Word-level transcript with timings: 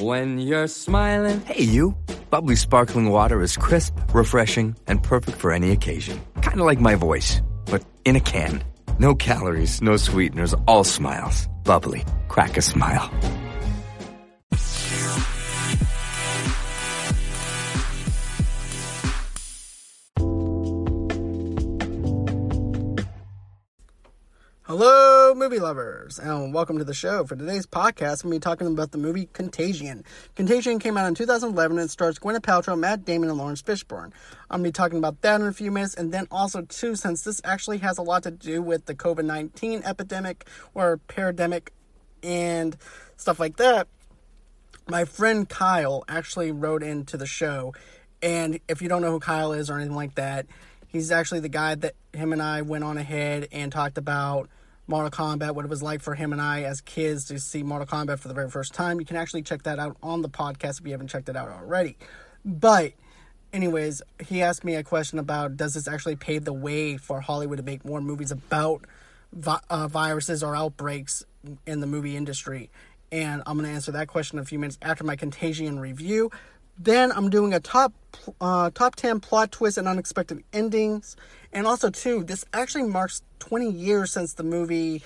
When 0.00 0.38
you're 0.38 0.66
smiling. 0.66 1.40
Hey, 1.40 1.62
you. 1.62 1.96
Bubbly 2.28 2.56
sparkling 2.56 3.08
water 3.08 3.40
is 3.40 3.56
crisp, 3.56 3.94
refreshing, 4.12 4.76
and 4.86 5.02
perfect 5.02 5.38
for 5.38 5.52
any 5.52 5.70
occasion. 5.70 6.20
Kind 6.42 6.60
of 6.60 6.66
like 6.66 6.80
my 6.80 6.96
voice, 6.96 7.40
but 7.64 7.82
in 8.04 8.14
a 8.14 8.20
can. 8.20 8.62
No 8.98 9.14
calories, 9.14 9.80
no 9.80 9.96
sweeteners, 9.96 10.54
all 10.66 10.84
smiles. 10.84 11.48
Bubbly. 11.64 12.04
Crack 12.28 12.58
a 12.58 12.62
smile. 12.62 13.10
Movie 25.46 25.60
lovers, 25.60 26.18
and 26.18 26.52
welcome 26.52 26.76
to 26.78 26.82
the 26.82 26.92
show. 26.92 27.24
For 27.24 27.36
today's 27.36 27.68
podcast, 27.68 28.24
I'm 28.24 28.30
going 28.30 28.40
to 28.40 28.40
be 28.40 28.50
talking 28.50 28.66
about 28.66 28.90
the 28.90 28.98
movie 28.98 29.28
Contagion. 29.32 30.02
Contagion 30.34 30.80
came 30.80 30.96
out 30.96 31.06
in 31.06 31.14
2011 31.14 31.78
and 31.78 31.88
stars 31.88 32.18
Gwyneth 32.18 32.40
Paltrow, 32.40 32.76
Matt 32.76 33.04
Damon, 33.04 33.28
and 33.28 33.38
Laurence 33.38 33.62
Fishburne. 33.62 34.10
I'm 34.50 34.60
going 34.60 34.64
to 34.64 34.68
be 34.70 34.72
talking 34.72 34.98
about 34.98 35.20
that 35.22 35.40
in 35.40 35.46
a 35.46 35.52
few 35.52 35.70
minutes, 35.70 35.94
and 35.94 36.12
then 36.12 36.26
also, 36.32 36.62
too, 36.62 36.96
since 36.96 37.22
this 37.22 37.40
actually 37.44 37.78
has 37.78 37.96
a 37.96 38.02
lot 38.02 38.24
to 38.24 38.32
do 38.32 38.60
with 38.60 38.86
the 38.86 38.94
COVID 38.96 39.24
19 39.24 39.84
epidemic 39.84 40.48
or 40.74 40.96
pandemic 40.96 41.72
and 42.24 42.76
stuff 43.16 43.38
like 43.38 43.56
that, 43.58 43.86
my 44.88 45.04
friend 45.04 45.48
Kyle 45.48 46.02
actually 46.08 46.50
wrote 46.50 46.82
into 46.82 47.16
the 47.16 47.24
show. 47.24 47.72
And 48.20 48.58
if 48.66 48.82
you 48.82 48.88
don't 48.88 49.00
know 49.00 49.12
who 49.12 49.20
Kyle 49.20 49.52
is 49.52 49.70
or 49.70 49.76
anything 49.76 49.94
like 49.94 50.16
that, 50.16 50.46
he's 50.88 51.12
actually 51.12 51.38
the 51.38 51.48
guy 51.48 51.76
that 51.76 51.94
him 52.12 52.32
and 52.32 52.42
I 52.42 52.62
went 52.62 52.82
on 52.82 52.98
ahead 52.98 53.46
and 53.52 53.70
talked 53.70 53.96
about 53.96 54.50
Mortal 54.88 55.10
Kombat, 55.10 55.54
what 55.54 55.64
it 55.64 55.68
was 55.68 55.82
like 55.82 56.00
for 56.00 56.14
him 56.14 56.32
and 56.32 56.40
I 56.40 56.62
as 56.62 56.80
kids 56.80 57.24
to 57.26 57.40
see 57.40 57.62
Mortal 57.62 57.86
Kombat 57.86 58.20
for 58.20 58.28
the 58.28 58.34
very 58.34 58.48
first 58.48 58.72
time. 58.72 59.00
You 59.00 59.06
can 59.06 59.16
actually 59.16 59.42
check 59.42 59.64
that 59.64 59.78
out 59.78 59.96
on 60.02 60.22
the 60.22 60.28
podcast 60.28 60.80
if 60.80 60.86
you 60.86 60.92
haven't 60.92 61.08
checked 61.08 61.28
it 61.28 61.36
out 61.36 61.48
already. 61.48 61.96
But, 62.44 62.92
anyways, 63.52 64.02
he 64.24 64.42
asked 64.42 64.62
me 64.64 64.76
a 64.76 64.84
question 64.84 65.18
about 65.18 65.56
does 65.56 65.74
this 65.74 65.88
actually 65.88 66.16
pave 66.16 66.44
the 66.44 66.52
way 66.52 66.96
for 66.96 67.20
Hollywood 67.20 67.58
to 67.58 67.64
make 67.64 67.84
more 67.84 68.00
movies 68.00 68.30
about 68.30 68.84
vi- 69.32 69.60
uh, 69.68 69.88
viruses 69.88 70.44
or 70.44 70.54
outbreaks 70.54 71.24
in 71.66 71.80
the 71.80 71.86
movie 71.86 72.16
industry? 72.16 72.70
And 73.10 73.42
I'm 73.46 73.56
going 73.56 73.68
to 73.68 73.74
answer 73.74 73.92
that 73.92 74.06
question 74.06 74.38
in 74.38 74.42
a 74.42 74.46
few 74.46 74.58
minutes 74.60 74.78
after 74.82 75.02
my 75.02 75.16
Contagion 75.16 75.80
review. 75.80 76.30
Then 76.78 77.10
I'm 77.10 77.30
doing 77.30 77.54
a 77.54 77.60
top 77.60 77.92
uh, 78.40 78.70
top 78.70 78.96
10 78.96 79.20
plot 79.20 79.50
twists 79.50 79.78
and 79.78 79.88
unexpected 79.88 80.44
endings. 80.52 81.16
And 81.52 81.66
also, 81.66 81.90
too, 81.90 82.24
this 82.24 82.44
actually 82.52 82.84
marks 82.84 83.22
20 83.40 83.70
years 83.70 84.12
since 84.12 84.34
the 84.34 84.42
movie 84.42 85.02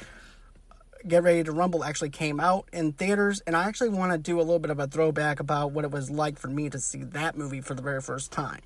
uh, 0.70 0.74
Get 1.06 1.22
Ready 1.22 1.44
to 1.44 1.52
Rumble 1.52 1.84
actually 1.84 2.10
came 2.10 2.40
out 2.40 2.68
in 2.72 2.92
theaters. 2.92 3.40
And 3.46 3.56
I 3.56 3.64
actually 3.64 3.90
want 3.90 4.12
to 4.12 4.18
do 4.18 4.38
a 4.38 4.42
little 4.42 4.58
bit 4.58 4.70
of 4.70 4.78
a 4.78 4.86
throwback 4.86 5.40
about 5.40 5.72
what 5.72 5.84
it 5.84 5.90
was 5.90 6.10
like 6.10 6.38
for 6.38 6.48
me 6.48 6.70
to 6.70 6.78
see 6.78 7.02
that 7.04 7.36
movie 7.36 7.60
for 7.60 7.74
the 7.74 7.82
very 7.82 8.00
first 8.00 8.32
time 8.32 8.60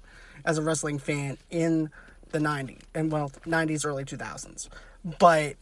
as 0.45 0.59
a 0.59 0.63
wrestling 0.63 0.99
fan 0.99 1.39
in 1.51 1.91
the 2.31 2.39
90s 2.41 2.81
and 2.95 3.13
well 3.13 3.31
90s 3.47 3.87
early 3.87 4.05
2000s 4.05 4.69
but 5.21 5.55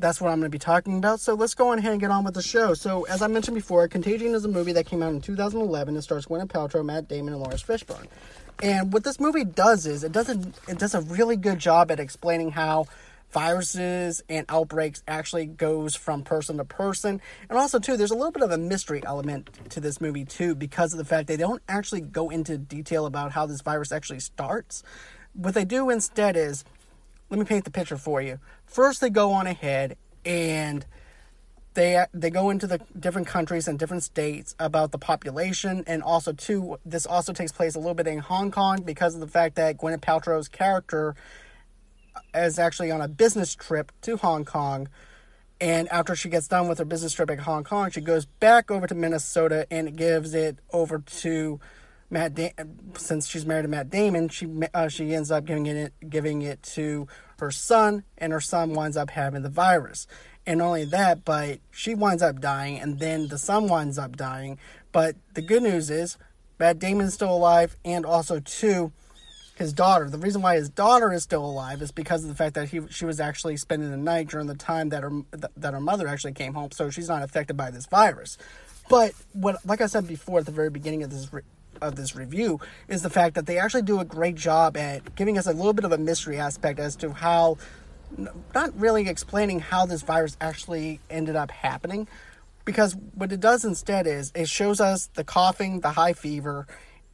that's 0.00 0.20
what 0.20 0.30
I'm 0.30 0.38
going 0.38 0.50
to 0.50 0.54
be 0.54 0.58
talking 0.58 0.96
about. 0.96 1.20
So 1.20 1.34
let's 1.34 1.54
go 1.54 1.68
on 1.68 1.78
ahead 1.78 1.92
and 1.92 2.00
get 2.00 2.10
on 2.10 2.24
with 2.24 2.34
the 2.34 2.42
show. 2.42 2.74
So 2.74 3.04
as 3.04 3.22
I 3.22 3.26
mentioned 3.26 3.54
before, 3.54 3.86
Contagion 3.88 4.34
is 4.34 4.44
a 4.44 4.48
movie 4.48 4.72
that 4.72 4.86
came 4.86 5.02
out 5.02 5.12
in 5.12 5.20
2011. 5.20 5.96
It 5.96 6.02
stars 6.02 6.26
Gwyneth 6.26 6.48
Paltrow, 6.48 6.84
Matt 6.84 7.08
Damon, 7.08 7.34
and 7.34 7.42
Laurence 7.42 7.62
Fishburne. 7.62 8.06
And 8.62 8.92
what 8.92 9.04
this 9.04 9.18
movie 9.18 9.44
does 9.44 9.86
is 9.86 10.04
it 10.04 10.12
does 10.12 10.28
a, 10.28 10.38
it 10.68 10.78
does 10.78 10.94
a 10.94 11.00
really 11.02 11.36
good 11.36 11.58
job 11.58 11.90
at 11.90 11.98
explaining 11.98 12.50
how 12.50 12.86
viruses 13.30 14.22
and 14.28 14.44
outbreaks 14.48 15.02
actually 15.06 15.46
goes 15.46 15.94
from 15.94 16.22
person 16.22 16.56
to 16.58 16.64
person. 16.64 17.20
And 17.48 17.58
also 17.58 17.78
too, 17.78 17.96
there's 17.96 18.10
a 18.10 18.16
little 18.16 18.32
bit 18.32 18.42
of 18.42 18.50
a 18.50 18.58
mystery 18.58 19.02
element 19.04 19.50
to 19.70 19.80
this 19.80 20.00
movie 20.00 20.24
too 20.24 20.54
because 20.54 20.92
of 20.92 20.98
the 20.98 21.04
fact 21.04 21.28
they 21.28 21.36
don't 21.36 21.62
actually 21.68 22.00
go 22.00 22.28
into 22.28 22.58
detail 22.58 23.06
about 23.06 23.32
how 23.32 23.46
this 23.46 23.62
virus 23.62 23.92
actually 23.92 24.20
starts. 24.20 24.82
What 25.32 25.54
they 25.54 25.64
do 25.64 25.90
instead 25.90 26.36
is 26.36 26.64
let 27.30 27.38
me 27.38 27.44
paint 27.44 27.64
the 27.64 27.70
picture 27.70 27.96
for 27.96 28.20
you. 28.20 28.40
First, 28.66 29.00
they 29.00 29.10
go 29.10 29.30
on 29.32 29.46
ahead 29.46 29.96
and 30.24 30.84
they 31.80 32.04
they 32.12 32.28
go 32.28 32.50
into 32.50 32.66
the 32.66 32.78
different 32.98 33.26
countries 33.26 33.66
and 33.66 33.78
different 33.78 34.02
states 34.02 34.54
about 34.58 34.92
the 34.92 34.98
population, 34.98 35.82
and 35.86 36.02
also 36.02 36.32
too, 36.34 36.76
this 36.84 37.06
also 37.06 37.32
takes 37.32 37.52
place 37.52 37.74
a 37.74 37.78
little 37.78 37.94
bit 37.94 38.06
in 38.06 38.18
Hong 38.18 38.50
Kong 38.50 38.82
because 38.82 39.14
of 39.14 39.20
the 39.20 39.26
fact 39.26 39.54
that 39.54 39.78
Gwyneth 39.78 40.02
Paltrow's 40.02 40.46
character 40.46 41.14
is 42.34 42.58
actually 42.58 42.90
on 42.90 43.00
a 43.00 43.08
business 43.08 43.54
trip 43.54 43.92
to 44.02 44.18
Hong 44.18 44.44
Kong. 44.44 44.88
And 45.58 45.88
after 45.88 46.14
she 46.14 46.28
gets 46.28 46.48
done 46.48 46.68
with 46.68 46.78
her 46.78 46.84
business 46.84 47.14
trip 47.14 47.30
at 47.30 47.40
Hong 47.40 47.64
Kong, 47.64 47.90
she 47.90 48.02
goes 48.02 48.26
back 48.26 48.70
over 48.70 48.86
to 48.86 48.94
Minnesota 48.94 49.66
and 49.70 49.96
gives 49.96 50.34
it 50.34 50.58
over 50.72 50.98
to 50.98 51.60
Matt, 52.10 52.34
da- 52.34 52.52
since 52.96 53.26
she's 53.26 53.46
married 53.46 53.62
to 53.62 53.68
Matt 53.68 53.88
Damon, 53.88 54.28
she 54.28 54.46
uh, 54.74 54.88
she 54.88 55.14
ends 55.14 55.30
up 55.30 55.46
giving 55.46 55.66
it 55.66 55.94
giving 56.06 56.42
it 56.42 56.62
to 56.74 57.08
her 57.38 57.50
son, 57.50 58.04
and 58.18 58.32
her 58.34 58.40
son 58.40 58.74
winds 58.74 58.98
up 58.98 59.10
having 59.10 59.42
the 59.42 59.48
virus. 59.48 60.06
And 60.50 60.60
only 60.60 60.84
that, 60.86 61.24
but 61.24 61.60
she 61.70 61.94
winds 61.94 62.24
up 62.24 62.40
dying, 62.40 62.80
and 62.80 62.98
then 62.98 63.28
the 63.28 63.38
son 63.38 63.68
winds 63.68 64.00
up 64.00 64.16
dying. 64.16 64.58
But 64.90 65.14
the 65.34 65.42
good 65.42 65.62
news 65.62 65.90
is, 65.90 66.18
Matt 66.58 66.80
Damon's 66.80 67.14
still 67.14 67.32
alive, 67.32 67.76
and 67.84 68.04
also 68.04 68.40
too, 68.40 68.90
his 69.54 69.72
daughter. 69.72 70.10
The 70.10 70.18
reason 70.18 70.42
why 70.42 70.56
his 70.56 70.68
daughter 70.68 71.12
is 71.12 71.22
still 71.22 71.46
alive 71.46 71.82
is 71.82 71.92
because 71.92 72.24
of 72.24 72.30
the 72.30 72.34
fact 72.34 72.54
that 72.56 72.68
he 72.68 72.80
she 72.90 73.04
was 73.04 73.20
actually 73.20 73.58
spending 73.58 73.92
the 73.92 73.96
night 73.96 74.26
during 74.26 74.48
the 74.48 74.56
time 74.56 74.88
that 74.88 75.04
her 75.04 75.22
that 75.56 75.72
her 75.72 75.80
mother 75.80 76.08
actually 76.08 76.32
came 76.32 76.54
home, 76.54 76.72
so 76.72 76.90
she's 76.90 77.08
not 77.08 77.22
affected 77.22 77.56
by 77.56 77.70
this 77.70 77.86
virus. 77.86 78.36
But 78.88 79.12
what, 79.32 79.64
like 79.64 79.80
I 79.80 79.86
said 79.86 80.08
before 80.08 80.40
at 80.40 80.46
the 80.46 80.52
very 80.52 80.70
beginning 80.70 81.04
of 81.04 81.10
this 81.10 81.30
of 81.80 81.94
this 81.94 82.16
review 82.16 82.58
is 82.88 83.02
the 83.02 83.10
fact 83.10 83.36
that 83.36 83.46
they 83.46 83.58
actually 83.58 83.82
do 83.82 84.00
a 84.00 84.04
great 84.04 84.34
job 84.34 84.76
at 84.76 85.14
giving 85.14 85.38
us 85.38 85.46
a 85.46 85.52
little 85.52 85.74
bit 85.74 85.84
of 85.84 85.92
a 85.92 85.98
mystery 85.98 86.38
aspect 86.38 86.80
as 86.80 86.96
to 86.96 87.12
how 87.12 87.56
not 88.54 88.78
really 88.78 89.08
explaining 89.08 89.60
how 89.60 89.86
this 89.86 90.02
virus 90.02 90.36
actually 90.40 91.00
ended 91.10 91.36
up 91.36 91.50
happening 91.50 92.08
because 92.64 92.96
what 93.14 93.32
it 93.32 93.40
does 93.40 93.64
instead 93.64 94.06
is 94.06 94.32
it 94.34 94.48
shows 94.48 94.80
us 94.80 95.10
the 95.14 95.24
coughing 95.24 95.80
the 95.80 95.90
high 95.90 96.12
fever 96.12 96.66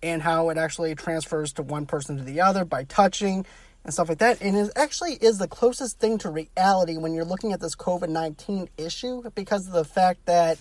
and 0.03 0.23
how 0.23 0.51
it 0.51 0.59
actually 0.59 0.95
transfers 0.95 1.53
to 1.55 1.63
one 1.63 1.87
person 1.87 2.17
to 2.17 2.23
the 2.23 2.41
other 2.41 2.65
by 2.65 2.85
touching 2.85 3.47
and 3.85 3.95
stuff 3.95 4.09
like 4.09 4.19
that. 4.19 4.41
And 4.43 4.57
it 4.57 4.71
actually 4.77 5.15
is 5.15 5.39
the 5.39 5.49
closest 5.49 5.99
thing 5.99 6.19
to 6.19 6.31
reality 6.31 6.97
when 6.97 7.15
you're 7.15 7.25
looking 7.25 7.53
at 7.53 7.61
this 7.61 7.77
covid-19 7.77 8.69
issue 8.77 9.23
because 9.35 9.67
of 9.67 9.73
the 9.73 9.85
fact 9.85 10.27
that 10.27 10.59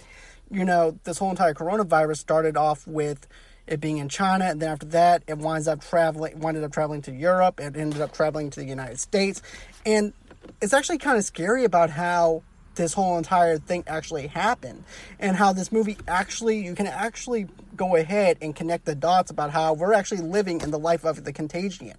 you 0.52 0.64
know 0.64 0.98
this 1.04 1.18
whole 1.18 1.32
entire 1.32 1.54
coronavirus 1.54 2.18
started 2.18 2.56
off 2.56 2.86
with 2.86 3.28
it 3.68 3.80
being 3.80 3.98
in 3.98 4.10
China, 4.10 4.46
and 4.46 4.62
then 4.62 4.70
after 4.70 4.86
that, 4.86 5.24
it 5.26 5.40
winds 5.40 5.68
up 5.68 5.84
traveling, 5.84 6.40
winded 6.40 6.64
up 6.64 6.72
traveling 6.72 7.02
to 7.02 7.12
Europe, 7.12 7.60
it 7.60 7.76
ended 7.76 8.00
up 8.00 8.14
traveling 8.14 8.52
to 8.52 8.60
the 8.60 8.66
United 8.66 9.00
States, 9.00 9.42
and 9.88 10.14
it's 10.62 10.74
actually 10.74 10.98
kind 10.98 11.18
of 11.18 11.24
scary 11.24 11.64
about 11.64 11.90
how 11.90 12.44
this 12.76 12.94
whole 12.94 13.18
entire 13.18 13.58
thing 13.58 13.84
actually 13.88 14.28
happened, 14.28 14.84
and 15.20 15.38
how 15.38 15.54
this 15.54 15.72
movie 15.72 15.98
actually, 16.08 16.66
you 16.66 16.76
can 16.76 16.88
actually 16.88 17.48
go 17.76 17.96
ahead 17.96 18.38
and 18.42 18.54
connect 18.54 18.84
the 18.86 18.96
dots 18.96 19.32
about 19.32 19.52
how 19.52 19.74
we're 19.74 19.94
actually 19.94 20.22
living 20.22 20.60
in 20.60 20.72
the 20.72 20.80
life 20.80 21.06
of 21.06 21.24
the 21.24 21.32
contagion. 21.32 21.94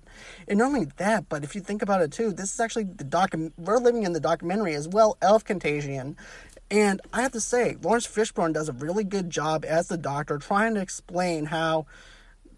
And 0.47 0.59
not 0.59 0.67
only 0.67 0.89
that, 0.99 1.29
but 1.29 1.45
if 1.45 1.55
you 1.55 1.63
think 1.63 1.81
about 1.81 2.03
it 2.03 2.13
too, 2.13 2.33
this 2.33 2.53
is 2.53 2.61
actually 2.61 2.85
the 2.85 3.05
doc. 3.05 3.35
We're 3.57 3.79
living 3.79 4.03
in 4.03 4.13
the 4.13 4.21
documentary 4.21 4.75
as 4.75 4.87
well 4.87 5.17
of 5.23 5.45
Contagion, 5.45 6.17
and 6.71 7.01
I 7.13 7.23
have 7.23 7.33
to 7.33 7.41
say, 7.41 7.77
laurence 7.81 8.07
Fishburne 8.07 8.53
does 8.53 8.69
a 8.69 8.73
really 8.73 9.05
good 9.05 9.31
job 9.31 9.65
as 9.65 9.89
the 9.89 9.97
doctor 9.97 10.39
trying 10.39 10.75
to 10.75 10.81
explain 10.81 11.47
how 11.47 11.87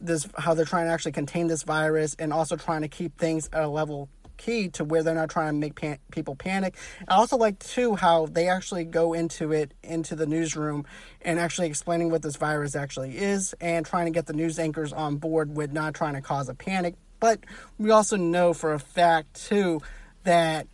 this 0.00 0.28
how 0.38 0.54
they're 0.54 0.64
trying 0.64 0.86
to 0.86 0.92
actually 0.92 1.12
contain 1.12 1.48
this 1.48 1.62
virus 1.62 2.16
and 2.18 2.32
also 2.32 2.56
trying 2.56 2.82
to 2.82 2.88
keep 2.88 3.18
things 3.18 3.48
at 3.52 3.62
a 3.62 3.68
level 3.68 4.08
key 4.38 4.68
to 4.70 4.84
where 4.84 5.02
they're 5.02 5.14
not 5.14 5.28
trying 5.28 5.48
to 5.48 5.58
make 5.58 5.74
pan- 5.74 5.98
people 6.10 6.34
panic. 6.34 6.76
I 7.06 7.16
also 7.16 7.36
like 7.36 7.58
too 7.58 7.94
how 7.96 8.26
they 8.26 8.48
actually 8.48 8.84
go 8.84 9.12
into 9.12 9.52
it 9.52 9.74
into 9.82 10.16
the 10.16 10.26
newsroom 10.26 10.86
and 11.20 11.38
actually 11.38 11.66
explaining 11.66 12.10
what 12.10 12.22
this 12.22 12.36
virus 12.36 12.74
actually 12.74 13.18
is 13.18 13.54
and 13.60 13.84
trying 13.84 14.06
to 14.06 14.12
get 14.12 14.26
the 14.26 14.32
news 14.32 14.58
anchors 14.58 14.92
on 14.92 15.16
board 15.16 15.56
with 15.56 15.72
not 15.72 15.94
trying 15.94 16.14
to 16.14 16.22
cause 16.22 16.48
a 16.48 16.54
panic. 16.54 16.94
But 17.20 17.40
we 17.78 17.90
also 17.90 18.16
know 18.16 18.54
for 18.54 18.72
a 18.72 18.78
fact 18.78 19.46
too 19.48 19.80
that 20.24 20.66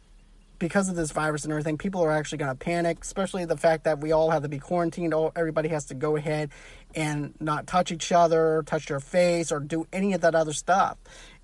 because 0.58 0.88
of 0.88 0.96
this 0.96 1.10
virus 1.10 1.44
and 1.44 1.52
everything, 1.52 1.78
people 1.78 2.02
are 2.02 2.12
actually 2.12 2.38
going 2.38 2.50
to 2.50 2.54
panic, 2.56 2.98
especially 3.02 3.44
the 3.44 3.56
fact 3.56 3.84
that 3.84 4.00
we 4.00 4.12
all 4.12 4.30
have 4.30 4.42
to 4.42 4.48
be 4.48 4.58
quarantined. 4.58 5.12
All, 5.12 5.32
Everybody 5.36 5.68
has 5.68 5.86
to 5.86 5.94
go 5.94 6.16
ahead 6.16 6.50
and 6.94 7.34
not 7.40 7.66
touch 7.66 7.90
each 7.90 8.12
other, 8.12 8.62
touch 8.66 8.86
their 8.86 9.00
face, 9.00 9.50
or 9.50 9.60
do 9.60 9.86
any 9.92 10.12
of 10.12 10.20
that 10.22 10.34
other 10.34 10.52
stuff. 10.52 10.96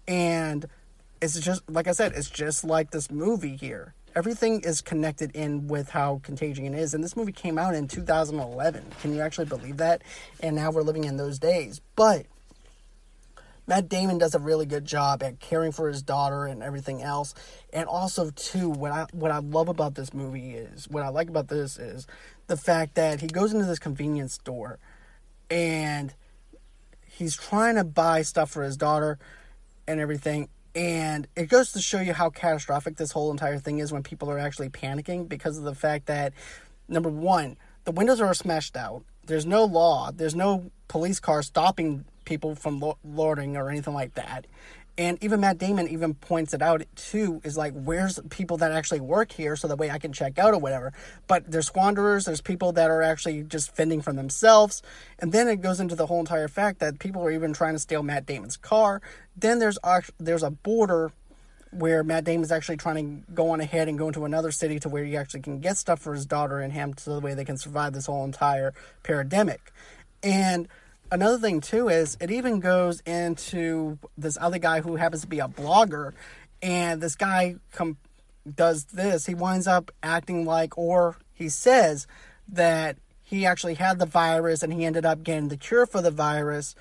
And 0.06 0.66
it's 1.20 1.38
just, 1.40 1.68
like 1.68 1.86
I 1.86 1.92
said, 1.92 2.12
it's 2.14 2.30
just 2.30 2.64
like 2.64 2.90
this 2.90 3.10
movie 3.10 3.56
here. 3.56 3.94
Everything 4.16 4.60
is 4.62 4.80
connected 4.80 5.30
in 5.36 5.68
with 5.68 5.90
how 5.90 6.20
Contagion 6.24 6.74
is. 6.74 6.94
And 6.94 7.04
this 7.04 7.16
movie 7.16 7.32
came 7.32 7.58
out 7.58 7.74
in 7.74 7.86
2011. 7.86 8.84
Can 9.00 9.14
you 9.14 9.20
actually 9.20 9.44
believe 9.44 9.76
that? 9.76 10.02
And 10.40 10.56
now 10.56 10.70
we're 10.70 10.82
living 10.82 11.04
in 11.04 11.16
those 11.16 11.38
days. 11.38 11.80
But 11.94 12.26
Matt 13.70 13.88
Damon 13.88 14.18
does 14.18 14.34
a 14.34 14.40
really 14.40 14.66
good 14.66 14.84
job 14.84 15.22
at 15.22 15.38
caring 15.38 15.70
for 15.70 15.86
his 15.86 16.02
daughter 16.02 16.44
and 16.44 16.60
everything 16.60 17.02
else. 17.02 17.34
And 17.72 17.86
also 17.86 18.30
too, 18.30 18.68
what 18.68 18.90
I 18.90 19.06
what 19.12 19.30
I 19.30 19.38
love 19.38 19.68
about 19.68 19.94
this 19.94 20.12
movie 20.12 20.54
is 20.54 20.88
what 20.88 21.04
I 21.04 21.08
like 21.08 21.28
about 21.28 21.46
this 21.46 21.78
is 21.78 22.08
the 22.48 22.56
fact 22.56 22.96
that 22.96 23.20
he 23.20 23.28
goes 23.28 23.52
into 23.52 23.66
this 23.66 23.78
convenience 23.78 24.34
store 24.34 24.80
and 25.48 26.12
he's 27.06 27.36
trying 27.36 27.76
to 27.76 27.84
buy 27.84 28.22
stuff 28.22 28.50
for 28.50 28.64
his 28.64 28.76
daughter 28.76 29.20
and 29.86 30.00
everything. 30.00 30.48
And 30.74 31.26
it 31.36 31.48
goes 31.48 31.72
to 31.72 31.80
show 31.80 32.00
you 32.00 32.12
how 32.12 32.30
catastrophic 32.30 32.96
this 32.96 33.12
whole 33.12 33.30
entire 33.30 33.58
thing 33.58 33.78
is 33.78 33.92
when 33.92 34.02
people 34.02 34.30
are 34.30 34.38
actually 34.38 34.68
panicking 34.68 35.28
because 35.28 35.58
of 35.58 35.64
the 35.64 35.74
fact 35.74 36.06
that, 36.06 36.32
number 36.88 37.08
one, 37.08 37.56
the 37.84 37.92
windows 37.92 38.20
are 38.20 38.34
smashed 38.34 38.76
out. 38.76 39.02
There's 39.26 39.46
no 39.46 39.64
law. 39.64 40.10
There's 40.12 40.34
no 40.34 40.70
police 40.88 41.20
car 41.20 41.42
stopping 41.42 42.04
people 42.24 42.54
from 42.54 42.82
loitering 43.04 43.56
or 43.56 43.68
anything 43.68 43.94
like 43.94 44.14
that 44.14 44.46
and 45.00 45.16
even 45.24 45.40
Matt 45.40 45.56
Damon 45.56 45.88
even 45.88 46.12
points 46.12 46.52
it 46.52 46.60
out 46.60 46.82
too 46.94 47.40
is 47.42 47.56
like 47.56 47.72
where's 47.72 48.20
people 48.28 48.58
that 48.58 48.70
actually 48.70 49.00
work 49.00 49.32
here 49.32 49.56
so 49.56 49.66
that 49.66 49.78
way 49.78 49.90
I 49.90 49.98
can 49.98 50.12
check 50.12 50.38
out 50.38 50.52
or 50.52 50.58
whatever? 50.58 50.92
But 51.26 51.50
there's 51.50 51.66
squanderers 51.66 52.26
there's 52.26 52.42
people 52.42 52.72
that 52.72 52.90
are 52.90 53.00
actually 53.00 53.42
just 53.44 53.74
fending 53.74 54.02
for 54.02 54.12
themselves. 54.12 54.82
And 55.18 55.32
then 55.32 55.48
it 55.48 55.62
goes 55.62 55.80
into 55.80 55.94
the 55.94 56.04
whole 56.04 56.20
entire 56.20 56.48
fact 56.48 56.80
that 56.80 56.98
people 56.98 57.22
are 57.22 57.30
even 57.30 57.54
trying 57.54 57.72
to 57.72 57.78
steal 57.78 58.02
Matt 58.02 58.26
Damon's 58.26 58.58
car. 58.58 59.00
Then 59.34 59.58
there's 59.58 59.78
there's 60.18 60.42
a 60.42 60.50
border 60.50 61.12
where 61.70 62.04
Matt 62.04 62.24
Damon 62.24 62.44
is 62.44 62.52
actually 62.52 62.76
trying 62.76 63.24
to 63.24 63.32
go 63.32 63.50
on 63.50 63.60
ahead 63.62 63.88
and 63.88 63.98
go 63.98 64.08
into 64.08 64.26
another 64.26 64.50
city 64.50 64.78
to 64.80 64.90
where 64.90 65.04
he 65.04 65.16
actually 65.16 65.40
can 65.40 65.60
get 65.60 65.78
stuff 65.78 66.00
for 66.00 66.12
his 66.12 66.26
daughter 66.26 66.58
and 66.58 66.74
him 66.74 66.92
so 66.98 67.14
the 67.14 67.20
way 67.20 67.32
they 67.32 67.46
can 67.46 67.56
survive 67.56 67.94
this 67.94 68.04
whole 68.04 68.24
entire 68.26 68.74
pandemic. 69.02 69.72
And 70.22 70.68
another 71.10 71.38
thing 71.38 71.60
too 71.60 71.88
is 71.88 72.16
it 72.20 72.30
even 72.30 72.60
goes 72.60 73.00
into 73.00 73.98
this 74.16 74.38
other 74.40 74.58
guy 74.58 74.80
who 74.80 74.96
happens 74.96 75.22
to 75.22 75.28
be 75.28 75.40
a 75.40 75.48
blogger, 75.48 76.12
and 76.62 77.00
this 77.00 77.14
guy 77.14 77.56
com- 77.72 77.96
does 78.52 78.84
this. 78.86 79.26
He 79.26 79.34
winds 79.34 79.66
up 79.66 79.90
acting 80.02 80.44
like, 80.44 80.76
or 80.76 81.16
he 81.32 81.48
says 81.48 82.06
that 82.48 82.96
he 83.22 83.46
actually 83.46 83.74
had 83.74 83.98
the 83.98 84.06
virus 84.06 84.62
and 84.62 84.72
he 84.72 84.84
ended 84.84 85.06
up 85.06 85.22
getting 85.22 85.48
the 85.48 85.56
cure 85.56 85.86
for 85.86 86.02
the 86.02 86.10
virus 86.10 86.74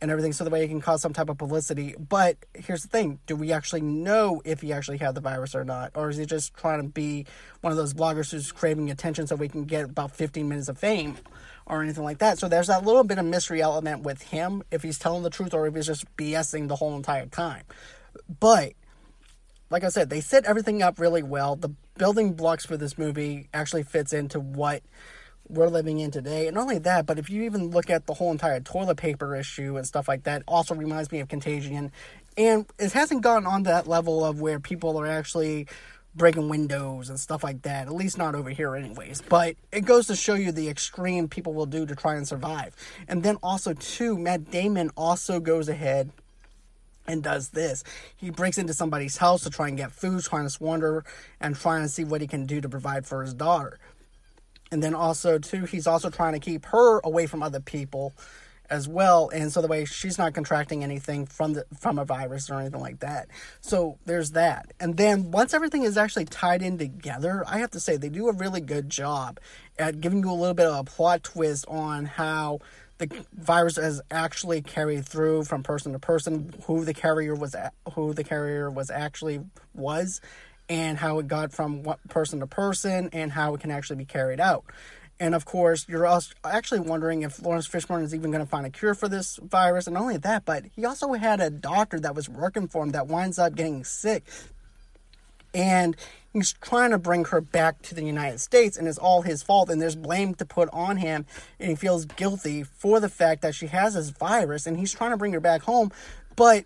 and 0.00 0.10
everything 0.10 0.32
so 0.32 0.44
the 0.44 0.50
way 0.50 0.60
he 0.60 0.68
can 0.68 0.80
cause 0.80 1.00
some 1.00 1.12
type 1.12 1.28
of 1.28 1.38
publicity. 1.38 1.94
But 1.96 2.36
here's 2.52 2.82
the 2.82 2.88
thing 2.88 3.20
do 3.26 3.36
we 3.36 3.52
actually 3.52 3.80
know 3.80 4.42
if 4.44 4.60
he 4.60 4.72
actually 4.72 4.98
had 4.98 5.14
the 5.14 5.20
virus 5.20 5.54
or 5.54 5.64
not? 5.64 5.92
Or 5.94 6.10
is 6.10 6.16
he 6.16 6.26
just 6.26 6.54
trying 6.54 6.82
to 6.82 6.88
be 6.88 7.26
one 7.60 7.70
of 7.70 7.76
those 7.76 7.94
bloggers 7.94 8.30
who's 8.30 8.50
craving 8.52 8.90
attention 8.90 9.26
so 9.26 9.36
we 9.36 9.48
can 9.48 9.64
get 9.64 9.84
about 9.84 10.10
15 10.10 10.48
minutes 10.48 10.68
of 10.68 10.78
fame? 10.78 11.16
Or 11.66 11.82
anything 11.82 12.04
like 12.04 12.18
that. 12.18 12.38
So 12.38 12.48
there's 12.48 12.66
that 12.66 12.84
little 12.84 13.04
bit 13.04 13.18
of 13.18 13.24
mystery 13.24 13.62
element 13.62 14.02
with 14.02 14.22
him 14.22 14.62
if 14.70 14.82
he's 14.82 14.98
telling 14.98 15.22
the 15.22 15.30
truth 15.30 15.54
or 15.54 15.66
if 15.66 15.74
he's 15.74 15.86
just 15.86 16.04
BSing 16.16 16.68
the 16.68 16.76
whole 16.76 16.96
entire 16.96 17.26
time. 17.26 17.64
But 18.40 18.74
like 19.70 19.84
I 19.84 19.88
said, 19.88 20.10
they 20.10 20.20
set 20.20 20.44
everything 20.44 20.82
up 20.82 20.98
really 21.00 21.22
well. 21.22 21.56
The 21.56 21.74
building 21.96 22.34
blocks 22.34 22.66
for 22.66 22.76
this 22.76 22.98
movie 22.98 23.48
actually 23.52 23.82
fits 23.82 24.12
into 24.12 24.38
what 24.38 24.82
we're 25.48 25.68
living 25.68 25.98
in 25.98 26.10
today. 26.10 26.46
And 26.46 26.54
not 26.54 26.62
only 26.62 26.78
that, 26.78 27.06
but 27.06 27.18
if 27.18 27.28
you 27.28 27.42
even 27.42 27.70
look 27.70 27.90
at 27.90 28.06
the 28.06 28.14
whole 28.14 28.30
entire 28.30 28.60
toilet 28.60 28.96
paper 28.96 29.34
issue 29.36 29.76
and 29.76 29.86
stuff 29.86 30.08
like 30.08 30.24
that, 30.24 30.42
also 30.46 30.74
reminds 30.74 31.12
me 31.12 31.20
of 31.20 31.28
Contagion. 31.28 31.92
And 32.36 32.66
it 32.78 32.92
hasn't 32.92 33.22
gotten 33.22 33.46
on 33.46 33.64
that 33.64 33.86
level 33.86 34.24
of 34.24 34.40
where 34.40 34.58
people 34.58 34.98
are 34.98 35.06
actually 35.06 35.66
breaking 36.14 36.48
windows 36.48 37.08
and 37.08 37.18
stuff 37.18 37.42
like 37.42 37.62
that. 37.62 37.86
At 37.86 37.94
least 37.94 38.18
not 38.18 38.34
over 38.34 38.50
here, 38.50 38.76
anyways. 38.76 39.22
But 39.22 39.56
it 39.72 39.82
goes 39.84 40.06
to 40.08 40.16
show 40.16 40.34
you 40.34 40.52
the 40.52 40.68
extreme 40.68 41.28
people 41.28 41.54
will 41.54 41.66
do 41.66 41.86
to 41.86 41.94
try 41.96 42.14
and 42.14 42.26
survive. 42.26 42.74
And 43.08 43.22
then 43.22 43.36
also, 43.42 43.74
too, 43.74 44.18
Matt 44.18 44.50
Damon 44.50 44.90
also 44.96 45.40
goes 45.40 45.68
ahead 45.68 46.10
and 47.06 47.22
does 47.22 47.50
this. 47.50 47.84
He 48.16 48.30
breaks 48.30 48.58
into 48.58 48.72
somebody's 48.72 49.16
house 49.16 49.42
to 49.42 49.50
try 49.50 49.68
and 49.68 49.76
get 49.76 49.92
food, 49.92 50.22
trying 50.24 50.44
to 50.44 50.50
squander 50.50 51.04
and 51.40 51.54
trying 51.54 51.82
to 51.82 51.88
see 51.88 52.04
what 52.04 52.20
he 52.20 52.26
can 52.26 52.46
do 52.46 52.60
to 52.60 52.68
provide 52.68 53.06
for 53.06 53.22
his 53.22 53.34
daughter. 53.34 53.78
And 54.70 54.82
then 54.82 54.94
also, 54.94 55.38
too, 55.38 55.66
he's 55.66 55.86
also 55.86 56.10
trying 56.10 56.32
to 56.32 56.38
keep 56.38 56.64
her 56.66 57.00
away 57.00 57.26
from 57.26 57.42
other 57.42 57.60
people 57.60 58.14
as 58.74 58.88
well 58.88 59.30
and 59.32 59.52
so 59.52 59.62
the 59.62 59.68
way 59.68 59.84
she's 59.84 60.18
not 60.18 60.34
contracting 60.34 60.82
anything 60.82 61.24
from 61.24 61.54
the 61.54 61.64
from 61.78 61.98
a 61.98 62.04
virus 62.04 62.50
or 62.50 62.60
anything 62.60 62.80
like 62.80 63.00
that. 63.00 63.28
So 63.60 63.98
there's 64.04 64.32
that. 64.32 64.72
And 64.80 64.96
then 64.96 65.30
once 65.30 65.54
everything 65.54 65.84
is 65.84 65.96
actually 65.96 66.24
tied 66.26 66.62
in 66.62 66.78
together 66.78 67.44
i 67.46 67.58
have 67.58 67.70
to 67.70 67.80
say 67.80 67.96
they 67.96 68.08
do 68.08 68.28
a 68.28 68.32
really 68.32 68.60
good 68.60 68.90
job 68.90 69.38
at 69.78 70.00
giving 70.00 70.22
you 70.22 70.30
a 70.30 70.32
little 70.32 70.54
bit 70.54 70.66
of 70.66 70.80
a 70.80 70.84
plot 70.84 71.22
twist 71.22 71.64
on 71.68 72.04
how 72.04 72.58
the 72.98 73.24
virus 73.32 73.76
has 73.76 74.00
actually 74.10 74.62
carried 74.62 75.06
through 75.06 75.44
from 75.44 75.62
person 75.62 75.92
to 75.92 75.98
person 75.98 76.52
who 76.66 76.84
the 76.84 76.94
carrier 76.94 77.34
was 77.34 77.54
who 77.94 78.12
the 78.12 78.24
carrier 78.24 78.70
was 78.70 78.90
actually 78.90 79.40
was 79.74 80.20
and 80.68 80.96
how 80.96 81.18
it 81.18 81.28
got 81.28 81.52
from 81.52 81.84
person 82.08 82.40
to 82.40 82.46
person 82.46 83.10
and 83.12 83.32
how 83.32 83.54
it 83.54 83.60
can 83.60 83.70
actually 83.70 83.96
be 83.96 84.04
carried 84.04 84.40
out 84.40 84.64
and 85.20 85.34
of 85.34 85.44
course, 85.44 85.86
you're 85.88 86.06
also 86.06 86.34
actually 86.44 86.80
wondering 86.80 87.22
if 87.22 87.40
Laurence 87.40 87.68
Fishburne 87.68 88.02
is 88.02 88.14
even 88.14 88.30
going 88.30 88.42
to 88.42 88.48
find 88.48 88.66
a 88.66 88.70
cure 88.70 88.94
for 88.94 89.08
this 89.08 89.38
virus. 89.42 89.86
And 89.86 89.94
not 89.94 90.02
only 90.02 90.16
that, 90.18 90.44
but 90.44 90.64
he 90.74 90.84
also 90.84 91.12
had 91.12 91.40
a 91.40 91.50
doctor 91.50 92.00
that 92.00 92.14
was 92.14 92.28
working 92.28 92.66
for 92.66 92.82
him 92.82 92.90
that 92.90 93.06
winds 93.06 93.38
up 93.38 93.54
getting 93.54 93.84
sick. 93.84 94.24
And 95.54 95.96
he's 96.32 96.52
trying 96.54 96.90
to 96.90 96.98
bring 96.98 97.26
her 97.26 97.40
back 97.40 97.80
to 97.82 97.94
the 97.94 98.02
United 98.02 98.40
States, 98.40 98.76
and 98.76 98.88
it's 98.88 98.98
all 98.98 99.22
his 99.22 99.40
fault. 99.40 99.70
And 99.70 99.80
there's 99.80 99.94
blame 99.94 100.34
to 100.34 100.44
put 100.44 100.68
on 100.72 100.96
him, 100.96 101.26
and 101.60 101.70
he 101.70 101.76
feels 101.76 102.06
guilty 102.06 102.64
for 102.64 102.98
the 102.98 103.08
fact 103.08 103.42
that 103.42 103.54
she 103.54 103.68
has 103.68 103.94
this 103.94 104.10
virus, 104.10 104.66
and 104.66 104.76
he's 104.76 104.92
trying 104.92 105.12
to 105.12 105.16
bring 105.16 105.32
her 105.32 105.40
back 105.40 105.62
home. 105.62 105.92
But 106.34 106.64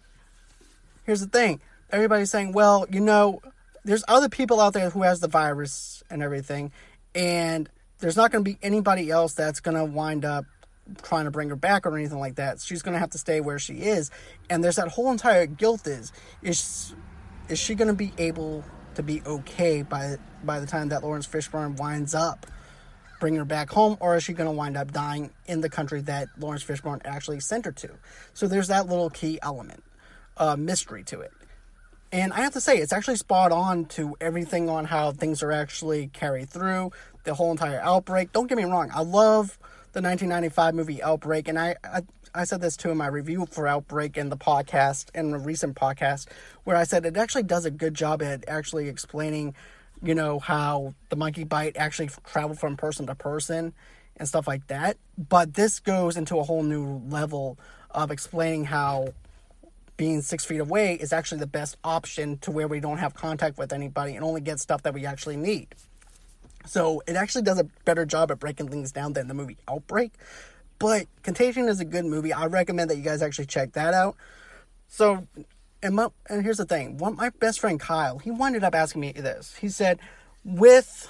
here's 1.05 1.21
the 1.21 1.27
thing 1.27 1.61
everybody's 1.91 2.31
saying, 2.31 2.53
well, 2.53 2.87
you 2.91 3.01
know, 3.01 3.43
there's 3.85 4.05
other 4.09 4.31
people 4.31 4.59
out 4.59 4.73
there 4.73 4.89
who 4.89 5.03
has 5.03 5.21
the 5.21 5.29
virus 5.29 6.03
and 6.09 6.23
everything, 6.23 6.73
and 7.15 7.69
there's 7.99 8.17
not 8.17 8.31
going 8.31 8.45
to 8.45 8.51
be 8.51 8.59
anybody 8.63 9.11
else 9.11 9.35
that's 9.35 9.61
going 9.61 9.77
to 9.77 9.85
wind 9.85 10.25
up 10.25 10.45
trying 11.03 11.25
to 11.25 11.31
bring 11.31 11.49
her 11.51 11.57
back 11.57 11.87
or 11.87 11.97
anything 11.97 12.19
like 12.19 12.37
that. 12.37 12.61
She's 12.61 12.83
going 12.83 12.95
to 12.95 12.99
have 12.99 13.11
to 13.11 13.19
stay 13.19 13.41
where 13.41 13.59
she 13.59 13.75
is. 13.75 14.11
And 14.49 14.65
there's 14.65 14.77
that 14.77 14.89
whole 14.89 15.11
entire 15.11 15.47
guilt 15.47 15.87
is 15.87 16.13
is 16.43 16.95
is 17.49 17.59
she 17.59 17.75
going 17.75 17.89
to 17.89 17.95
be 17.95 18.13
able 18.19 18.65
to 18.95 19.03
be 19.03 19.23
okay 19.25 19.83
by 19.83 20.17
by 20.45 20.61
the 20.61 20.67
time 20.67 20.89
that 20.89 21.03
Laurence 21.03 21.27
Fishburne 21.27 21.77
winds 21.79 22.15
up 22.15 22.47
bringing 23.21 23.39
her 23.39 23.45
back 23.45 23.71
home 23.71 23.97
or 24.01 24.17
is 24.17 24.23
she 24.23 24.33
going 24.33 24.49
to 24.49 24.53
wind 24.53 24.77
up 24.77 24.93
dying 24.93 25.31
in 25.47 25.61
the 25.61 25.69
country 25.69 26.01
that 26.03 26.29
Laurence 26.39 26.65
Fishburne 26.65 27.01
actually 27.05 27.41
sent 27.41 27.65
her 27.65 27.73
to? 27.73 27.91
So 28.33 28.47
there's 28.47 28.69
that 28.69 28.87
little 28.87 29.11
key 29.11 29.39
element, 29.43 29.83
uh, 30.37 30.57
mystery 30.57 31.03
to 31.05 31.21
it. 31.21 31.33
And 32.11 32.33
I 32.33 32.39
have 32.41 32.55
to 32.55 32.61
say, 32.61 32.79
it's 32.79 32.93
actually 32.93 33.17
spot 33.17 33.53
on 33.53 33.85
to 33.87 34.17
everything 34.19 34.71
on 34.71 34.87
how 34.87 35.13
things 35.13 35.43
are 35.43 35.53
actually 35.53 36.07
carried 36.09 36.49
through 36.49 36.93
the 37.29 37.35
whole 37.35 37.51
entire 37.51 37.81
outbreak. 37.81 38.33
Don't 38.33 38.49
get 38.49 38.57
me 38.57 38.65
wrong, 38.65 38.91
I 38.93 39.03
love 39.03 39.59
the 39.93 40.03
1995 40.03 40.75
movie 40.75 41.03
Outbreak, 41.03 41.49
and 41.49 41.59
I, 41.59 41.77
I 41.85 42.03
I 42.35 42.45
said 42.45 42.61
this 42.61 42.77
too 42.77 42.91
in 42.91 42.99
my 42.99 43.07
review 43.07 43.47
for 43.51 43.67
Outbreak 43.67 44.17
in 44.17 44.29
the 44.29 44.37
podcast, 44.37 45.07
in 45.15 45.33
a 45.33 45.39
recent 45.39 45.77
podcast, 45.77 46.27
where 46.65 46.77
I 46.77 46.85
said 46.85 47.07
it 47.07 47.17
actually 47.17 47.45
does 47.45 47.65
a 47.65 47.71
good 47.71 47.95
job 47.95 48.23
at 48.23 48.45
actually 48.49 48.89
explaining, 48.89 49.55
you 50.03 50.15
know, 50.15 50.39
how 50.39 50.95
the 51.09 51.17
monkey 51.17 51.45
bite 51.45 51.77
actually 51.77 52.11
traveled 52.25 52.59
from 52.59 52.77
person 52.77 53.07
to 53.07 53.15
person 53.15 53.73
and 54.17 54.29
stuff 54.29 54.47
like 54.47 54.67
that. 54.67 54.99
But 55.17 55.55
this 55.55 55.81
goes 55.81 56.17
into 56.17 56.39
a 56.39 56.45
whole 56.45 56.63
new 56.63 57.03
level 57.09 57.59
of 57.91 58.11
explaining 58.11 58.67
how 58.67 59.15
being 59.97 60.21
six 60.23 60.45
feet 60.45 60.61
away 60.61 60.95
is 60.95 61.13
actually 61.13 61.41
the 61.41 61.47
best 61.47 61.77
option 61.83 62.39
to 62.39 62.51
where 62.51 62.69
we 62.69 62.79
don't 62.79 62.99
have 62.99 63.15
contact 63.15 63.59
with 63.59 63.73
anybody 63.73 64.15
and 64.15 64.25
only 64.25 64.41
get 64.41 64.61
stuff 64.61 64.83
that 64.83 64.95
we 64.95 65.07
actually 65.07 65.37
need. 65.37 65.75
So 66.67 67.03
it 67.07 67.17
actually 67.17 67.43
does 67.43 67.59
a 67.59 67.65
better 67.85 68.05
job 68.05 68.31
at 68.31 68.39
breaking 68.39 68.69
things 68.69 68.93
down 68.93 69.15
than 69.15 69.29
the 69.29 69.35
movie 69.35 69.57
Outbreak. 69.69 70.13
But 70.79 71.07
Contagion 71.23 71.69
is 71.69 71.81
a 71.81 71.85
good 71.85 72.05
movie. 72.05 72.33
I 72.33 72.47
recommend 72.47 72.91
that 72.91 72.97
you 72.97 73.03
guys 73.03 73.23
actually 73.23 73.47
check 73.47 73.73
that 73.73 73.95
out. 73.95 74.17
So, 74.87 75.27
and, 75.83 75.97
my, 75.97 76.09
and 76.29 76.43
here's 76.43 76.59
the 76.59 76.65
thing. 76.65 76.99
One, 76.99 77.17
my 77.17 77.31
best 77.31 77.61
friend 77.61 77.81
Kyle, 77.81 78.19
he 78.19 78.31
winded 78.31 78.65
up 78.65 78.75
asking 78.75 79.01
me 79.01 79.13
this. 79.13 79.57
He 79.57 79.69
said, 79.69 79.99
with 80.45 81.09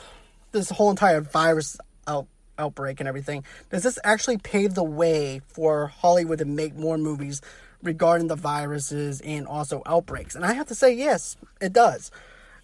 this 0.53 0.71
whole 0.71 0.91
entire 0.91 1.21
virus 1.21 1.77
out, 2.07 2.27
outbreak 2.59 3.01
and 3.01 3.09
everything, 3.09 3.45
does 3.71 3.83
this 3.83 3.99
actually 4.05 4.39
pave 4.39 4.75
the 4.75 4.85
way 4.85 5.41
for 5.47 5.89
Hollywood 5.89 6.39
to 6.39 6.45
make 6.45 6.75
more 6.75 6.99
movies 6.99 7.41
regarding 7.83 8.27
the 8.27 8.37
viruses 8.37 9.21
and 9.21 9.47
also 9.47 9.83
outbreaks? 9.87 10.35
And 10.35 10.45
I 10.45 10.55
have 10.55 10.69
to 10.69 10.75
say, 10.75 10.95
yes, 10.95 11.37
it 11.61 11.73
does 11.73 12.11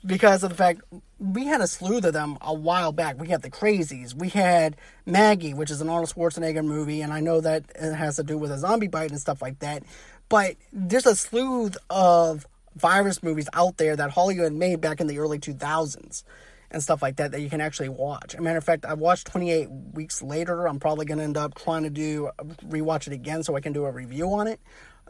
because 0.05 0.43
of 0.43 0.51
the 0.51 0.57
fact 0.57 0.83
we 1.19 1.47
had 1.47 1.61
a 1.61 1.67
slew 1.67 1.99
of 1.99 2.13
them 2.13 2.37
a 2.41 2.53
while 2.53 2.93
back. 2.93 3.19
We 3.19 3.29
had 3.29 3.43
the 3.43 3.51
Crazies, 3.51 4.15
we 4.15 4.29
had 4.29 4.77
Maggie, 5.07 5.55
which 5.55 5.71
is 5.71 5.81
an 5.81 5.89
Arnold 5.89 6.11
Schwarzenegger 6.11 6.65
movie, 6.65 7.01
and 7.01 7.13
I 7.13 7.21
know 7.21 7.41
that 7.41 7.65
it 7.75 7.95
has 7.95 8.17
to 8.17 8.23
do 8.23 8.37
with 8.37 8.51
a 8.51 8.59
zombie 8.59 8.89
bite 8.89 9.11
and 9.11 9.21
stuff 9.21 9.41
like 9.41 9.61
that. 9.61 9.83
But 10.29 10.57
there's 10.73 11.07
a 11.07 11.17
slew 11.17 11.71
of 11.91 12.47
virus 12.77 13.23
movies 13.23 13.49
out 13.55 13.77
there 13.77 13.97
that 13.97 14.11
Hollywood 14.11 14.53
made 14.53 14.81
back 14.81 15.01
in 15.01 15.07
the 15.07 15.19
early 15.19 15.39
2000s 15.39 16.25
and 16.71 16.83
stuff 16.83 17.03
like 17.03 17.17
that 17.17 17.31
that 17.31 17.41
you 17.41 17.49
can 17.49 17.61
actually 17.61 17.89
watch. 17.89 18.35
As 18.35 18.41
a 18.41 18.43
matter 18.43 18.59
of 18.59 18.65
fact, 18.65 18.85
I 18.85 18.95
watched 18.95 19.29
28 19.29 19.71
weeks 19.93 20.23
later. 20.23 20.67
I'm 20.67 20.81
probably 20.81 21.07
going 21.07 21.19
to 21.19 21.25
end 21.25 21.37
up 21.37 21.55
trying 21.55 21.85
to 21.85 21.91
do 21.91 22.31
rewatch 22.67 23.07
it 23.07 23.13
again 23.13 23.45
so 23.45 23.55
I 23.55 23.61
can 23.61 23.73
do 23.73 23.85
a 23.85 23.91
review 23.91 24.33
on 24.33 24.49
it. 24.49 24.61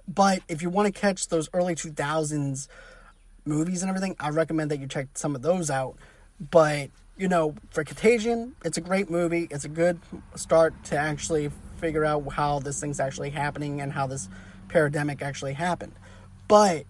But 0.06 0.42
if 0.48 0.60
you 0.60 0.68
want 0.68 0.92
to 0.92 1.00
catch 1.00 1.28
those 1.28 1.48
early 1.54 1.74
2000s 1.74 2.68
movies 3.44 3.82
and 3.82 3.88
everything, 3.88 4.16
I 4.18 4.30
recommend 4.30 4.70
that 4.70 4.80
you 4.80 4.86
check 4.86 5.08
some 5.14 5.34
of 5.34 5.42
those 5.42 5.70
out. 5.70 5.96
But, 6.50 6.90
you 7.16 7.28
know, 7.28 7.54
for 7.70 7.84
Contagion, 7.84 8.56
it's 8.64 8.76
a 8.76 8.80
great 8.80 9.10
movie. 9.10 9.48
It's 9.50 9.64
a 9.64 9.68
good 9.68 10.00
start 10.34 10.74
to 10.84 10.96
actually 10.96 11.50
figure 11.76 12.04
out 12.04 12.32
how 12.32 12.60
this 12.60 12.80
thing's 12.80 13.00
actually 13.00 13.30
happening 13.30 13.80
and 13.80 13.92
how 13.92 14.06
this 14.06 14.28
pandemic 14.68 15.22
actually 15.22 15.52
happened. 15.52 15.92
But, 16.48 16.84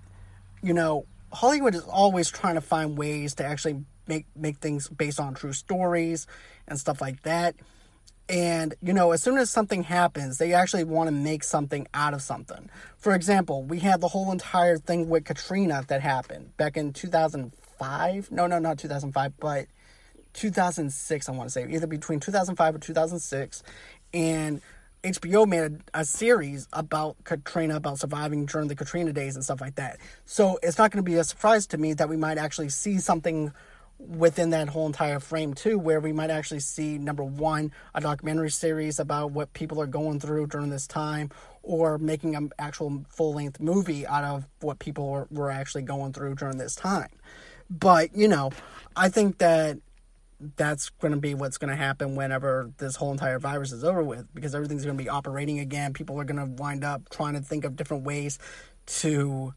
you 0.62 0.74
know, 0.74 1.06
Hollywood 1.32 1.74
is 1.74 1.82
always 1.82 2.30
trying 2.30 2.54
to 2.54 2.60
find 2.60 2.96
ways 2.96 3.34
to 3.36 3.44
actually 3.44 3.84
make 4.06 4.26
make 4.36 4.58
things 4.58 4.88
based 4.88 5.18
on 5.18 5.34
true 5.34 5.52
stories 5.52 6.26
and 6.68 6.78
stuff 6.78 7.00
like 7.00 7.22
that. 7.22 7.54
And, 8.28 8.74
you 8.82 8.94
know, 8.94 9.12
as 9.12 9.22
soon 9.22 9.36
as 9.36 9.50
something 9.50 9.82
happens, 9.82 10.38
they 10.38 10.54
actually 10.54 10.84
want 10.84 11.08
to 11.08 11.12
make 11.12 11.44
something 11.44 11.86
out 11.92 12.14
of 12.14 12.22
something. 12.22 12.70
For 12.96 13.14
example, 13.14 13.62
we 13.62 13.80
had 13.80 14.00
the 14.00 14.08
whole 14.08 14.32
entire 14.32 14.78
thing 14.78 15.10
with 15.10 15.24
Katrina 15.26 15.84
that 15.88 16.00
happened 16.00 16.56
back 16.56 16.76
in 16.76 16.94
2005. 16.94 18.30
No, 18.30 18.46
no, 18.46 18.58
not 18.58 18.78
2005, 18.78 19.32
but 19.38 19.66
2006, 20.32 21.28
I 21.28 21.32
want 21.32 21.48
to 21.48 21.52
say, 21.52 21.66
either 21.70 21.86
between 21.86 22.18
2005 22.18 22.74
or 22.74 22.78
2006. 22.78 23.62
And 24.14 24.62
HBO 25.02 25.46
made 25.46 25.82
a, 25.94 26.00
a, 26.00 26.04
series 26.06 26.66
about 26.72 27.22
Katrina, 27.24 27.76
about 27.76 27.98
surviving 27.98 28.46
during 28.46 28.68
the 28.68 28.74
Katrina 28.74 29.12
days 29.12 29.34
and 29.34 29.44
stuff 29.44 29.60
like 29.60 29.74
that. 29.74 29.98
So 30.24 30.58
it's 30.62 30.78
not 30.78 30.90
going 30.90 31.04
to 31.04 31.10
be 31.10 31.18
a 31.18 31.24
surprise 31.24 31.66
to 31.68 31.78
me 31.78 31.92
that 31.94 32.08
we 32.08 32.16
might 32.16 32.38
actually 32.38 32.70
see 32.70 32.98
something 32.98 33.52
within 34.08 34.50
that 34.50 34.68
whole 34.68 34.86
entire 34.86 35.20
frame 35.20 35.54
too 35.54 35.78
where 35.78 36.00
we 36.00 36.12
might 36.12 36.30
actually 36.30 36.60
see 36.60 36.98
number 36.98 37.24
one 37.24 37.72
a 37.94 38.00
documentary 38.00 38.50
series 38.50 38.98
about 38.98 39.32
what 39.32 39.52
people 39.52 39.80
are 39.80 39.86
going 39.86 40.20
through 40.20 40.46
during 40.46 40.70
this 40.70 40.86
time 40.86 41.30
or 41.62 41.98
making 41.98 42.36
an 42.36 42.50
actual 42.58 43.04
full-length 43.08 43.58
movie 43.60 44.06
out 44.06 44.22
of 44.24 44.46
what 44.60 44.78
people 44.78 45.08
were, 45.08 45.26
were 45.30 45.50
actually 45.50 45.82
going 45.82 46.12
through 46.12 46.34
during 46.34 46.58
this 46.58 46.74
time. 46.74 47.08
But 47.70 48.14
you 48.16 48.28
know 48.28 48.50
i 48.96 49.08
think 49.08 49.38
that 49.38 49.78
that's 50.56 50.90
going 50.90 51.12
to 51.12 51.18
be 51.18 51.34
what's 51.34 51.58
going 51.58 51.70
to 51.70 51.76
happen 51.76 52.16
whenever 52.16 52.70
this 52.78 52.96
whole 52.96 53.12
entire 53.12 53.38
virus 53.38 53.72
is 53.72 53.84
over 53.84 54.02
with 54.02 54.26
because 54.34 54.54
everything's 54.54 54.84
going 54.84 54.96
to 54.96 55.02
be 55.02 55.08
operating 55.08 55.58
again. 55.58 55.92
People 55.92 56.20
are 56.20 56.24
going 56.24 56.38
to 56.38 56.62
wind 56.62 56.84
up 56.84 57.08
trying 57.08 57.34
to 57.34 57.40
think 57.40 57.64
of 57.64 57.76
different 57.76 58.04
ways 58.04 58.38
to 58.86 59.54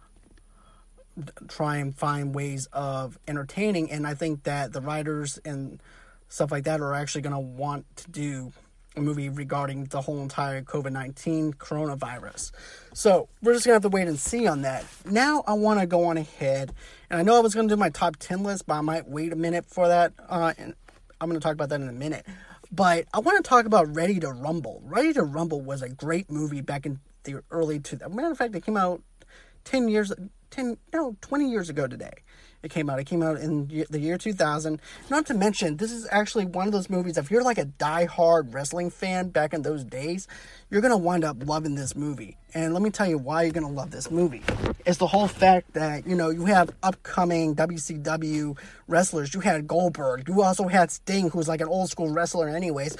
try 1.47 1.77
and 1.77 1.95
find 1.95 2.33
ways 2.33 2.67
of 2.73 3.17
entertaining. 3.27 3.91
And 3.91 4.05
I 4.05 4.13
think 4.13 4.43
that 4.43 4.73
the 4.73 4.81
writers 4.81 5.39
and 5.45 5.81
stuff 6.29 6.51
like 6.51 6.65
that 6.65 6.81
are 6.81 6.93
actually 6.93 7.21
going 7.21 7.33
to 7.33 7.39
want 7.39 7.85
to 7.97 8.11
do 8.11 8.53
a 8.95 9.01
movie 9.01 9.29
regarding 9.29 9.85
the 9.85 10.01
whole 10.01 10.21
entire 10.21 10.61
COVID 10.61 10.91
19 10.91 11.53
coronavirus. 11.53 12.51
So 12.93 13.29
we're 13.41 13.53
just 13.53 13.65
going 13.65 13.79
to 13.79 13.85
have 13.85 13.91
to 13.91 13.95
wait 13.95 14.07
and 14.07 14.19
see 14.19 14.47
on 14.47 14.63
that. 14.63 14.85
Now 15.05 15.43
I 15.47 15.53
want 15.53 15.79
to 15.79 15.85
go 15.85 16.05
on 16.05 16.17
ahead. 16.17 16.73
And 17.09 17.19
I 17.19 17.23
know 17.23 17.37
I 17.37 17.39
was 17.39 17.53
going 17.53 17.67
to 17.69 17.75
do 17.75 17.79
my 17.79 17.89
top 17.89 18.17
10 18.17 18.43
list, 18.43 18.65
but 18.65 18.75
I 18.75 18.81
might 18.81 19.07
wait 19.07 19.31
a 19.31 19.35
minute 19.35 19.65
for 19.67 19.87
that. 19.87 20.13
Uh, 20.27 20.53
and 20.57 20.73
I'm 21.21 21.29
going 21.29 21.39
to 21.39 21.43
talk 21.43 21.53
about 21.53 21.69
that 21.69 21.79
in 21.79 21.87
a 21.87 21.93
minute. 21.93 22.25
But 22.71 23.05
I 23.13 23.19
want 23.19 23.43
to 23.43 23.47
talk 23.47 23.65
about 23.65 23.95
Ready 23.95 24.19
to 24.19 24.31
Rumble. 24.31 24.81
Ready 24.83 25.13
to 25.13 25.23
Rumble 25.23 25.61
was 25.61 25.81
a 25.81 25.89
great 25.89 26.29
movie 26.29 26.61
back 26.61 26.85
in 26.85 26.99
the 27.23 27.41
early 27.49 27.79
2000s. 27.79 28.13
Matter 28.13 28.31
of 28.31 28.37
fact, 28.37 28.55
it 28.55 28.65
came 28.65 28.77
out 28.77 29.01
10 29.63 29.87
years 29.87 30.11
10 30.51 30.77
no 30.93 31.15
20 31.21 31.49
years 31.49 31.69
ago 31.69 31.87
today 31.87 32.23
it 32.63 32.71
came 32.71 32.89
out. 32.89 32.99
It 32.99 33.05
came 33.05 33.21
out 33.21 33.37
in 33.37 33.67
the 33.89 33.99
year 33.99 34.17
2000 34.17 34.81
not 35.09 35.25
to 35.27 35.33
mention 35.33 35.77
this 35.77 35.91
is 35.91 36.07
actually 36.11 36.45
one 36.45 36.67
of 36.67 36.73
those 36.73 36.89
movies 36.89 37.17
if 37.17 37.29
you're 37.29 37.43
like 37.43 37.57
a 37.57 37.65
die-hard 37.65 38.53
wrestling 38.53 38.89
fan 38.89 39.29
back 39.29 39.53
in 39.53 39.61
those 39.61 39.83
days 39.83 40.27
you're 40.69 40.81
gonna 40.81 40.97
wind 40.97 41.23
up 41.23 41.47
loving 41.47 41.75
this 41.75 41.95
movie. 41.95 42.37
And 42.53 42.73
let 42.73 42.81
me 42.81 42.89
tell 42.89 43.07
you 43.07 43.17
why 43.17 43.43
you're 43.43 43.53
gonna 43.53 43.69
love 43.69 43.91
this 43.91 44.09
movie. 44.09 44.41
It's 44.85 44.97
the 44.97 45.07
whole 45.07 45.27
fact 45.27 45.73
that 45.73 46.07
you 46.07 46.15
know 46.15 46.29
you 46.29 46.45
have 46.45 46.71
upcoming 46.83 47.55
wcw 47.55 48.57
wrestlers. 48.87 49.33
You 49.33 49.39
had 49.39 49.67
goldberg. 49.67 50.27
You 50.27 50.41
also 50.41 50.67
had 50.67 50.91
sting 50.91 51.29
who's 51.29 51.47
like 51.47 51.61
an 51.61 51.67
old 51.67 51.89
school 51.89 52.09
wrestler 52.09 52.49
anyways. 52.49 52.97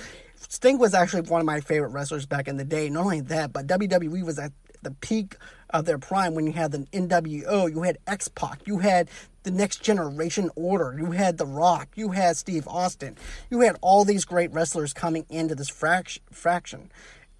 Sting 0.50 0.78
was 0.78 0.94
actually 0.94 1.24
one 1.24 1.42
of 1.42 1.46
my 1.46 1.60
favorite 1.60 1.90
wrestlers 1.90 2.26
back 2.26 2.48
in 2.48 2.58
the 2.58 2.64
day. 2.64 2.90
Not 2.90 3.06
only 3.06 3.22
that, 3.22 3.52
but 3.52 3.68
WWE 3.68 4.24
was 4.24 4.38
at 4.38 4.52
the 4.82 4.92
peak 4.92 5.36
of 5.70 5.86
their 5.86 5.98
prime 5.98 6.34
when 6.34 6.48
you 6.48 6.54
had 6.54 6.72
the 6.72 6.80
NWO, 6.94 7.70
you 7.70 7.82
had 7.82 7.98
X 8.08 8.28
Pac, 8.28 8.66
you 8.66 8.80
had 8.80 9.10
the 9.44 9.52
Next 9.52 9.82
Generation 9.82 10.50
Order, 10.56 10.96
you 10.98 11.12
had 11.12 11.38
The 11.38 11.46
Rock, 11.46 11.90
you 11.96 12.12
had 12.12 12.38
Steve 12.38 12.68
Austin, 12.68 13.16
you 13.50 13.62
had 13.62 13.78
all 13.82 14.06
these 14.06 14.26
great 14.26 14.52
wrestlers 14.52 14.94
coming 14.94 15.26
into 15.30 15.56
this 15.56 15.72
frac- 15.72 16.20
fraction. 16.32 16.92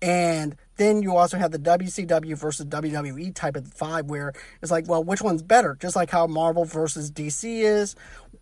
And 0.02 0.56
then 0.76 1.02
you 1.02 1.18
also 1.18 1.38
have 1.38 1.52
the 1.52 1.60
WCW 1.60 2.38
versus 2.38 2.68
WWE 2.68 3.34
type 3.34 3.56
of 3.56 3.64
vibe 3.64 4.06
where 4.06 4.32
it's 4.62 4.72
like, 4.72 4.88
well, 4.88 5.04
which 5.04 5.22
one's 5.22 5.42
better? 5.42 5.76
Just 5.80 5.96
like 5.96 6.12
how 6.12 6.28
Marvel 6.28 6.66
versus 6.66 7.12
DC 7.12 7.64
is, 7.64 7.96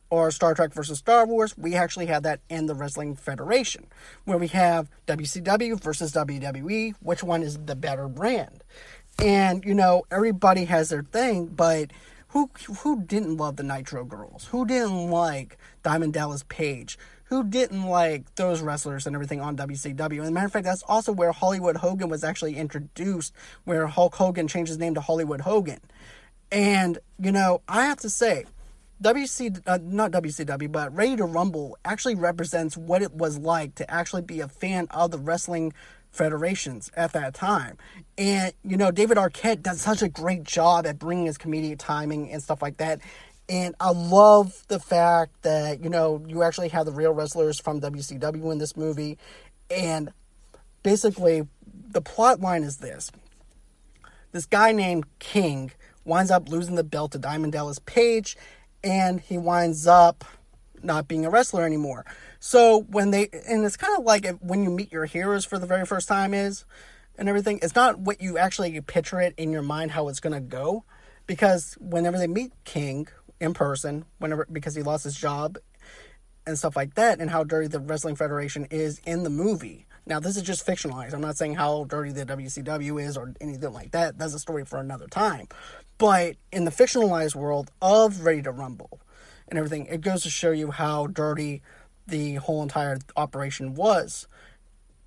or 0.10 0.32
Star 0.32 0.54
Trek 0.54 0.74
versus 0.74 1.00
Star 1.00 1.26
Wars, 1.26 1.58
we 1.58 1.76
actually 1.76 2.06
have 2.08 2.24
that 2.24 2.42
in 2.50 2.68
the 2.68 2.76
Wrestling 2.76 3.16
Federation, 3.16 3.88
where 4.26 4.38
we 4.38 4.48
have 4.50 4.90
WCW 5.08 5.82
versus 5.82 6.14
WWE, 6.14 6.96
which 7.02 7.24
one 7.24 7.44
is 7.44 7.58
the 7.58 7.76
better 7.76 8.08
brand? 8.08 8.64
And 9.20 9.64
you 9.64 9.74
know, 9.74 10.04
everybody 10.12 10.66
has 10.66 10.90
their 10.90 11.04
thing, 11.04 11.48
but 11.48 11.92
who 12.30 12.50
who 12.80 13.02
didn't 13.02 13.38
love 13.38 13.56
the 13.56 13.64
Nitro 13.64 14.04
Girls? 14.04 14.46
Who 14.52 14.66
didn't 14.66 15.10
like 15.10 15.58
Diamond 15.84 16.14
Dallas 16.14 16.44
Page? 16.50 16.98
Who 17.26 17.44
didn't 17.44 17.84
like 17.84 18.36
those 18.36 18.62
wrestlers 18.62 19.08
and 19.08 19.16
everything 19.16 19.42
on 19.42 19.58
WCW? 19.58 20.24
And 20.24 20.34
matter 20.34 20.46
of 20.46 20.52
fact, 20.52 20.66
that's 20.66 20.84
also 20.84 21.12
where 21.12 21.32
Hollywood 21.32 21.78
Hogan 21.78 22.10
was 22.10 22.24
actually 22.24 22.58
introduced, 22.58 23.34
where 23.64 23.88
Hulk 23.88 24.16
Hogan 24.16 24.48
changed 24.48 24.70
his 24.70 24.78
name 24.78 24.94
to 24.96 25.02
Hollywood 25.02 25.42
Hogan. 25.42 25.80
And 26.52 27.00
you 27.18 27.32
know, 27.32 27.62
I 27.70 27.86
have 27.86 28.00
to 28.00 28.10
say, 28.10 28.46
WC, 29.02 29.62
uh, 29.68 29.80
not 29.82 30.12
WCW, 30.12 30.72
but 30.72 30.96
Ready 30.96 31.18
to 31.18 31.26
Rumble 31.26 31.78
actually 31.84 32.16
represents 32.16 32.78
what 32.78 33.02
it 33.02 33.14
was 33.14 33.38
like 33.38 33.76
to 33.76 33.92
actually 33.92 34.22
be 34.22 34.40
a 34.40 34.48
fan 34.48 34.88
of 34.92 35.12
the 35.12 35.18
wrestling 35.18 35.74
federations 36.12 36.90
at 36.96 37.14
that 37.14 37.34
time. 37.34 37.78
And, 38.18 38.54
you 38.64 38.78
know, 38.78 38.92
David 38.92 39.18
Arquette 39.18 39.62
does 39.62 39.82
such 39.82 40.02
a 40.02 40.08
great 40.08 40.44
job 40.44 40.88
at 40.88 40.98
bringing 40.98 41.26
his 41.26 41.38
comedic 41.38 41.78
timing 41.78 42.32
and 42.32 42.42
stuff 42.42 42.62
like 42.62 42.78
that. 42.78 43.02
And 43.50 43.76
I 43.80 43.92
love 43.92 44.64
the 44.70 44.80
fact 44.80 45.44
that, 45.44 45.84
you 45.84 45.90
know, 45.90 46.24
you 46.28 46.42
actually 46.42 46.70
have 46.70 46.86
the 46.86 46.92
real 46.92 47.12
wrestlers 47.12 47.60
from 47.60 47.82
WCW 47.82 48.52
in 48.52 48.58
this 48.58 48.76
movie. 48.78 49.18
And 49.70 50.12
basically, 50.84 51.48
the 51.90 52.02
plot 52.02 52.40
line 52.40 52.64
is 52.64 52.78
this 52.78 53.12
this 54.32 54.46
guy 54.46 54.72
named 54.74 55.06
King 55.20 55.72
winds 56.04 56.30
up 56.30 56.50
losing 56.50 56.76
the 56.76 56.84
belt 56.84 57.14
to 57.14 57.18
Diamond 57.18 57.54
Dallas 57.54 57.80
Page, 57.80 58.36
and 58.86 59.20
he 59.20 59.38
winds 59.38 59.88
up 59.88 60.24
not 60.84 61.08
being 61.08 61.26
a 61.26 61.30
wrestler 61.30 61.66
anymore. 61.66 62.06
So 62.40 62.82
when 62.84 63.10
they, 63.10 63.28
and 63.48 63.66
it's 63.66 63.76
kind 63.76 63.98
of 63.98 64.06
like 64.06 64.28
when 64.40 64.64
you 64.64 64.70
meet 64.70 64.92
your 64.92 65.06
heroes 65.06 65.44
for 65.44 65.58
the 65.58 65.66
very 65.66 65.86
first 65.86 66.08
time 66.08 66.34
is, 66.34 66.64
and 67.18 67.28
everything, 67.28 67.60
it's 67.64 67.76
not 67.76 68.00
what 68.00 68.22
you 68.22 68.38
actually 68.38 68.80
picture 68.82 69.20
it 69.20 69.34
in 69.38 69.52
your 69.52 69.64
mind 69.64 69.92
how 69.92 70.08
it's 70.10 70.20
to 70.20 70.40
go. 70.40 70.84
Because 71.26 71.76
whenever 71.80 72.20
they 72.20 72.28
meet 72.28 72.52
King 72.66 73.08
in 73.42 73.56
person, 73.56 74.06
whenever, 74.20 74.46
because 74.52 74.76
he 74.76 74.84
lost 74.84 75.06
his 75.06 75.16
job 75.16 75.58
and 76.46 76.58
stuff 76.58 76.76
like 76.76 76.94
that, 76.94 77.20
and 77.20 77.32
how 77.32 77.44
dirty 77.44 77.68
the 77.68 77.80
Wrestling 77.80 78.16
Federation 78.16 78.66
is 78.70 79.02
in 79.08 79.24
the 79.24 79.32
movie. 79.32 79.88
Now, 80.08 80.20
this 80.20 80.38
is 80.38 80.44
just 80.44 80.66
fictionalized. 80.66 81.14
I'm 81.14 81.22
not 81.22 81.38
saying 81.38 81.56
how 81.56 81.86
dirty 81.86 82.12
the 82.12 82.26
WCW 82.26 83.04
is 83.04 83.18
or 83.18 83.34
anything 83.42 83.74
like 83.74 83.92
that. 83.92 84.18
That's 84.18 84.34
a 84.36 84.40
story 84.40 84.64
for 84.64 84.78
another 84.80 85.08
time. 85.08 85.48
But 85.98 86.36
in 86.52 86.66
the 86.66 86.72
fictionalized 86.72 87.36
world 87.36 87.72
of 87.82 88.24
Ready 88.24 88.44
to 88.44 88.52
Rumble 88.52 89.00
and 89.48 89.58
everything, 89.58 89.88
it 89.88 90.02
goes 90.02 90.24
to 90.24 90.30
show 90.30 90.52
you 90.52 90.72
how 90.72 91.08
dirty 91.08 91.62
the 92.06 92.36
whole 92.36 92.62
entire 92.62 93.00
operation 93.16 93.74
was. 93.74 94.28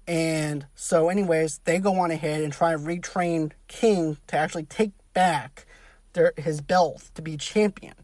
And 0.08 0.66
so, 0.74 1.10
anyways, 1.10 1.60
they 1.64 1.78
go 1.78 2.00
on 2.00 2.10
ahead 2.10 2.42
and 2.42 2.52
try 2.52 2.72
to 2.72 2.78
retrain 2.78 3.52
King 3.68 4.16
to 4.28 4.36
actually 4.36 4.64
take 4.64 4.92
back 5.12 5.66
their 6.14 6.32
his 6.36 6.60
belt 6.60 7.10
to 7.14 7.22
be 7.22 7.36
champion. 7.36 7.94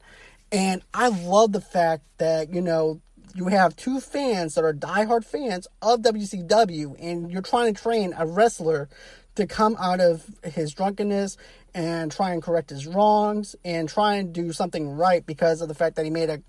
And 0.53 0.83
I 0.93 1.09
love 1.09 1.53
the 1.53 1.61
fact 1.61 2.05
that, 2.19 2.53
you 2.55 2.61
know, 2.61 3.01
you 3.35 3.49
have 3.49 3.75
two 3.75 4.01
fans 4.01 4.55
that 4.55 4.65
are 4.65 4.73
diehard 4.73 5.25
fans 5.25 5.67
of 5.83 6.03
WCW, 6.03 6.97
and 7.01 7.31
you're 7.31 7.43
trying 7.43 7.75
to 7.75 7.83
train 7.83 8.15
a 8.17 8.27
wrestler 8.27 8.89
to 9.35 9.47
come 9.47 9.77
out 9.81 10.01
of 10.01 10.25
his 10.45 10.73
drunkenness 10.73 11.37
and 11.75 12.13
try 12.13 12.33
and 12.33 12.43
correct 12.43 12.71
his 12.71 12.87
wrongs 12.87 13.57
and 13.65 13.89
try 13.89 14.15
and 14.15 14.33
do 14.33 14.53
something 14.53 14.97
right 14.97 15.27
because 15.27 15.61
of 15.61 15.67
the 15.67 15.75
fact 15.75 15.97
that 15.97 16.05
he 16.05 16.11
made 16.11 16.31
a 16.31 16.41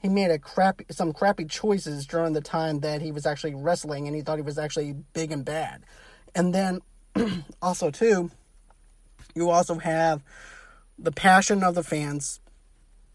he 0.00 0.08
made 0.08 0.30
a 0.30 0.38
crappy 0.38 0.84
some 0.90 1.12
crappy 1.12 1.44
choices 1.44 2.06
during 2.06 2.32
the 2.32 2.40
time 2.40 2.78
that 2.80 3.02
he 3.02 3.10
was 3.10 3.26
actually 3.26 3.56
wrestling 3.56 4.06
and 4.06 4.14
he 4.14 4.22
thought 4.22 4.36
he 4.36 4.42
was 4.42 4.58
actually 4.58 4.94
big 5.12 5.32
and 5.32 5.44
bad. 5.44 5.82
And 6.36 6.54
then 6.54 6.80
also 7.62 7.90
too, 7.90 8.30
you 9.34 9.50
also 9.50 9.74
have 9.74 10.22
the 10.96 11.10
passion 11.10 11.64
of 11.64 11.74
the 11.74 11.82
fans, 11.82 12.38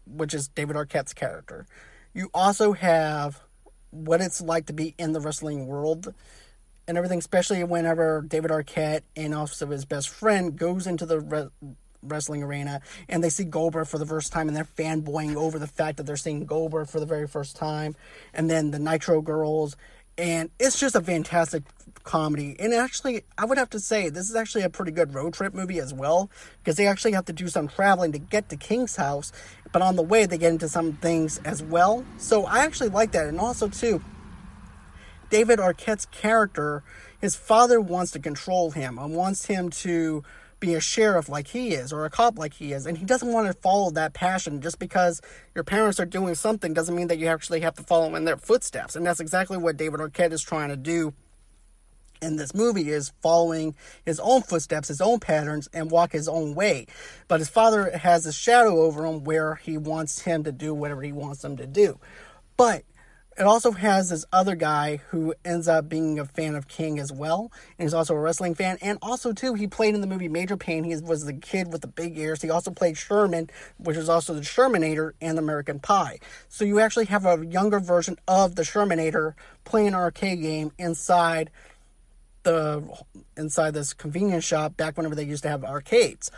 which 0.06 0.34
is 0.34 0.48
David 0.48 0.76
Arquette's 0.76 1.14
character. 1.14 1.66
You 2.14 2.30
also 2.32 2.72
have 2.72 3.40
what 3.90 4.20
it's 4.20 4.40
like 4.40 4.66
to 4.66 4.72
be 4.72 4.94
in 4.98 5.12
the 5.12 5.20
wrestling 5.20 5.66
world 5.66 6.14
and 6.86 6.96
everything, 6.96 7.18
especially 7.18 7.62
whenever 7.64 8.24
David 8.26 8.50
Arquette 8.50 9.02
and 9.16 9.34
also 9.34 9.66
his 9.66 9.84
best 9.84 10.08
friend 10.08 10.56
goes 10.56 10.86
into 10.86 11.06
the 11.06 11.20
re- 11.20 11.48
wrestling 12.02 12.42
arena 12.42 12.80
and 13.08 13.24
they 13.24 13.30
see 13.30 13.44
Goldberg 13.44 13.88
for 13.88 13.98
the 13.98 14.06
first 14.06 14.32
time 14.32 14.46
and 14.46 14.56
they're 14.56 14.64
fanboying 14.64 15.34
over 15.34 15.58
the 15.58 15.66
fact 15.66 15.96
that 15.96 16.04
they're 16.04 16.16
seeing 16.16 16.44
Goldberg 16.44 16.88
for 16.88 17.00
the 17.00 17.06
very 17.06 17.26
first 17.26 17.56
time. 17.56 17.96
And 18.32 18.48
then 18.48 18.70
the 18.70 18.78
Nitro 18.78 19.20
Girls 19.20 19.76
and 20.16 20.50
it's 20.60 20.78
just 20.78 20.94
a 20.94 21.00
fantastic 21.00 21.64
comedy. 22.04 22.54
And 22.58 22.72
actually, 22.72 23.24
I 23.36 23.44
would 23.44 23.58
have 23.58 23.70
to 23.70 23.80
say 23.80 24.08
this 24.08 24.30
is 24.30 24.36
actually 24.36 24.62
a 24.62 24.70
pretty 24.70 24.92
good 24.92 25.14
road 25.14 25.34
trip 25.34 25.54
movie 25.54 25.80
as 25.80 25.92
well 25.92 26.30
because 26.58 26.76
they 26.76 26.86
actually 26.86 27.12
have 27.12 27.24
to 27.26 27.32
do 27.32 27.48
some 27.48 27.66
traveling 27.66 28.12
to 28.12 28.18
get 28.18 28.48
to 28.50 28.56
King's 28.56 28.96
house, 28.96 29.32
but 29.74 29.82
on 29.82 29.96
the 29.96 30.02
way 30.02 30.24
they 30.24 30.38
get 30.38 30.52
into 30.52 30.68
some 30.68 30.92
things 30.92 31.38
as 31.38 31.60
well. 31.60 32.04
So 32.16 32.46
I 32.46 32.60
actually 32.60 32.90
like 32.90 33.10
that, 33.10 33.26
and 33.26 33.40
also 33.40 33.66
too. 33.66 34.00
David 35.30 35.58
Arquette's 35.58 36.06
character, 36.06 36.84
his 37.20 37.34
father 37.34 37.80
wants 37.80 38.12
to 38.12 38.20
control 38.20 38.70
him 38.70 38.98
and 38.98 39.16
wants 39.16 39.46
him 39.46 39.70
to 39.70 40.22
be 40.60 40.74
a 40.74 40.80
sheriff 40.80 41.28
like 41.28 41.48
he 41.48 41.74
is 41.74 41.92
or 41.92 42.04
a 42.04 42.10
cop 42.10 42.38
like 42.38 42.54
he 42.54 42.72
is 42.72 42.86
and 42.86 42.96
he 42.96 43.04
doesn't 43.04 43.32
want 43.32 43.46
to 43.46 43.52
follow 43.52 43.90
that 43.90 44.14
passion 44.14 44.62
just 44.62 44.78
because 44.78 45.20
your 45.54 45.64
parents 45.64 46.00
are 46.00 46.06
doing 46.06 46.34
something 46.34 46.72
doesn't 46.72 46.94
mean 46.94 47.08
that 47.08 47.18
you 47.18 47.26
actually 47.26 47.60
have 47.60 47.74
to 47.74 47.82
follow 47.82 48.14
in 48.14 48.24
their 48.24 48.38
footsteps 48.38 48.96
and 48.96 49.04
that's 49.04 49.20
exactly 49.20 49.58
what 49.58 49.76
David 49.76 50.00
Arquette 50.00 50.32
is 50.32 50.40
trying 50.40 50.70
to 50.70 50.76
do 50.76 51.12
in 52.22 52.36
this 52.36 52.54
movie 52.54 52.90
is 52.90 53.12
following 53.22 53.74
his 54.04 54.20
own 54.20 54.42
footsteps, 54.42 54.88
his 54.88 55.00
own 55.00 55.20
patterns, 55.20 55.68
and 55.72 55.90
walk 55.90 56.12
his 56.12 56.28
own 56.28 56.54
way. 56.54 56.86
But 57.28 57.40
his 57.40 57.48
father 57.48 57.96
has 57.96 58.26
a 58.26 58.32
shadow 58.32 58.82
over 58.82 59.04
him 59.04 59.24
where 59.24 59.56
he 59.56 59.78
wants 59.78 60.20
him 60.20 60.44
to 60.44 60.52
do 60.52 60.74
whatever 60.74 61.02
he 61.02 61.12
wants 61.12 61.44
him 61.44 61.56
to 61.56 61.66
do. 61.66 61.98
But 62.56 62.84
it 63.36 63.42
also 63.42 63.72
has 63.72 64.10
this 64.10 64.24
other 64.32 64.54
guy 64.54 65.00
who 65.08 65.34
ends 65.44 65.66
up 65.66 65.88
being 65.88 66.20
a 66.20 66.24
fan 66.24 66.54
of 66.54 66.68
King 66.68 67.00
as 67.00 67.10
well, 67.10 67.50
and 67.76 67.84
he's 67.84 67.94
also 67.94 68.14
a 68.14 68.18
wrestling 68.18 68.54
fan. 68.54 68.78
And 68.80 68.96
also, 69.02 69.32
too, 69.32 69.54
he 69.54 69.66
played 69.66 69.96
in 69.96 70.00
the 70.00 70.06
movie 70.06 70.28
Major 70.28 70.56
Payne. 70.56 70.84
He 70.84 70.94
was 70.96 71.24
the 71.24 71.32
kid 71.32 71.72
with 71.72 71.80
the 71.80 71.88
big 71.88 72.16
ears. 72.16 72.42
He 72.42 72.50
also 72.50 72.70
played 72.70 72.96
Sherman, 72.96 73.50
which 73.78 73.96
is 73.96 74.08
also 74.08 74.34
the 74.34 74.42
Shermanator 74.42 75.12
and 75.20 75.36
American 75.36 75.80
Pie. 75.80 76.20
So 76.48 76.64
you 76.64 76.78
actually 76.78 77.06
have 77.06 77.26
a 77.26 77.44
younger 77.44 77.80
version 77.80 78.18
of 78.28 78.54
the 78.54 78.62
Shermanator 78.62 79.34
playing 79.64 79.88
an 79.88 79.94
arcade 79.94 80.40
game 80.40 80.70
inside 80.78 81.50
the 82.44 82.82
inside 83.36 83.74
this 83.74 83.92
convenience 83.92 84.44
shop 84.44 84.76
back 84.76 84.96
whenever 84.96 85.14
they 85.14 85.24
used 85.24 85.42
to 85.42 85.48
have 85.48 85.64
arcades. 85.64 86.30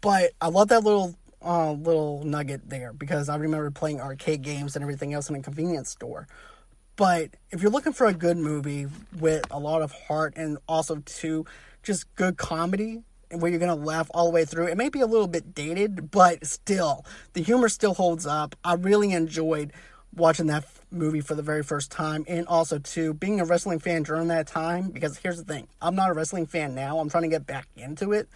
But 0.00 0.32
I 0.40 0.48
love 0.48 0.68
that 0.68 0.84
little 0.84 1.16
uh, 1.44 1.72
little 1.72 2.22
nugget 2.24 2.68
there 2.68 2.92
because 2.92 3.28
I 3.28 3.36
remember 3.36 3.70
playing 3.70 4.00
arcade 4.00 4.42
games 4.42 4.76
and 4.76 4.82
everything 4.82 5.14
else 5.14 5.28
in 5.28 5.36
a 5.36 5.42
convenience 5.42 5.90
store. 5.90 6.28
But 6.96 7.30
if 7.50 7.62
you're 7.62 7.70
looking 7.70 7.92
for 7.92 8.06
a 8.06 8.12
good 8.12 8.36
movie 8.36 8.86
with 9.18 9.44
a 9.50 9.58
lot 9.58 9.82
of 9.82 9.92
heart 9.92 10.34
and 10.36 10.58
also 10.68 10.96
too 11.04 11.46
just 11.82 12.14
good 12.14 12.36
comedy 12.36 13.02
where 13.30 13.50
you're 13.50 13.58
gonna 13.58 13.74
laugh 13.74 14.10
all 14.12 14.26
the 14.26 14.30
way 14.30 14.44
through, 14.44 14.66
it 14.66 14.76
may 14.76 14.88
be 14.88 15.00
a 15.00 15.06
little 15.06 15.26
bit 15.26 15.54
dated, 15.54 16.10
but 16.10 16.46
still 16.46 17.04
the 17.32 17.42
humor 17.42 17.68
still 17.68 17.94
holds 17.94 18.26
up. 18.26 18.54
I 18.62 18.74
really 18.74 19.12
enjoyed 19.12 19.72
watching 20.14 20.46
that 20.48 20.64
movie 20.92 21.20
for 21.20 21.34
the 21.34 21.42
very 21.42 21.62
first 21.62 21.90
time 21.90 22.24
and 22.28 22.46
also 22.46 22.78
to 22.78 23.14
being 23.14 23.40
a 23.40 23.44
wrestling 23.44 23.78
fan 23.78 24.02
during 24.02 24.28
that 24.28 24.46
time 24.46 24.90
because 24.90 25.16
here's 25.18 25.42
the 25.42 25.44
thing 25.44 25.66
i'm 25.80 25.94
not 25.94 26.10
a 26.10 26.12
wrestling 26.12 26.46
fan 26.46 26.74
now 26.74 26.98
i'm 26.98 27.08
trying 27.08 27.22
to 27.22 27.28
get 27.28 27.46
back 27.46 27.66
into 27.76 28.12
it 28.12 28.28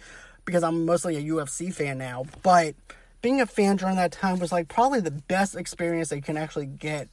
because 0.45 0.63
i'm 0.63 0.85
mostly 0.85 1.15
a 1.17 1.23
ufc 1.33 1.73
fan 1.73 1.97
now 1.97 2.25
but 2.41 2.75
being 3.21 3.41
a 3.41 3.45
fan 3.45 3.75
during 3.75 3.95
that 3.95 4.11
time 4.11 4.39
was 4.39 4.51
like 4.51 4.67
probably 4.67 4.99
the 4.99 5.11
best 5.11 5.55
experience 5.55 6.09
that 6.09 6.15
you 6.15 6.21
can 6.21 6.37
actually 6.37 6.65
get 6.65 7.09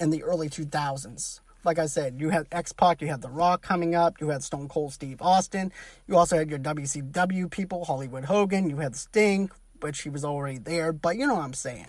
in 0.00 0.10
the 0.10 0.22
early 0.22 0.48
2000s. 0.48 1.40
Like 1.64 1.78
I 1.78 1.86
said, 1.86 2.20
you 2.20 2.28
had 2.28 2.46
X 2.52 2.72
Pac, 2.72 3.00
you 3.00 3.08
had 3.08 3.22
The 3.22 3.30
Rock 3.30 3.62
coming 3.62 3.94
up, 3.94 4.20
you 4.20 4.28
had 4.28 4.42
Stone 4.42 4.68
Cold 4.68 4.92
Steve 4.92 5.22
Austin, 5.22 5.72
you 6.06 6.16
also 6.16 6.36
had 6.36 6.50
your 6.50 6.58
WCW 6.58 7.50
people, 7.50 7.84
Hollywood 7.84 8.26
Hogan, 8.26 8.68
you 8.68 8.76
had 8.76 8.94
Sting, 8.94 9.50
which 9.80 10.02
he 10.02 10.10
was 10.10 10.24
already 10.24 10.58
there, 10.58 10.92
but 10.92 11.16
you 11.16 11.26
know 11.26 11.36
what 11.36 11.44
I'm 11.44 11.54
saying. 11.54 11.86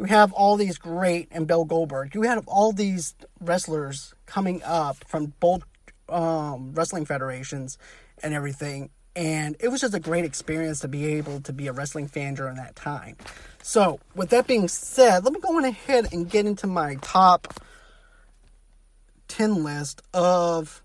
You 0.00 0.06
have 0.06 0.32
all 0.32 0.56
these 0.56 0.78
great, 0.78 1.28
and 1.30 1.46
Bill 1.46 1.66
Goldberg, 1.66 2.14
you 2.14 2.22
had 2.22 2.42
all 2.46 2.72
these 2.72 3.14
wrestlers 3.38 4.14
coming 4.24 4.62
up 4.64 4.96
from 5.06 5.34
both 5.40 5.62
um, 6.08 6.72
wrestling 6.72 7.04
federations 7.04 7.76
and 8.22 8.32
everything, 8.32 8.88
and 9.14 9.56
it 9.60 9.68
was 9.68 9.82
just 9.82 9.92
a 9.92 10.00
great 10.00 10.24
experience 10.24 10.80
to 10.80 10.88
be 10.88 11.04
able 11.04 11.42
to 11.42 11.52
be 11.52 11.66
a 11.66 11.74
wrestling 11.74 12.08
fan 12.08 12.32
during 12.32 12.56
that 12.56 12.76
time. 12.76 13.18
So, 13.62 14.00
with 14.14 14.30
that 14.30 14.46
being 14.46 14.68
said, 14.68 15.22
let 15.22 15.34
me 15.34 15.40
go 15.40 15.54
on 15.58 15.66
ahead 15.66 16.06
and 16.14 16.30
get 16.30 16.46
into 16.46 16.66
my 16.66 16.94
top 17.02 17.52
10 19.28 19.62
list 19.62 20.00
of 20.14 20.82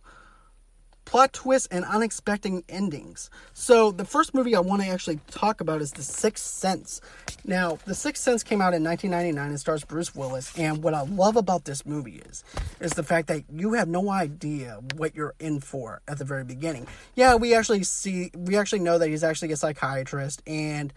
plot 1.06 1.34
twists 1.34 1.68
and 1.72 1.86
unexpected 1.86 2.64
endings. 2.68 3.30
So, 3.54 3.92
the 3.92 4.06
first 4.06 4.34
movie 4.34 4.56
I 4.56 4.60
want 4.60 4.82
to 4.82 4.88
actually 4.88 5.20
talk 5.30 5.62
about 5.62 5.82
is 5.82 5.92
The 5.92 6.04
Sixth 6.04 6.44
Sense. 6.44 7.00
Now, 7.46 7.78
The 7.86 7.96
Sixth 7.96 8.24
Sense 8.24 8.44
came 8.44 8.62
out 8.62 8.74
in 8.74 8.84
1999 8.84 9.50
and 9.50 9.60
stars 9.60 9.86
Bruce 9.86 10.14
Willis. 10.16 10.58
And 10.58 10.84
what 10.84 10.94
I 10.94 11.04
love 11.04 11.36
about 11.36 11.66
this 11.66 11.86
movie 11.86 12.22
is, 12.30 12.44
is 12.80 12.92
the 12.94 13.04
fact 13.04 13.28
that 13.28 13.44
you 13.52 13.74
have 13.74 13.88
no 13.88 14.10
idea 14.10 14.80
what 14.96 15.16
you're 15.16 15.36
in 15.40 15.60
for 15.60 16.02
at 16.08 16.18
the 16.18 16.26
very 16.26 16.44
beginning. 16.44 16.88
Yeah, 17.16 17.36
we 17.36 17.54
actually 17.54 17.84
see, 17.84 18.32
we 18.36 18.58
actually 18.58 18.80
know 18.80 18.98
that 18.98 19.08
he's 19.08 19.24
actually 19.24 19.52
a 19.52 19.58
psychiatrist 19.58 20.42
and 20.48 20.92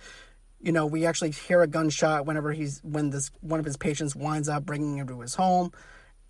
you 0.60 0.72
know, 0.72 0.86
we 0.86 1.06
actually 1.06 1.30
hear 1.30 1.62
a 1.62 1.68
gunshot 1.68 2.26
whenever 2.26 2.52
he's 2.52 2.80
when 2.82 3.10
this 3.10 3.30
one 3.42 3.60
of 3.60 3.66
his 3.66 3.76
patients 3.76 4.16
winds 4.16 4.48
up 4.48 4.66
bringing 4.66 4.96
him 4.96 5.06
to 5.06 5.20
his 5.20 5.36
home 5.36 5.70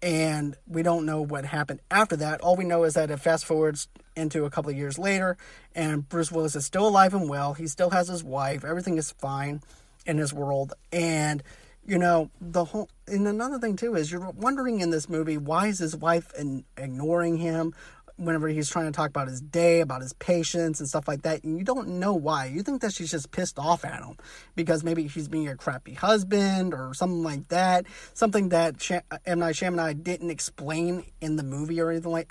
and 0.03 0.57
we 0.67 0.83
don't 0.83 1.05
know 1.05 1.21
what 1.23 1.45
happened 1.45 1.81
after 1.91 2.17
that. 2.17 2.41
All 2.41 2.57
we 2.57 2.65
know 2.65 2.85
is 2.85 2.95
that 2.95 3.11
it 3.11 3.19
fast 3.19 3.45
forwards 3.45 3.89
into 4.17 4.45
a 4.45 4.51
couple 4.51 4.71
of 4.71 4.77
years 4.77 4.99
later, 4.99 5.37
and 5.75 6.09
Bruce 6.09 6.31
Willis 6.33 6.57
is 6.57 6.67
still 6.67 6.87
alive 6.87 7.15
and 7.15 7.29
well. 7.29 7.55
He 7.55 7.67
still 7.67 7.91
has 7.91 8.09
his 8.09 8.23
wife. 8.23 8.65
Everything 8.65 8.99
is 8.99 9.13
fine 9.13 9.63
in 10.07 10.19
his 10.19 10.33
world, 10.33 10.73
and 10.93 11.43
you 11.87 11.99
know 11.99 12.31
the 12.41 12.65
whole. 12.65 12.89
And 13.07 13.27
another 13.27 13.59
thing 13.59 13.77
too 13.77 13.95
is 13.95 14.13
you're 14.13 14.31
wondering 14.31 14.81
in 14.81 14.91
this 14.91 15.09
movie 15.09 15.39
why 15.39 15.69
is 15.69 15.79
his 15.79 15.97
wife 15.97 16.33
in, 16.39 16.65
ignoring 16.77 17.39
him? 17.39 17.75
Whenever 18.19 18.49
he's 18.49 18.69
trying 18.69 18.87
to 18.87 18.93
talk 18.93 19.09
about 19.09 19.29
his 19.29 19.41
day, 19.41 19.81
about 19.81 20.03
his 20.03 20.13
patients 20.15 20.81
and 20.81 20.89
stuff 20.89 21.09
like 21.09 21.23
that, 21.23 21.45
and 21.45 21.57
you 21.57 21.65
don't 21.65 21.89
know 21.89 22.13
why. 22.13 22.47
You 22.47 22.63
think 22.63 22.83
that 22.83 22.93
she's 22.93 23.11
just 23.11 23.31
pissed 23.31 23.59
off 23.59 23.85
at 23.85 24.03
him 24.03 24.17
because 24.57 24.85
maybe 24.85 25.07
he's 25.07 25.29
being 25.29 25.49
a 25.49 25.57
crappy 25.57 25.95
husband 25.95 26.75
or 26.75 26.93
something 26.95 27.23
like 27.23 27.49
that. 27.49 27.87
Something 28.15 28.51
that 28.51 28.83
Sh- 28.83 28.93
M. 29.25 29.39
Night 29.39 29.55
Shyamalan 29.55 30.03
didn't 30.03 30.31
explain 30.31 31.05
in 31.21 31.37
the 31.37 31.45
movie 31.45 31.81
or 31.81 31.91
anything 31.91 32.13
like 32.13 32.31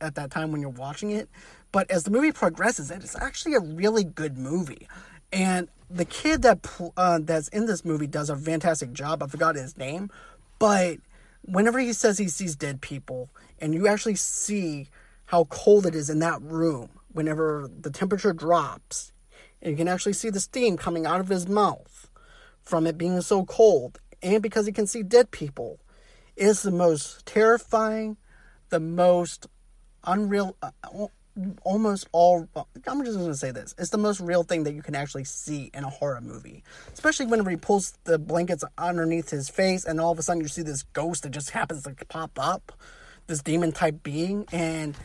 at 0.00 0.16
that 0.16 0.30
time 0.30 0.52
when 0.52 0.60
you're 0.60 0.70
watching 0.70 1.12
it. 1.12 1.28
But 1.70 1.90
as 1.90 2.04
the 2.04 2.10
movie 2.10 2.32
progresses, 2.32 2.90
it's 2.90 3.16
actually 3.16 3.54
a 3.54 3.60
really 3.60 4.04
good 4.04 4.36
movie. 4.36 4.88
And 5.32 5.68
the 5.90 6.04
kid 6.04 6.42
that 6.42 6.66
uh, 6.96 7.20
that's 7.22 7.48
in 7.48 7.66
this 7.66 7.84
movie 7.84 8.06
does 8.06 8.30
a 8.30 8.36
fantastic 8.36 8.92
job. 8.92 9.22
I 9.22 9.26
forgot 9.26 9.54
his 9.54 9.76
name, 9.76 10.10
but 10.58 10.98
whenever 11.42 11.78
he 11.78 11.92
says 11.92 12.18
he 12.18 12.28
sees 12.28 12.56
dead 12.56 12.80
people, 12.80 13.30
and 13.60 13.74
you 13.74 13.88
actually 13.88 14.14
see 14.14 14.88
how 15.28 15.44
cold 15.44 15.84
it 15.84 15.94
is 15.94 16.08
in 16.08 16.20
that 16.20 16.40
room 16.40 16.88
whenever 17.12 17.68
the 17.80 17.90
temperature 17.90 18.32
drops. 18.32 19.12
And 19.60 19.70
you 19.70 19.76
can 19.76 19.86
actually 19.86 20.14
see 20.14 20.30
the 20.30 20.40
steam 20.40 20.78
coming 20.78 21.04
out 21.04 21.20
of 21.20 21.28
his 21.28 21.46
mouth 21.46 22.08
from 22.62 22.86
it 22.86 22.96
being 22.96 23.20
so 23.20 23.44
cold. 23.44 24.00
And 24.22 24.42
because 24.42 24.64
he 24.64 24.72
can 24.72 24.86
see 24.86 25.02
dead 25.02 25.30
people, 25.30 25.80
it 26.34 26.46
is 26.46 26.62
the 26.62 26.70
most 26.70 27.26
terrifying, 27.26 28.16
the 28.70 28.80
most 28.80 29.46
unreal, 30.02 30.56
uh, 30.62 30.70
almost 31.62 32.08
all. 32.12 32.48
I'm 32.86 33.04
just 33.04 33.18
going 33.18 33.30
to 33.30 33.36
say 33.36 33.50
this: 33.50 33.74
it's 33.76 33.90
the 33.90 33.98
most 33.98 34.20
real 34.20 34.44
thing 34.44 34.64
that 34.64 34.72
you 34.72 34.82
can 34.82 34.94
actually 34.94 35.24
see 35.24 35.70
in 35.74 35.84
a 35.84 35.90
horror 35.90 36.22
movie. 36.22 36.64
Especially 36.94 37.26
whenever 37.26 37.50
he 37.50 37.56
pulls 37.56 37.92
the 38.04 38.18
blankets 38.18 38.64
underneath 38.78 39.28
his 39.28 39.50
face, 39.50 39.84
and 39.84 40.00
all 40.00 40.10
of 40.10 40.18
a 40.18 40.22
sudden 40.22 40.40
you 40.40 40.48
see 40.48 40.62
this 40.62 40.84
ghost 40.84 41.24
that 41.24 41.32
just 41.32 41.50
happens 41.50 41.82
to 41.82 41.94
pop 42.06 42.38
up 42.38 42.72
this 43.28 43.42
demon 43.42 43.70
type 43.70 44.02
being 44.02 44.46
and 44.52 44.96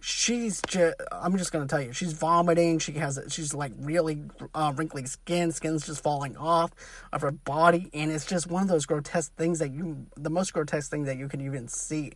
she's 0.00 0.62
just 0.66 0.94
i'm 1.10 1.36
just 1.36 1.52
gonna 1.52 1.66
tell 1.66 1.80
you 1.80 1.92
she's 1.92 2.12
vomiting 2.12 2.78
she 2.78 2.92
has 2.92 3.20
she's 3.28 3.52
like 3.52 3.72
really 3.78 4.20
uh, 4.54 4.72
wrinkly 4.76 5.04
skin 5.04 5.52
skin's 5.52 5.86
just 5.86 6.02
falling 6.02 6.36
off 6.36 6.70
of 7.12 7.20
her 7.20 7.32
body 7.32 7.90
and 7.92 8.10
it's 8.10 8.24
just 8.24 8.48
one 8.48 8.62
of 8.62 8.68
those 8.68 8.86
grotesque 8.86 9.34
things 9.36 9.58
that 9.58 9.72
you 9.72 10.06
the 10.16 10.30
most 10.30 10.52
grotesque 10.52 10.90
thing 10.90 11.04
that 11.04 11.18
you 11.18 11.28
can 11.28 11.40
even 11.40 11.68
see 11.68 12.12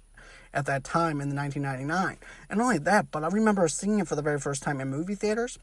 at 0.55 0.67
that 0.67 0.83
time 0.83 1.21
in 1.21 1.29
the 1.29 1.35
1999 1.35 2.17
and 2.49 2.59
not 2.59 2.65
only 2.65 2.79
that 2.79 3.11
but 3.11 3.23
i 3.23 3.29
remember 3.29 3.69
seeing 3.69 3.99
it 3.99 4.09
for 4.09 4.17
the 4.17 4.23
very 4.23 4.39
first 4.39 4.63
time 4.63 4.81
in 4.81 4.89
movie 4.89 5.15
theaters 5.15 5.59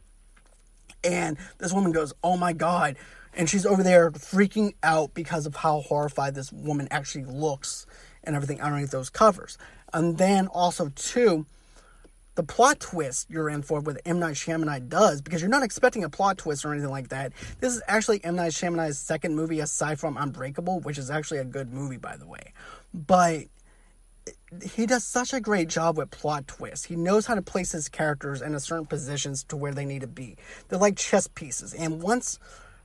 and 1.03 1.37
this 1.57 1.73
woman 1.73 1.91
goes 1.91 2.13
oh 2.23 2.37
my 2.37 2.53
god 2.53 2.95
and 3.33 3.49
she's 3.49 3.65
over 3.65 3.83
there 3.83 4.11
freaking 4.11 4.73
out 4.83 5.13
because 5.13 5.45
of 5.45 5.57
how 5.57 5.81
horrified 5.81 6.35
this 6.35 6.51
woman 6.51 6.87
actually 6.91 7.25
looks 7.25 7.85
and 8.23 8.35
everything 8.35 8.61
underneath 8.61 8.91
those 8.91 9.09
covers 9.09 9.57
and 9.93 10.17
then 10.17 10.47
also, 10.47 10.89
too, 10.95 11.45
the 12.36 12.43
plot 12.43 12.79
twist 12.79 13.29
you're 13.29 13.49
in 13.49 13.62
for 13.62 13.79
with 13.79 13.99
M. 14.06 14.19
Night 14.19 14.36
Shyamalan 14.36 14.89
does, 14.89 15.21
because 15.21 15.41
you're 15.41 15.51
not 15.51 15.63
expecting 15.63 16.03
a 16.03 16.10
plot 16.10 16.38
twist 16.38 16.65
or 16.65 16.73
anything 16.73 16.89
like 16.89 17.10
that. 17.10 17.32
This 17.60 17.75
is 17.75 17.82
actually 17.88 18.23
M. 18.23 18.36
Night 18.36 18.53
Shyamalan's 18.53 18.97
second 18.97 19.36
movie 19.36 19.60
aside 19.60 19.99
from 19.99 20.17
Unbreakable, 20.17 20.79
which 20.79 20.97
is 20.97 21.12
actually 21.12 21.39
a 21.39 21.45
good 21.45 21.71
movie, 21.71 21.97
by 21.97 22.17
the 22.17 22.25
way. 22.25 22.53
But 22.93 23.45
he 24.63 24.86
does 24.86 25.03
such 25.03 25.34
a 25.34 25.39
great 25.39 25.67
job 25.67 25.97
with 25.97 26.12
plot 26.12 26.47
twists. 26.47 26.86
He 26.86 26.95
knows 26.95 27.25
how 27.25 27.36
to 27.36 27.41
place 27.41 27.71
his 27.71 27.89
characters 27.89 28.41
in 28.41 28.56
a 28.56 28.60
certain 28.60 28.86
positions 28.86 29.43
to 29.45 29.58
where 29.58 29.73
they 29.73 29.86
need 29.86 30.01
to 30.01 30.08
be. 30.08 30.38
They're 30.69 30.79
like 30.79 30.95
chess 30.95 31.27
pieces. 31.27 31.73
And 31.73 32.01
once 32.01 32.39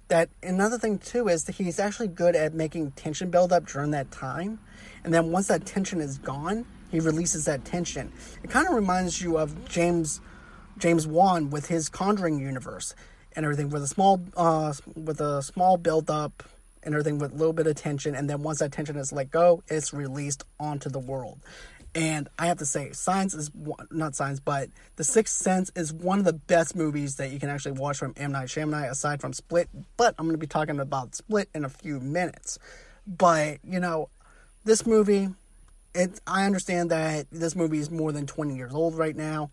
that, 0.09 0.31
another 0.43 0.79
thing 0.79 0.99
too 0.99 1.29
is 1.29 1.45
that 1.45 1.55
he's 1.55 1.79
actually 1.79 2.09
good 2.09 2.35
at 2.35 2.55
making 2.55 2.93
tension 2.93 3.31
build 3.31 3.53
up 3.53 3.67
during 3.67 3.93
that 3.93 4.11
time. 4.11 4.59
And 5.05 5.15
then 5.15 5.31
once 5.31 5.49
that 5.49 5.65
tension 5.65 6.01
is 6.01 6.19
gone, 6.19 6.67
He 6.91 7.01
releases 7.01 7.45
that 7.45 7.65
tension. 7.65 8.13
It 8.43 8.51
kind 8.51 8.67
of 8.67 8.75
reminds 8.75 9.21
you 9.21 9.39
of 9.39 9.69
James 9.69 10.21
James 10.79 11.07
Wan 11.07 11.51
with 11.51 11.67
his 11.67 11.89
Conjuring 11.89 12.39
universe 12.39 12.95
and 13.35 13.45
everything, 13.45 13.69
with 13.69 13.83
a 13.83 13.89
small 13.89 14.21
uh, 14.37 14.73
with 14.95 15.21
a 15.21 15.43
small 15.43 15.77
build 15.77 16.11
up 16.11 16.43
and 16.83 16.95
everything 16.95 17.19
with 17.19 17.33
a 17.33 17.35
little 17.35 17.53
bit 17.53 17.67
of 17.67 17.77
tension, 17.77 18.15
and 18.15 18.31
then 18.31 18.43
once 18.43 18.61
that 18.61 18.73
tension 18.73 18.97
is 18.97 19.13
let 19.13 19.31
go, 19.31 19.63
it's 19.69 19.93
released 19.93 20.45
onto 20.59 20.89
the 20.89 20.99
world. 20.99 21.39
And 21.95 22.29
I 22.39 22.47
have 22.47 22.59
to 22.59 22.67
say, 22.67 22.93
Signs 22.93 23.35
is 23.35 23.51
not 23.91 24.15
Signs, 24.15 24.41
but 24.41 24.69
The 24.97 25.05
Sixth 25.05 25.35
Sense 25.35 25.71
is 25.75 25.93
one 25.93 26.19
of 26.19 26.25
the 26.25 26.33
best 26.33 26.77
movies 26.77 27.17
that 27.17 27.31
you 27.31 27.41
can 27.41 27.49
actually 27.49 27.73
watch 27.73 27.99
from 27.99 28.15
M 28.17 28.33
Night 28.33 28.49
Shyamalan, 28.49 28.91
aside 28.91 29.21
from 29.21 29.33
Split. 29.33 29.69
But 29.97 30.15
I'm 30.19 30.27
going 30.27 30.35
to 30.35 30.39
be 30.39 30.47
talking 30.47 30.79
about 30.79 31.15
Split 31.15 31.49
in 31.55 31.65
a 31.65 31.69
few 31.69 31.99
minutes. 31.99 32.59
But 33.07 33.59
you 33.65 33.81
know, 33.81 34.11
this 34.65 34.87
movie, 34.87 35.31
it 35.99 36.21
I 36.27 36.47
understand 36.47 36.91
that 36.91 37.27
this 37.31 37.57
movie 37.57 37.79
is 37.79 37.91
more 37.91 38.13
than 38.13 38.27
20 38.27 38.57
years 38.57 38.73
old 38.75 38.97
right 38.97 39.17
now 39.17 39.51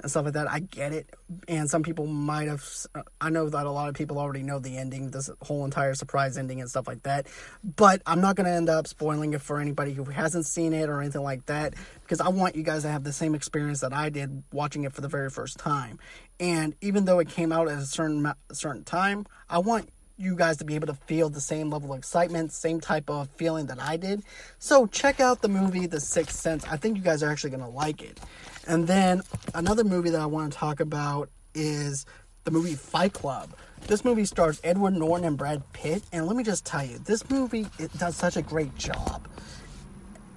and 0.00 0.10
stuff 0.10 0.24
like 0.26 0.34
that. 0.34 0.50
I 0.50 0.60
get 0.60 0.92
it. 0.92 1.14
And 1.48 1.70
some 1.70 1.82
people 1.82 2.06
might 2.06 2.48
have, 2.48 2.64
uh, 2.94 3.02
I 3.20 3.30
know 3.30 3.48
that 3.48 3.66
a 3.66 3.70
lot 3.70 3.88
of 3.88 3.94
people 3.94 4.18
already 4.18 4.42
know 4.42 4.58
the 4.58 4.76
ending, 4.76 5.10
this 5.10 5.30
whole 5.40 5.64
entire 5.64 5.94
surprise 5.94 6.36
ending 6.36 6.60
and 6.60 6.68
stuff 6.68 6.86
like 6.86 7.02
that. 7.04 7.26
But 7.64 8.02
I'm 8.06 8.20
not 8.20 8.36
going 8.36 8.44
to 8.46 8.52
end 8.52 8.68
up 8.68 8.86
spoiling 8.86 9.32
it 9.32 9.40
for 9.40 9.58
anybody 9.58 9.92
who 9.92 10.04
hasn't 10.04 10.46
seen 10.46 10.72
it 10.72 10.88
or 10.88 11.00
anything 11.00 11.22
like 11.22 11.46
that 11.46 11.74
because 12.02 12.20
I 12.20 12.28
want 12.28 12.56
you 12.56 12.62
guys 12.62 12.82
to 12.82 12.88
have 12.88 13.04
the 13.04 13.12
same 13.12 13.34
experience 13.34 13.80
that 13.80 13.92
I 13.92 14.10
did 14.10 14.42
watching 14.52 14.84
it 14.84 14.92
for 14.92 15.00
the 15.00 15.08
very 15.08 15.30
first 15.30 15.58
time. 15.58 15.98
And 16.38 16.74
even 16.82 17.06
though 17.06 17.18
it 17.18 17.28
came 17.28 17.50
out 17.50 17.68
at 17.68 17.78
a 17.78 17.86
certain, 17.86 18.30
certain 18.52 18.84
time, 18.84 19.24
I 19.48 19.58
want 19.58 19.88
you 20.18 20.34
guys 20.34 20.56
to 20.58 20.64
be 20.64 20.74
able 20.74 20.86
to 20.86 20.94
feel 20.94 21.28
the 21.28 21.40
same 21.40 21.70
level 21.70 21.92
of 21.92 21.98
excitement, 21.98 22.52
same 22.52 22.80
type 22.80 23.10
of 23.10 23.28
feeling 23.30 23.66
that 23.66 23.80
I 23.80 23.96
did. 23.96 24.22
So 24.58 24.86
check 24.86 25.20
out 25.20 25.42
the 25.42 25.48
movie 25.48 25.86
The 25.86 26.00
Sixth 26.00 26.36
Sense. 26.36 26.64
I 26.64 26.76
think 26.76 26.96
you 26.96 27.02
guys 27.02 27.22
are 27.22 27.30
actually 27.30 27.50
going 27.50 27.62
to 27.62 27.68
like 27.68 28.02
it. 28.02 28.18
And 28.66 28.86
then 28.86 29.22
another 29.54 29.84
movie 29.84 30.10
that 30.10 30.20
I 30.20 30.26
want 30.26 30.52
to 30.52 30.58
talk 30.58 30.80
about 30.80 31.28
is 31.54 32.06
the 32.44 32.50
movie 32.50 32.74
Fight 32.74 33.12
Club. 33.12 33.50
This 33.86 34.04
movie 34.04 34.24
stars 34.24 34.60
Edward 34.64 34.94
Norton 34.94 35.26
and 35.26 35.36
Brad 35.36 35.62
Pitt, 35.72 36.02
and 36.12 36.26
let 36.26 36.36
me 36.36 36.42
just 36.42 36.64
tell 36.64 36.84
you, 36.84 36.98
this 36.98 37.28
movie 37.30 37.66
it 37.78 37.92
does 37.98 38.16
such 38.16 38.36
a 38.36 38.42
great 38.42 38.74
job 38.76 39.28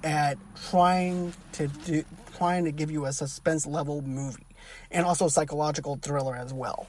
at 0.03 0.37
trying 0.69 1.33
to 1.53 1.67
do 1.67 2.03
trying 2.37 2.63
to 2.63 2.71
give 2.71 2.89
you 2.89 3.05
a 3.05 3.11
suspense 3.11 3.65
level 3.67 4.01
movie 4.01 4.45
and 4.91 5.05
also 5.05 5.27
psychological 5.27 5.97
thriller 6.01 6.35
as 6.35 6.53
well. 6.53 6.87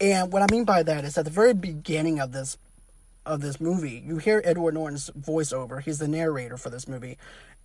And 0.00 0.32
what 0.32 0.42
I 0.42 0.46
mean 0.50 0.64
by 0.64 0.82
that 0.82 1.04
is 1.04 1.16
at 1.16 1.24
the 1.24 1.30
very 1.30 1.54
beginning 1.54 2.20
of 2.20 2.32
this 2.32 2.58
of 3.26 3.40
this 3.40 3.58
movie, 3.58 4.02
you 4.04 4.18
hear 4.18 4.42
Edward 4.44 4.74
Norton's 4.74 5.08
voiceover. 5.18 5.80
He's 5.80 5.98
the 5.98 6.08
narrator 6.08 6.58
for 6.58 6.68
this 6.68 6.86
movie, 6.86 7.16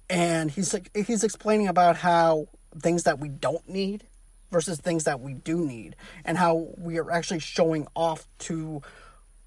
and 0.10 0.50
he's 0.50 0.74
he's 0.96 1.24
explaining 1.24 1.68
about 1.68 1.98
how 1.98 2.48
things 2.78 3.04
that 3.04 3.20
we 3.20 3.28
don't 3.28 3.68
need 3.68 4.04
versus 4.52 4.80
things 4.80 5.04
that 5.04 5.20
we 5.20 5.34
do 5.34 5.66
need, 5.66 5.96
and 6.24 6.38
how 6.38 6.70
we 6.78 6.98
are 6.98 7.12
actually 7.12 7.40
showing 7.40 7.88
off 7.96 8.28
to 8.40 8.82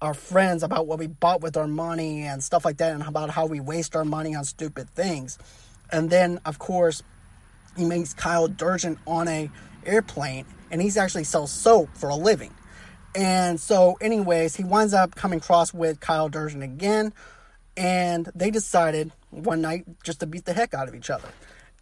our 0.01 0.13
friends 0.13 0.63
about 0.63 0.85
what 0.85 0.99
we 0.99 1.07
bought 1.07 1.41
with 1.41 1.57
our 1.57 1.67
money 1.67 2.23
and 2.23 2.43
stuff 2.43 2.65
like 2.65 2.77
that, 2.77 2.93
and 2.93 3.03
about 3.03 3.29
how 3.29 3.45
we 3.45 3.59
waste 3.59 3.95
our 3.95 4.05
money 4.05 4.35
on 4.35 4.43
stupid 4.43 4.89
things. 4.89 5.39
And 5.91 6.09
then, 6.09 6.39
of 6.45 6.59
course, 6.59 7.01
he 7.77 7.85
meets 7.85 8.13
Tyler 8.13 8.49
Durden 8.49 8.99
on 9.07 9.27
a 9.27 9.49
airplane, 9.85 10.45
and 10.69 10.81
he's 10.81 10.97
actually 10.97 11.23
sells 11.23 11.51
soap 11.51 11.89
for 11.95 12.09
a 12.09 12.15
living. 12.15 12.53
And 13.15 13.59
so, 13.59 13.97
anyways, 14.01 14.55
he 14.55 14.63
winds 14.63 14.93
up 14.93 15.15
coming 15.15 15.37
across 15.37 15.73
with 15.73 15.99
Tyler 15.99 16.29
Durden 16.29 16.61
again, 16.61 17.13
and 17.77 18.29
they 18.33 18.49
decided 18.49 19.11
one 19.29 19.61
night 19.61 19.85
just 20.03 20.19
to 20.21 20.25
beat 20.25 20.45
the 20.45 20.53
heck 20.53 20.73
out 20.73 20.87
of 20.87 20.95
each 20.95 21.09
other. 21.09 21.29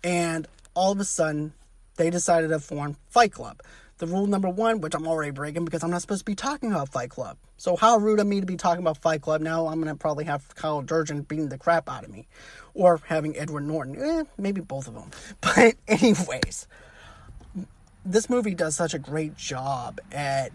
And 0.04 0.48
all 0.74 0.92
of 0.92 1.00
a 1.00 1.06
sudden, 1.06 1.54
they 1.98 2.10
decided 2.10 2.50
to 2.50 2.60
form 2.60 2.98
Fight 3.10 3.32
Club. 3.32 3.62
The 3.98 4.08
rule 4.08 4.26
number 4.26 4.50
one, 4.50 4.82
which 4.82 4.96
I'm 4.96 5.08
already 5.08 5.32
breaking 5.32 5.64
because 5.64 5.84
I'm 5.84 5.92
not 5.92 6.02
supposed 6.02 6.22
to 6.22 6.26
be 6.26 6.34
talking 6.34 6.72
about 6.72 6.90
Fight 6.90 7.12
Club. 7.12 7.38
So 7.58 7.76
how 7.76 7.98
rude 7.98 8.20
of 8.20 8.26
me 8.26 8.40
to 8.40 8.48
be 8.48 8.56
talking 8.56 8.82
about 8.82 8.98
Fight 8.98 9.22
Club. 9.22 9.42
Now 9.42 9.68
I'm 9.68 9.76
going 9.80 9.94
to 9.94 10.00
probably 10.00 10.26
have 10.26 10.56
Tyler 10.56 10.82
Durden 10.82 11.22
beating 11.22 11.50
the 11.50 11.60
crap 11.60 11.88
out 11.88 12.04
of 12.04 12.10
me. 12.10 12.28
Or 12.74 13.00
having 13.06 13.38
Edward 13.38 13.68
Norton. 13.68 14.02
Eh, 14.02 14.24
maybe 14.40 14.62
both 14.62 14.88
of 14.88 14.96
them. 14.96 15.12
But 15.42 15.76
anyways, 15.88 16.68
this 18.04 18.30
movie 18.30 18.56
does 18.56 18.76
such 18.76 18.96
a 18.96 19.00
great 19.00 19.38
job 19.38 20.00
at 20.12 20.52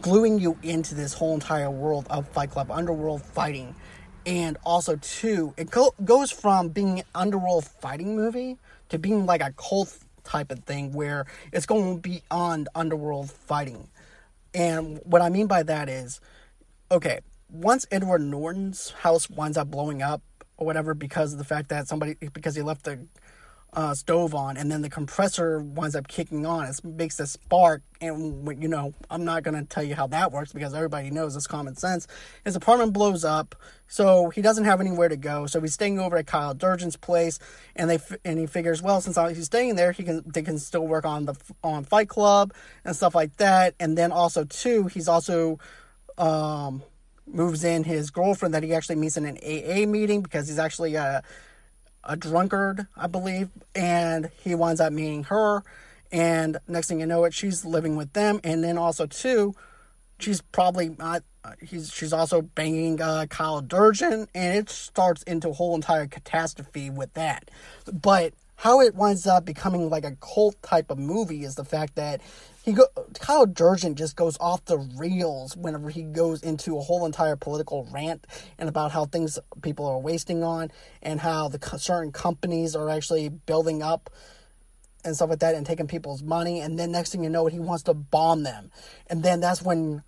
gluing 0.00 0.38
you 0.38 0.58
into 0.62 0.94
this 0.94 1.14
whole 1.14 1.34
entire 1.34 1.70
world 1.70 2.06
of 2.10 2.28
Fight 2.28 2.50
Club, 2.50 2.70
underworld 2.70 3.22
fighting. 3.22 3.74
And 4.26 4.58
also, 4.64 4.96
too, 4.96 5.54
it 5.56 5.70
go- 5.70 5.94
goes 6.04 6.30
from 6.30 6.68
being 6.68 7.00
an 7.00 7.06
underworld 7.14 7.64
fighting 7.64 8.16
movie 8.16 8.58
to 8.90 8.98
being 8.98 9.26
like 9.26 9.40
a 9.40 9.52
cult 9.52 9.96
type 10.24 10.50
of 10.50 10.60
thing 10.60 10.92
where 10.92 11.26
it's 11.52 11.66
going 11.66 11.98
beyond 11.98 12.68
underworld 12.74 13.30
fighting. 13.30 13.88
And 14.52 15.00
what 15.04 15.22
I 15.22 15.30
mean 15.30 15.46
by 15.46 15.62
that 15.62 15.88
is, 15.88 16.20
okay, 16.90 17.20
once 17.48 17.86
Edward 17.90 18.20
Norton's 18.20 18.90
house 18.90 19.30
winds 19.30 19.56
up 19.56 19.70
blowing 19.70 20.02
up 20.02 20.22
or 20.56 20.66
whatever 20.66 20.92
because 20.92 21.32
of 21.32 21.38
the 21.38 21.44
fact 21.44 21.70
that 21.70 21.88
somebody, 21.88 22.16
because 22.32 22.54
he 22.54 22.62
left 22.62 22.84
the 22.84 23.06
uh, 23.72 23.94
stove 23.94 24.34
on, 24.34 24.56
and 24.56 24.70
then 24.70 24.82
the 24.82 24.90
compressor 24.90 25.60
winds 25.60 25.94
up 25.94 26.08
kicking 26.08 26.44
on. 26.44 26.66
It 26.66 26.84
makes 26.84 27.20
a 27.20 27.26
spark, 27.26 27.82
and 28.00 28.60
you 28.60 28.68
know, 28.68 28.94
I'm 29.08 29.24
not 29.24 29.42
gonna 29.44 29.64
tell 29.64 29.82
you 29.82 29.94
how 29.94 30.08
that 30.08 30.32
works 30.32 30.52
because 30.52 30.74
everybody 30.74 31.10
knows 31.10 31.36
it's 31.36 31.46
common 31.46 31.76
sense. 31.76 32.08
His 32.44 32.56
apartment 32.56 32.92
blows 32.92 33.24
up, 33.24 33.54
so 33.86 34.30
he 34.30 34.42
doesn't 34.42 34.64
have 34.64 34.80
anywhere 34.80 35.08
to 35.08 35.16
go. 35.16 35.46
So 35.46 35.60
he's 35.60 35.74
staying 35.74 36.00
over 36.00 36.16
at 36.16 36.26
Tyler 36.26 36.54
Durden's 36.54 36.96
place, 36.96 37.38
and 37.76 37.88
they 37.88 37.98
and 38.24 38.38
he 38.38 38.46
figures, 38.46 38.82
well, 38.82 39.00
since 39.00 39.16
he's 39.36 39.46
staying 39.46 39.76
there, 39.76 39.92
he 39.92 40.02
can 40.02 40.22
they 40.26 40.42
can 40.42 40.58
still 40.58 40.86
work 40.86 41.04
on 41.04 41.26
the 41.26 41.34
on 41.62 41.84
Fight 41.84 42.08
Club 42.08 42.52
and 42.84 42.96
stuff 42.96 43.14
like 43.14 43.36
that. 43.36 43.74
And 43.78 43.96
then 43.96 44.10
also 44.10 44.44
too, 44.44 44.88
he's 44.88 45.06
also 45.06 45.60
um, 46.18 46.82
moves 47.26 47.62
in 47.62 47.84
his 47.84 48.10
girlfriend 48.10 48.54
that 48.54 48.62
he 48.62 48.74
actually 48.74 48.96
meets 48.96 49.16
in 49.16 49.24
an 49.24 49.38
AA 49.44 49.86
meeting 49.86 50.22
because 50.22 50.48
he's 50.48 50.58
actually 50.58 50.96
a 50.96 51.22
a 52.04 52.16
drunkard, 52.16 52.86
I 52.96 53.06
believe, 53.06 53.50
and 53.74 54.30
he 54.42 54.54
winds 54.54 54.80
up 54.80 54.92
meeting 54.92 55.24
her. 55.24 55.62
And 56.12 56.58
next 56.66 56.88
thing 56.88 57.00
you 57.00 57.06
know, 57.06 57.24
it 57.24 57.34
she's 57.34 57.64
living 57.64 57.96
with 57.96 58.12
them, 58.14 58.40
and 58.42 58.64
then 58.64 58.78
also 58.78 59.06
too, 59.06 59.54
she's 60.18 60.40
probably 60.40 60.90
not. 60.98 61.22
Uh, 61.42 61.52
he's 61.62 61.92
she's 61.92 62.12
also 62.12 62.42
banging 62.42 63.00
uh, 63.00 63.26
Tyler 63.30 63.62
Durden, 63.62 64.26
and 64.34 64.58
it 64.58 64.68
starts 64.68 65.22
into 65.22 65.50
a 65.50 65.52
whole 65.52 65.74
entire 65.74 66.06
catastrophe 66.06 66.90
with 66.90 67.14
that. 67.14 67.50
But 67.90 68.34
how 68.60 68.82
it 68.82 68.94
winds 68.94 69.26
up 69.26 69.46
becoming 69.46 69.88
like 69.88 70.04
a 70.04 70.14
cult 70.16 70.62
type 70.62 70.90
of 70.90 70.98
movie 70.98 71.44
is 71.44 71.54
the 71.54 71.64
fact 71.64 71.94
that 71.94 72.20
he 72.62 72.72
go 72.72 72.84
Tyler 73.14 73.46
Durden 73.46 73.94
just 73.94 74.16
goes 74.16 74.36
off 74.38 74.62
the 74.66 74.76
rails 74.98 75.56
whenever 75.56 75.88
he 75.88 76.02
goes 76.02 76.42
into 76.42 76.76
a 76.76 76.80
whole 76.82 77.06
entire 77.06 77.36
political 77.36 77.88
rant 77.90 78.26
and 78.58 78.68
about 78.68 78.92
how 78.92 79.06
things 79.06 79.38
people 79.62 79.86
are 79.86 79.98
wasting 79.98 80.44
on 80.44 80.70
and 81.00 81.20
how 81.20 81.48
the 81.48 81.58
certain 81.78 82.12
companies 82.12 82.76
are 82.76 82.90
actually 82.90 83.30
building 83.30 83.82
up 83.82 84.10
and 85.06 85.16
stuff 85.16 85.30
like 85.30 85.38
that 85.38 85.54
and 85.54 85.64
taking 85.64 85.86
people's 85.86 86.22
money. 86.22 86.60
And 86.60 86.78
then 86.78 86.92
next 86.92 87.12
thing 87.12 87.24
you 87.24 87.30
know 87.30 87.46
he 87.46 87.58
wants 87.58 87.84
to 87.84 87.94
bomb 87.94 88.42
them. 88.42 88.70
And 89.06 89.22
then 89.22 89.40
that's 89.40 89.62
when 89.62 90.02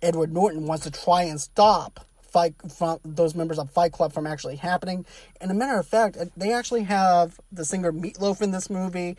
Edward 0.00 0.32
Norton 0.32 0.68
wants 0.68 0.84
to 0.84 0.92
try 0.92 1.22
and 1.22 1.40
stop 1.40 2.06
fight 2.36 2.54
from 2.70 2.98
those 3.02 3.34
members 3.34 3.58
of 3.58 3.70
Fight 3.70 3.92
Club 3.92 4.12
from 4.12 4.26
actually 4.26 4.56
happening. 4.56 5.06
And 5.40 5.50
a 5.50 5.54
matter 5.54 5.80
of 5.80 5.86
fact, 5.86 6.18
uh, 6.18 6.26
they 6.36 6.52
actually 6.52 6.82
have 6.82 7.40
the 7.50 7.64
singer 7.64 7.90
Meatloaf 7.90 8.42
in 8.42 8.50
this 8.50 8.68
movie. 8.68 9.16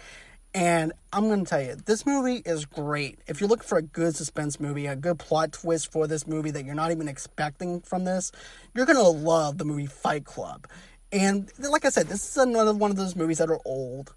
And 0.53 0.93
I'm 1.11 1.27
going 1.27 1.43
to 1.43 1.49
tell 1.49 1.59
you, 1.59 1.77
this 1.83 2.05
movie 2.05 2.43
is 2.45 2.65
great. 2.65 3.17
If 3.25 3.41
you're 3.41 3.49
looking 3.49 3.65
for 3.65 3.79
a 3.79 3.81
good 3.81 4.15
suspense 4.15 4.59
movie, 4.59 4.85
a 4.85 4.95
good 4.95 5.17
plot 5.17 5.51
twist 5.51 5.91
for 5.91 6.05
this 6.05 6.27
movie 6.27 6.51
that 6.51 6.63
you're 6.63 6.75
not 6.75 6.91
even 6.91 7.07
expecting 7.07 7.81
from 7.81 8.05
this, 8.05 8.31
you're 8.75 8.85
going 8.85 8.99
to 8.99 9.09
love 9.09 9.57
the 9.57 9.65
movie 9.65 9.87
Fight 9.87 10.23
Club. 10.23 10.67
And 11.11 11.51
like 11.57 11.85
I 11.85 11.89
said, 11.89 12.09
this 12.09 12.29
is 12.29 12.37
another 12.37 12.75
one 12.75 12.91
of 12.91 12.97
those 12.97 13.15
movies 13.15 13.39
that 13.39 13.49
are 13.49 13.61
old, 13.65 14.13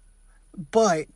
but 0.69 1.07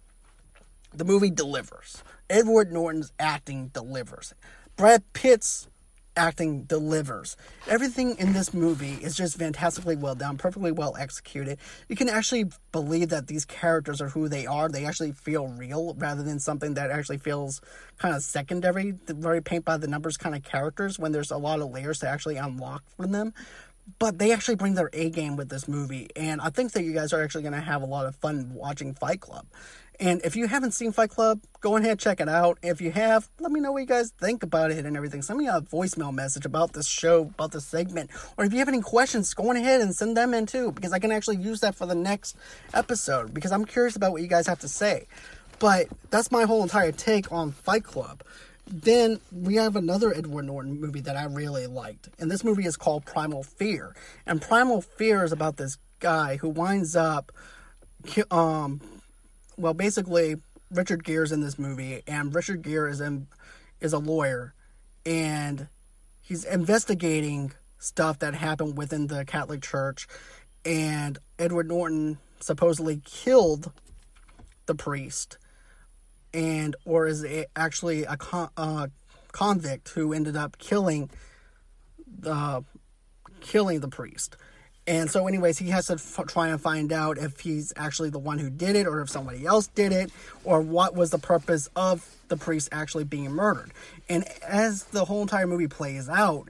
the 0.91 1.05
movie 1.05 1.29
delivers. 1.29 2.03
Edward 2.31 2.71
Norton's 2.71 3.13
acting 3.19 3.67
delivers. 3.67 4.33
Brad 4.75 5.03
Pitt's 5.13 5.67
acting 6.15 6.63
delivers. 6.63 7.37
Everything 7.67 8.17
in 8.17 8.33
this 8.33 8.53
movie 8.53 8.93
is 9.01 9.15
just 9.15 9.37
fantastically 9.37 9.95
well 9.95 10.15
done, 10.15 10.37
perfectly 10.37 10.71
well 10.71 10.95
executed. 10.97 11.59
You 11.89 11.95
can 11.95 12.09
actually 12.09 12.45
believe 12.71 13.09
that 13.09 13.27
these 13.27 13.45
characters 13.45 14.01
are 14.01 14.09
who 14.09 14.27
they 14.27 14.45
are. 14.45 14.69
They 14.69 14.85
actually 14.85 15.11
feel 15.11 15.47
real 15.47 15.93
rather 15.97 16.23
than 16.23 16.39
something 16.39 16.75
that 16.75 16.91
actually 16.91 17.17
feels 17.17 17.61
kind 17.97 18.15
of 18.15 18.23
secondary, 18.23 18.93
very 19.07 19.41
paint 19.41 19.65
by 19.65 19.77
the 19.77 19.87
numbers 19.87 20.17
kind 20.17 20.35
of 20.35 20.43
characters 20.43 20.99
when 20.99 21.11
there's 21.11 21.31
a 21.31 21.37
lot 21.37 21.61
of 21.61 21.71
layers 21.71 21.99
to 21.99 22.09
actually 22.09 22.37
unlock 22.37 22.83
from 22.95 23.11
them. 23.11 23.33
But 23.99 24.17
they 24.17 24.31
actually 24.31 24.55
bring 24.55 24.73
their 24.73 24.89
A 24.93 25.11
game 25.11 25.35
with 25.35 25.49
this 25.49 25.67
movie, 25.67 26.09
and 26.15 26.41
I 26.41 26.49
think 26.49 26.71
that 26.71 26.83
you 26.83 26.91
guys 26.91 27.13
are 27.13 27.21
actually 27.21 27.43
going 27.43 27.53
to 27.53 27.59
have 27.59 27.83
a 27.83 27.85
lot 27.85 28.07
of 28.07 28.15
fun 28.15 28.51
watching 28.51 28.95
Fight 28.95 29.21
Club. 29.21 29.45
And 29.99 30.21
if 30.23 30.35
you 30.35 30.47
haven't 30.47 30.71
seen 30.71 30.91
Fight 30.91 31.09
Club, 31.09 31.39
go 31.61 31.77
ahead 31.77 31.99
check 31.99 32.19
it 32.19 32.27
out. 32.27 32.57
If 32.61 32.81
you 32.81 32.91
have, 32.91 33.29
let 33.39 33.51
me 33.51 33.59
know 33.59 33.71
what 33.71 33.79
you 33.79 33.87
guys 33.87 34.11
think 34.11 34.43
about 34.43 34.71
it 34.71 34.85
and 34.85 34.97
everything. 34.97 35.21
Send 35.21 35.39
me 35.39 35.47
a 35.47 35.61
voicemail 35.61 36.13
message 36.13 36.45
about 36.45 36.73
this 36.73 36.87
show, 36.87 37.23
about 37.23 37.51
this 37.51 37.65
segment. 37.65 38.09
Or 38.37 38.45
if 38.45 38.53
you 38.53 38.59
have 38.59 38.67
any 38.67 38.81
questions, 38.81 39.33
go 39.33 39.49
on 39.49 39.55
ahead 39.55 39.81
and 39.81 39.95
send 39.95 40.17
them 40.17 40.33
in 40.33 40.45
too, 40.45 40.71
because 40.71 40.91
I 40.91 40.99
can 40.99 41.11
actually 41.11 41.37
use 41.37 41.61
that 41.61 41.75
for 41.75 41.85
the 41.85 41.95
next 41.95 42.35
episode, 42.73 43.33
because 43.33 43.51
I'm 43.51 43.65
curious 43.65 43.95
about 43.95 44.11
what 44.11 44.21
you 44.21 44.27
guys 44.27 44.47
have 44.47 44.59
to 44.59 44.67
say. 44.67 45.07
But 45.59 45.87
that's 46.09 46.31
my 46.31 46.43
whole 46.43 46.63
entire 46.63 46.91
take 46.91 47.31
on 47.31 47.51
Fight 47.51 47.83
Club. 47.83 48.21
Then 48.67 49.19
we 49.31 49.55
have 49.55 49.75
another 49.75 50.13
Edward 50.13 50.45
Norton 50.45 50.81
movie 50.81 51.01
that 51.01 51.15
I 51.15 51.25
really 51.25 51.67
liked. 51.67 52.09
And 52.19 52.29
this 52.29 52.43
movie 52.43 52.65
is 52.65 52.75
called 52.75 53.05
Primal 53.05 53.43
Fear. 53.43 53.95
And 54.25 54.41
Primal 54.41 54.81
Fear 54.81 55.23
is 55.23 55.31
about 55.31 55.57
this 55.57 55.77
guy 55.99 56.37
who 56.37 56.49
winds 56.49 56.95
up 56.95 57.31
um 58.29 58.81
well 59.57 59.73
basically 59.73 60.35
Richard 60.71 61.03
Gere's 61.05 61.31
in 61.31 61.41
this 61.41 61.59
movie 61.59 62.01
and 62.07 62.33
Richard 62.33 62.61
Gere 62.61 62.89
is 62.89 63.01
in 63.01 63.27
is 63.79 63.93
a 63.93 63.99
lawyer 63.99 64.53
and 65.05 65.67
he's 66.21 66.43
investigating 66.43 67.51
stuff 67.77 68.19
that 68.19 68.33
happened 68.33 68.77
within 68.77 69.07
the 69.07 69.25
Catholic 69.25 69.61
Church 69.61 70.07
and 70.65 71.19
Edward 71.37 71.67
Norton 71.67 72.17
supposedly 72.39 73.01
killed 73.05 73.71
the 74.65 74.75
priest 74.75 75.37
and 76.33 76.75
or 76.85 77.07
is 77.07 77.25
actually 77.55 78.03
a 78.03 78.17
con- 78.17 78.49
uh, 78.57 78.87
convict 79.31 79.89
who 79.89 80.13
ended 80.13 80.35
up 80.35 80.57
killing 80.57 81.09
the 82.19 82.63
killing 83.41 83.79
the 83.79 83.87
priest. 83.87 84.35
And 84.87 85.09
so, 85.09 85.27
anyways, 85.27 85.57
he 85.57 85.69
has 85.69 85.87
to 85.87 85.93
f- 85.93 86.27
try 86.27 86.49
and 86.49 86.61
find 86.61 86.93
out 86.93 87.17
if 87.17 87.39
he's 87.39 87.73
actually 87.75 88.11
the 88.11 88.19
one 88.19 88.37
who 88.37 88.49
did 88.49 88.75
it, 88.75 88.85
or 88.85 89.01
if 89.01 89.09
somebody 89.09 89.45
else 89.45 89.67
did 89.67 89.91
it, 89.91 90.11
or 90.43 90.61
what 90.61 90.95
was 90.95 91.09
the 91.09 91.17
purpose 91.17 91.69
of 91.75 92.07
the 92.27 92.37
priest 92.37 92.69
actually 92.71 93.03
being 93.03 93.31
murdered. 93.31 93.71
And 94.09 94.25
as 94.47 94.83
the 94.85 95.05
whole 95.05 95.23
entire 95.23 95.47
movie 95.47 95.67
plays 95.67 96.07
out, 96.07 96.49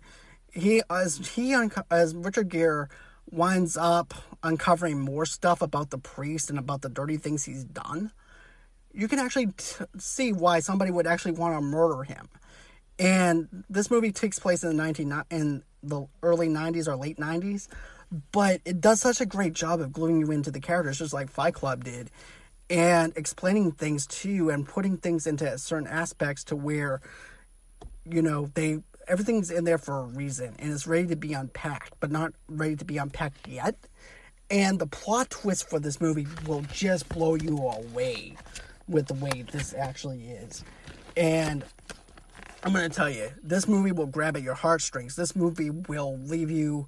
he 0.52 0.82
as 0.89 1.17
he 1.36 1.56
as 1.89 2.15
Richard 2.15 2.50
Gere 2.50 2.88
winds 3.32 3.78
up 3.78 4.13
uncovering 4.43 5.00
more 5.00 5.26
stuff 5.26 5.62
about 5.62 5.89
the 5.89 5.98
priest 5.98 6.50
and 6.50 6.60
about 6.60 6.82
the 6.82 6.89
dirty 6.89 7.17
things 7.17 7.45
he's 7.45 7.63
done 7.63 8.12
you 8.95 9.08
can 9.08 9.19
actually 9.19 9.48
t- 9.48 9.86
see 9.98 10.32
why 10.32 10.60
somebody 10.60 10.89
would 10.89 11.06
actually 11.06 11.34
want 11.34 11.56
to 11.56 11.62
murder 11.62 12.04
him. 12.04 12.30
And 12.98 13.65
this 13.69 13.91
movie 13.91 14.12
takes 14.12 14.39
place 14.39 14.63
in 14.63 14.69
the 14.69 14.76
19 14.76 15.24
in 15.30 15.63
the 15.84 16.08
early 16.24 16.48
90s 16.48 16.88
or 16.88 16.95
late 16.95 17.17
90s, 17.17 17.67
but 18.32 18.62
it 18.65 18.82
does 18.82 18.99
such 18.99 19.21
a 19.21 19.25
great 19.25 19.54
job 19.54 19.82
of 19.82 19.91
gluing 19.91 20.19
you 20.19 20.32
into 20.32 20.51
the 20.51 20.60
characters 20.60 20.99
just 20.99 21.13
like 21.13 21.30
Fight 21.30 21.54
Club 21.54 21.84
did 21.84 22.10
and 22.69 23.13
explaining 23.15 23.71
things 23.71 24.08
to 24.08 24.30
you 24.30 24.49
and 24.49 24.67
putting 24.67 24.97
things 24.97 25.28
into 25.28 25.58
certain 25.58 25.88
aspects 25.88 26.43
to 26.45 26.56
where 26.56 27.01
you 28.10 28.21
know 28.21 28.49
they 28.56 28.80
everything's 29.08 29.51
in 29.51 29.63
there 29.63 29.78
for 29.78 29.99
a 29.99 30.04
reason 30.04 30.56
and 30.60 30.71
it's 30.71 30.88
ready 30.88 31.08
to 31.08 31.15
be 31.15 31.34
unpacked 31.34 31.93
but 31.99 32.12
not 32.12 32.34
ready 32.47 32.75
to 32.75 32.86
be 32.86 32.97
unpacked 32.97 33.47
yet 33.47 33.75
and 34.49 34.78
the 34.78 34.88
plot 34.88 35.30
twist 35.30 35.69
for 35.69 35.80
this 35.80 35.99
movie 35.99 36.28
will 36.45 36.62
just 36.71 37.10
blow 37.10 37.36
you 37.36 37.58
away 37.58 38.36
with 38.88 39.08
the 39.08 39.15
way 39.15 39.43
this 39.51 39.73
actually 39.73 40.28
is. 40.28 40.63
And 41.17 41.63
I'm 42.63 42.73
going 42.73 42.89
to 42.89 42.95
tell 42.95 43.10
you, 43.10 43.30
this 43.41 43.67
movie 43.67 43.91
will 43.91 44.06
grab 44.06 44.36
at 44.38 44.43
your 44.43 44.54
heartstrings. 44.54 45.15
This 45.15 45.36
movie 45.36 45.71
will 45.71 46.17
leave 46.19 46.51
you 46.51 46.88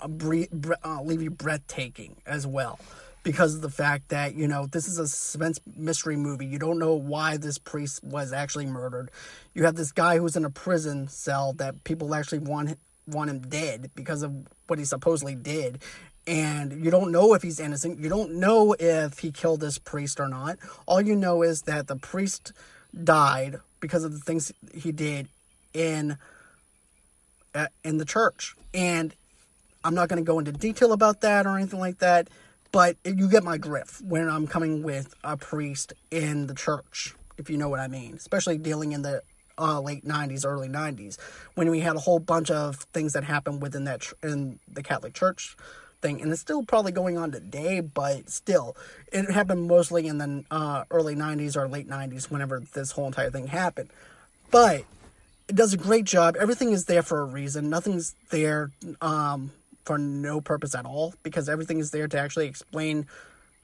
uh, 0.00 1.02
leave 1.02 1.22
you 1.22 1.30
breathtaking 1.30 2.16
as 2.26 2.46
well 2.46 2.78
because 3.22 3.56
of 3.56 3.60
the 3.60 3.70
fact 3.70 4.10
that 4.10 4.34
you 4.36 4.46
know 4.46 4.66
this 4.66 4.86
is 4.86 4.98
a 4.98 5.08
suspense 5.08 5.58
mystery 5.76 6.16
movie. 6.16 6.46
You 6.46 6.58
don't 6.58 6.78
know 6.78 6.94
why 6.94 7.36
this 7.36 7.58
priest 7.58 8.04
was 8.04 8.32
actually 8.32 8.66
murdered. 8.66 9.10
You 9.52 9.64
have 9.64 9.74
this 9.74 9.90
guy 9.92 10.18
who's 10.18 10.36
in 10.36 10.44
a 10.44 10.50
prison 10.50 11.08
cell 11.08 11.52
that 11.54 11.82
people 11.84 12.14
actually 12.14 12.38
want 12.38 12.78
want 13.08 13.30
him 13.30 13.40
dead 13.40 13.90
because 13.94 14.22
of 14.22 14.32
what 14.68 14.78
he 14.78 14.84
supposedly 14.84 15.34
did, 15.34 15.82
and 16.26 16.84
you 16.84 16.90
don't 16.90 17.10
know 17.10 17.34
if 17.34 17.42
he's 17.42 17.58
innocent. 17.58 17.98
You 17.98 18.08
don't 18.08 18.34
know 18.34 18.74
if 18.78 19.18
he 19.18 19.32
killed 19.32 19.60
this 19.60 19.78
priest 19.78 20.20
or 20.20 20.28
not. 20.28 20.58
All 20.86 21.00
you 21.00 21.16
know 21.16 21.42
is 21.42 21.62
that 21.62 21.88
the 21.88 21.96
priest 21.96 22.52
died 23.02 23.58
because 23.80 24.04
of 24.04 24.12
the 24.12 24.20
things 24.20 24.52
he 24.72 24.92
did 24.92 25.28
in 25.74 26.16
uh, 27.56 27.66
in 27.82 27.98
the 27.98 28.04
church. 28.04 28.54
And 28.72 29.14
I'm 29.86 29.94
not 29.94 30.08
going 30.08 30.22
to 30.22 30.26
go 30.26 30.40
into 30.40 30.50
detail 30.50 30.92
about 30.92 31.20
that 31.20 31.46
or 31.46 31.56
anything 31.56 31.78
like 31.78 31.98
that, 31.98 32.26
but 32.72 32.96
you 33.04 33.28
get 33.28 33.44
my 33.44 33.56
drift 33.56 34.02
when 34.02 34.28
I'm 34.28 34.48
coming 34.48 34.82
with 34.82 35.14
a 35.22 35.36
priest 35.36 35.92
in 36.10 36.48
the 36.48 36.54
church, 36.54 37.14
if 37.38 37.48
you 37.48 37.56
know 37.56 37.68
what 37.68 37.78
I 37.78 37.86
mean, 37.86 38.14
especially 38.16 38.58
dealing 38.58 38.90
in 38.90 39.02
the 39.02 39.22
uh, 39.56 39.80
late 39.80 40.04
90s, 40.04 40.44
early 40.44 40.68
90s, 40.68 41.18
when 41.54 41.70
we 41.70 41.78
had 41.78 41.94
a 41.94 42.00
whole 42.00 42.18
bunch 42.18 42.50
of 42.50 42.78
things 42.92 43.12
that 43.12 43.22
happened 43.22 43.62
within 43.62 43.84
that 43.84 44.00
ch- 44.00 44.14
in 44.24 44.58
the 44.68 44.82
Catholic 44.82 45.14
Church 45.14 45.56
thing, 46.02 46.20
and 46.20 46.32
it's 46.32 46.40
still 46.40 46.64
probably 46.64 46.90
going 46.90 47.16
on 47.16 47.30
today, 47.30 47.78
but 47.78 48.28
still, 48.28 48.76
it 49.12 49.30
happened 49.30 49.68
mostly 49.68 50.08
in 50.08 50.18
the 50.18 50.44
uh, 50.50 50.82
early 50.90 51.14
90s 51.14 51.56
or 51.56 51.68
late 51.68 51.88
90s 51.88 52.28
whenever 52.28 52.60
this 52.74 52.90
whole 52.90 53.06
entire 53.06 53.30
thing 53.30 53.46
happened. 53.46 53.90
But 54.50 54.82
it 55.48 55.54
does 55.54 55.72
a 55.72 55.76
great 55.76 56.06
job. 56.06 56.34
Everything 56.36 56.72
is 56.72 56.86
there 56.86 57.02
for 57.02 57.20
a 57.20 57.24
reason. 57.24 57.70
Nothing's 57.70 58.16
there 58.30 58.72
um, 59.00 59.52
for 59.86 59.96
no 59.96 60.40
purpose 60.40 60.74
at 60.74 60.84
all 60.84 61.14
because 61.22 61.48
everything 61.48 61.78
is 61.78 61.92
there 61.92 62.08
to 62.08 62.18
actually 62.18 62.46
explain 62.46 63.06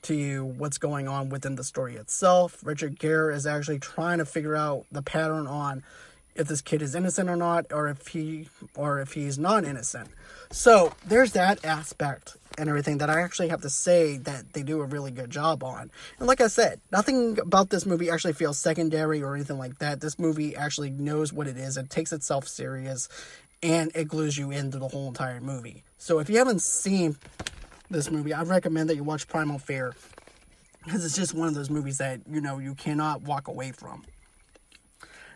to 0.03 0.15
you 0.15 0.45
what's 0.45 0.79
going 0.79 1.09
on 1.09 1.29
within 1.29 1.57
the 1.57 1.65
story 1.65 1.97
itself. 1.97 2.59
Richard 2.65 2.99
Gere 2.99 3.35
is 3.35 3.47
actually 3.47 3.79
trying 3.79 4.19
to 4.19 4.25
figure 4.25 4.57
out 4.57 4.87
the 4.91 5.03
pattern 5.03 5.47
on 5.47 5.83
if 6.35 6.49
this 6.49 6.63
kid 6.63 6.81
is 6.81 6.95
innocent 6.95 7.29
or 7.29 7.37
not, 7.37 7.67
or 7.73 7.89
if 7.89 8.09
he 8.09 8.49
or 8.75 9.01
if 9.01 9.13
he's 9.13 9.39
not 9.39 9.65
innocent. 9.65 10.09
So 10.51 10.93
there's 11.07 11.33
that 11.33 11.65
aspect 11.65 12.37
and 12.59 12.69
everything 12.69 12.99
that 12.99 13.11
I 13.11 13.21
actually 13.21 13.49
have 13.49 13.63
to 13.63 13.71
say 13.71 14.19
that 14.19 14.53
they 14.53 14.63
do 14.63 14.81
a 14.81 14.85
really 14.85 15.11
good 15.11 15.31
job 15.31 15.63
on. 15.63 15.91
And 16.19 16.29
like 16.29 16.41
I 16.41 16.49
said, 16.49 16.81
nothing 16.91 17.39
about 17.39 17.71
this 17.71 17.87
movie 17.87 18.11
actually 18.11 18.35
feels 18.35 18.59
secondary 18.59 19.23
or 19.23 19.35
anything 19.35 19.59
like 19.59 19.79
that. 19.79 20.01
This 20.01 20.19
movie 20.19 20.57
actually 20.57 20.91
knows 20.91 21.33
what 21.33 21.47
it 21.47 21.57
is. 21.57 21.77
It 21.77 21.91
takes 21.91 22.13
itself 22.13 22.49
serious 22.49 23.09
and 23.63 23.93
it 23.95 24.09
glues 24.09 24.37
you 24.37 24.51
into 24.51 24.79
the 24.79 24.89
whole 24.89 25.09
entire 25.09 25.41
movie. 25.41 25.85
So 25.99 26.19
if 26.19 26.29
you 26.29 26.39
haven't 26.39 26.63
seen 26.63 27.17
this 27.91 28.11
movie, 28.11 28.33
I 28.33 28.43
recommend 28.43 28.91
that 28.91 28.97
you 28.97 29.05
watch 29.05 29.29
Primal 29.29 29.59
Fear 29.59 29.95
because 30.85 31.05
it's 31.05 31.17
just 31.17 31.35
one 31.35 31.49
of 31.49 31.55
those 31.55 31.71
movies 31.71 31.99
that, 31.99 32.21
you 32.29 32.41
know, 32.41 32.59
you 32.59 32.75
cannot 32.75 33.23
walk 33.23 33.49
away 33.49 33.73
from. 33.73 34.05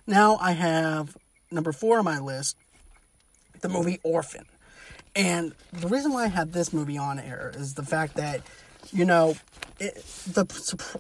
Now 0.06 0.36
I 0.40 0.52
have 0.52 1.16
number 1.50 1.72
four 1.72 1.98
on 1.98 2.04
my 2.04 2.18
list, 2.18 2.56
the 3.60 3.68
movie 3.68 4.00
Orphan. 4.02 4.46
And 5.14 5.54
the 5.72 5.88
reason 5.88 6.12
why 6.12 6.24
I 6.24 6.28
have 6.28 6.52
this 6.52 6.72
movie 6.72 6.98
on 6.98 7.18
air 7.18 7.52
is 7.54 7.74
the 7.74 7.84
fact 7.84 8.16
that, 8.16 8.42
you 8.92 9.04
know, 9.04 9.36
it, 9.78 9.94
the 10.26 10.44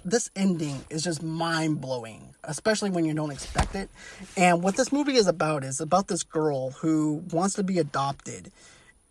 this 0.04 0.30
ending 0.36 0.84
is 0.90 1.02
just 1.02 1.22
mind 1.22 1.80
blowing, 1.80 2.34
especially 2.46 2.90
when 2.90 3.04
you 3.04 3.14
don't 3.14 3.30
expect 3.30 3.74
it. 3.74 3.90
And 4.36 4.62
what 4.62 4.76
this 4.76 4.92
movie 4.92 5.16
is 5.16 5.26
about 5.26 5.64
is 5.64 5.80
about 5.80 6.08
this 6.08 6.22
girl 6.22 6.70
who 6.70 7.24
wants 7.30 7.54
to 7.54 7.62
be 7.62 7.78
adopted, 7.78 8.50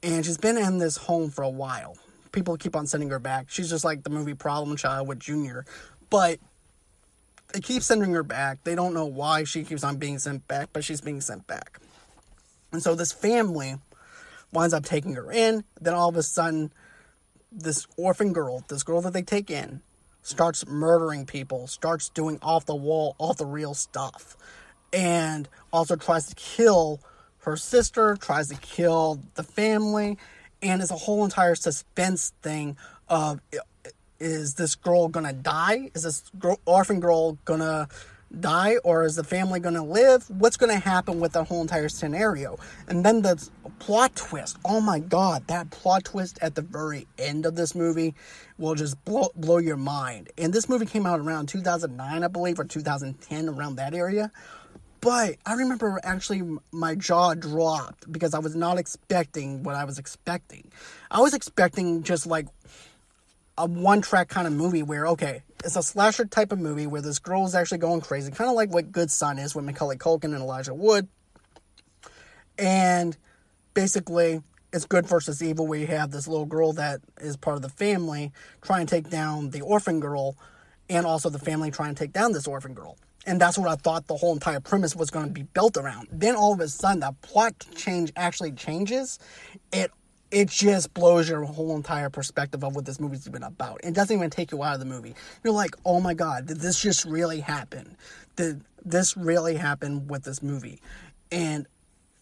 and 0.02 0.26
she's 0.26 0.38
been 0.38 0.58
in 0.58 0.78
this 0.78 0.98
home 0.98 1.30
for 1.30 1.43
a 1.43 1.50
while. 1.50 1.98
People 2.32 2.58
keep 2.58 2.76
on 2.76 2.88
sending 2.88 3.10
her 3.10 3.19
back. 3.19 3.50
She's 3.50 3.69
just 3.69 3.86
like 3.86 4.04
the 4.04 4.10
movie 4.10 4.34
Problem 4.34 4.76
Child 4.78 5.08
with 5.08 5.19
Junior, 5.19 5.65
but 6.10 6.39
they 7.54 7.60
keep 7.60 7.84
sending 7.84 8.12
her 8.13 8.24
back. 8.24 8.63
They 8.63 8.76
don't 8.76 8.93
know 8.93 9.06
why 9.06 9.43
she 9.43 9.63
keeps 9.63 9.84
on 9.84 9.98
being 9.98 10.19
sent 10.19 10.48
back, 10.48 10.69
but 10.74 10.84
she's 10.84 11.02
being 11.02 11.21
sent 11.21 11.48
back. 11.48 11.80
And 12.71 12.84
so 12.84 12.95
this 12.95 13.13
family 13.13 13.76
winds 14.52 14.74
up 14.74 14.84
taking 14.84 15.15
her 15.15 15.32
in. 15.32 15.63
Then 15.80 15.93
all 15.93 16.10
of 16.10 16.17
a 16.17 16.24
sudden, 16.24 16.74
this 17.52 17.88
orphan 17.95 18.34
girl, 18.34 18.65
this 18.67 18.84
girl 18.84 19.02
that 19.02 19.13
they 19.13 19.21
take 19.21 19.50
in, 19.50 19.82
starts 20.25 20.65
murdering 20.65 21.23
people, 21.23 21.67
starts 21.67 22.09
doing 22.09 22.39
off 22.41 22.65
the 22.65 22.75
wall, 22.75 23.15
off 23.19 23.38
the 23.38 23.45
real 23.45 23.75
stuff, 23.75 24.35
and 24.91 25.47
also 25.71 25.95
tries 25.95 26.25
to 26.25 26.33
kill 26.33 26.99
her 27.41 27.55
sister, 27.55 28.17
tries 28.19 28.47
to 28.47 28.55
kill 28.55 29.21
the 29.35 29.43
family, 29.43 30.17
and 30.63 30.81
it's 30.81 30.89
a 30.89 30.95
whole 30.95 31.23
entire 31.23 31.53
suspense 31.53 32.33
thing 32.41 32.75
of 33.07 33.39
is 34.19 34.55
this 34.55 34.73
girl 34.73 35.09
gonna 35.09 35.31
die? 35.31 35.91
Is 35.93 36.01
this 36.01 36.23
girl, 36.39 36.59
orphan 36.65 36.99
girl 36.99 37.38
gonna 37.45 37.88
die 38.41 38.78
or 38.84 39.04
is 39.04 39.15
the 39.15 39.24
family 39.24 39.60
going 39.60 39.76
to 39.76 39.84
live? 39.84 40.30
What's 40.30 40.58
going 40.58 40.71
to 40.71 40.80
happen 40.80 41.19
with 41.19 41.34
the 41.34 41.43
whole 41.43 41.62
entire 41.62 41.89
scenario? 41.89 42.58
And 42.88 43.06
then 43.06 43.21
the 43.21 43.50
plot 43.80 44.15
twist. 44.15 44.58
Oh 44.65 44.82
my 44.82 45.00
god, 45.00 45.48
that 45.48 45.69
plot 45.69 46.06
twist 46.06 46.39
at 46.41 46.56
the 46.56 46.62
very 46.62 47.08
end 47.17 47.45
of 47.45 47.56
this 47.56 47.76
movie 47.76 48.13
will 48.58 48.76
just 48.76 49.04
blow, 49.06 49.30
blow 49.36 49.58
your 49.58 49.78
mind. 49.78 50.30
And 50.38 50.54
this 50.54 50.69
movie 50.69 50.86
came 50.86 51.06
out 51.06 51.19
around 51.19 51.48
2009, 51.48 52.24
I 52.24 52.28
believe, 52.28 52.60
or 52.60 52.65
2010, 52.65 53.50
around 53.50 53.76
that 53.76 53.93
area. 53.93 54.32
But 55.02 55.36
I 55.45 55.54
remember 55.54 56.00
actually 56.04 56.41
my 56.71 56.95
jaw 56.95 57.36
dropped 57.36 58.12
because 58.12 58.34
I 58.34 58.39
was 58.39 58.56
not 58.56 58.80
expecting 58.80 59.62
what 59.62 59.76
I 59.76 59.84
was 59.84 60.00
expecting. 60.00 60.71
I 61.12 61.19
was 61.19 61.34
expecting 61.34 62.02
just 62.02 62.26
like 62.26 62.48
a 63.58 63.67
one 63.67 64.02
track 64.02 64.30
kind 64.30 64.48
of 64.48 64.54
movie 64.54 64.84
where, 64.84 65.06
okay, 65.08 65.43
it's 65.65 65.75
a 65.75 65.84
slasher 65.84 66.25
type 66.25 66.51
of 66.51 66.60
movie 66.60 66.86
where 66.86 67.01
this 67.01 67.17
girl 67.17 67.43
is 67.45 67.56
actually 67.56 67.80
going 67.80 67.99
crazy, 67.99 68.32
kind 68.32 68.49
of 68.49 68.56
like 68.56 68.71
what 68.71 68.91
Good 68.91 69.10
Son 69.10 69.39
is 69.39 69.56
with 69.56 69.65
Macaulay 69.65 69.97
Culkin 69.97 70.25
and 70.25 70.36
Elijah 70.36 70.75
Wood. 70.75 71.08
And 72.58 73.17
basically, 73.73 74.41
it's 74.71 74.86
good 74.86 75.08
versus 75.08 75.41
evil, 75.41 75.65
where 75.65 75.80
you 75.80 75.88
have 75.88 76.12
this 76.12 76.28
little 76.28 76.45
girl 76.45 76.73
that 76.73 77.01
is 77.19 77.36
part 77.36 77.56
of 77.56 77.63
the 77.63 77.69
family 77.69 78.32
trying 78.62 78.86
to 78.86 78.95
take 78.95 79.10
down 79.10 79.49
the 79.49 79.62
orphan 79.62 79.99
girl, 79.99 80.38
and 80.88 81.06
also 81.06 81.30
the 81.30 81.39
family 81.39 81.71
trying 81.71 81.95
to 81.95 81.99
take 81.99 82.13
down 82.13 82.32
this 82.32 82.47
orphan 82.47 82.73
girl. 82.73 82.97
And 83.25 83.41
that's 83.41 83.58
what 83.58 83.67
I 83.67 83.75
thought 83.75 84.06
the 84.06 84.15
whole 84.15 84.34
entire 84.34 84.60
premise 84.60 84.95
was 84.95 85.10
going 85.10 85.25
to 85.25 85.32
be 85.32 85.43
built 85.43 85.78
around. 85.78 86.10
Then 86.12 86.36
all 86.36 86.54
of 86.54 86.60
a 86.60 86.67
sudden, 86.67 86.99
the 86.99 87.15
plot 87.23 87.65
change 87.75 88.12
actually 88.15 88.51
changes. 88.51 89.17
It 89.73 89.89
it 90.36 90.50
just 90.50 90.93
blows 90.93 91.30
your 91.30 91.45
whole 91.45 91.78
entire 91.78 92.10
perspective 92.10 92.62
of 92.62 92.76
what 92.76 92.84
this 92.84 93.00
movie's 93.00 93.26
even 93.26 93.41
about. 93.41 93.80
It 93.86 93.93
doesn't 93.93 94.13
even 94.13 94.30
take 94.30 94.52
you 94.52 94.62
out 94.62 94.74
of 94.74 94.82
the 94.82 94.86
movie. 94.86 95.15
You're 95.45 95.54
like, 95.54 95.78
oh 95.86 96.02
my 96.02 96.13
god, 96.13 96.48
did 96.48 96.60
this 96.60 96.82
just 96.82 97.06
really 97.06 97.39
happen? 97.39 97.95
Did 98.36 98.62
this 98.84 99.15
really 99.15 99.56
happen 99.56 100.08
with 100.08 100.26
this 100.26 100.43
movie? 100.43 100.82
And 101.32 101.67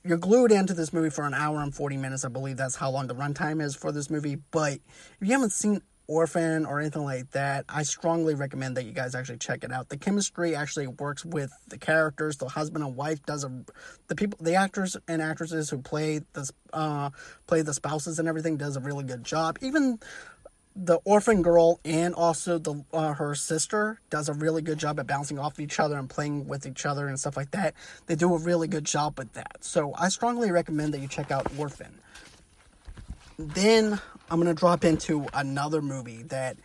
you're 0.04 0.20
glued 0.20 0.52
into 0.52 0.76
this 0.76 0.94
movie 0.94 1.10
for 1.10 1.26
an 1.26 1.34
hour 1.34 1.60
and 1.64 1.74
40 1.74 1.98
minutes. 1.98 2.24
I 2.24 2.30
believe 2.30 2.56
that's 2.56 2.76
how 2.76 2.92
long 2.92 3.08
the 3.08 3.16
runtime 3.16 3.64
is 3.64 3.76
for 3.76 3.92
this 3.92 4.12
movie. 4.12 4.38
But 4.52 4.74
if 4.74 5.18
you 5.22 5.32
haven't 5.32 5.52
seen 5.54 5.82
Orphan 6.14 6.66
or 6.66 6.80
anything 6.80 7.04
like 7.04 7.32
that, 7.32 7.66
I 7.68 7.84
strongly 7.84 8.36
recommend 8.36 8.78
that 8.78 8.86
you 8.86 8.92
guys 8.92 9.16
actually 9.16 9.40
check 9.40 9.64
it 9.64 9.72
out. 9.72 9.90
The 9.90 9.98
chemistry 9.98 10.56
actually 10.56 10.88
works 10.88 11.26
with 11.26 11.52
the 11.68 11.78
characters. 11.78 12.38
The 12.38 12.48
husband 12.48 12.84
and 12.84 12.96
wife 12.96 13.26
does 13.26 13.44
a 13.44 13.52
the 14.08 14.16
people 14.16 14.38
the 14.40 14.56
actors 14.56 14.96
and 15.08 15.22
actresses 15.22 15.70
who 15.70 15.80
play 15.80 16.22
the 16.34 16.50
uh 16.72 17.10
play 17.48 17.64
the 17.64 17.74
spouses 17.74 18.20
and 18.20 18.28
everything 18.28 18.58
does 18.58 18.78
a 18.78 18.80
really 18.80 19.04
good 19.04 19.24
job. 19.24 19.58
Even 19.62 20.00
the 20.76 20.98
orphan 21.04 21.42
girl 21.42 21.80
and 21.86 22.14
also 22.16 22.58
the 22.58 22.84
uh, 22.94 23.14
her 23.14 23.36
sister 23.36 24.00
does 24.10 24.30
a 24.30 24.34
really 24.34 24.62
good 24.62 24.78
job 24.78 25.00
at 25.00 25.08
bouncing 25.08 25.38
off 25.38 25.60
each 25.60 25.80
other 25.80 25.98
and 25.98 26.10
playing 26.10 26.48
with 26.48 26.66
each 26.66 26.86
other 26.86 27.08
and 27.08 27.20
stuff 27.20 27.38
like 27.38 27.52
that. 27.52 27.74
They 28.06 28.16
do 28.16 28.34
a 28.34 28.38
really 28.38 28.68
good 28.68 28.86
job 28.86 29.18
with 29.18 29.34
that. 29.34 29.58
So 29.64 29.94
I 29.98 30.10
strongly 30.10 30.52
recommend 30.52 30.94
that 30.94 31.00
you 31.00 31.08
check 31.08 31.32
out 31.32 31.48
Orphan. 31.58 32.00
Then 33.38 34.00
I'm 34.30 34.40
gonna 34.40 34.54
drop 34.54 34.84
into 34.86 35.28
another 35.34 35.82
movie 35.82 36.24
that 36.24 36.58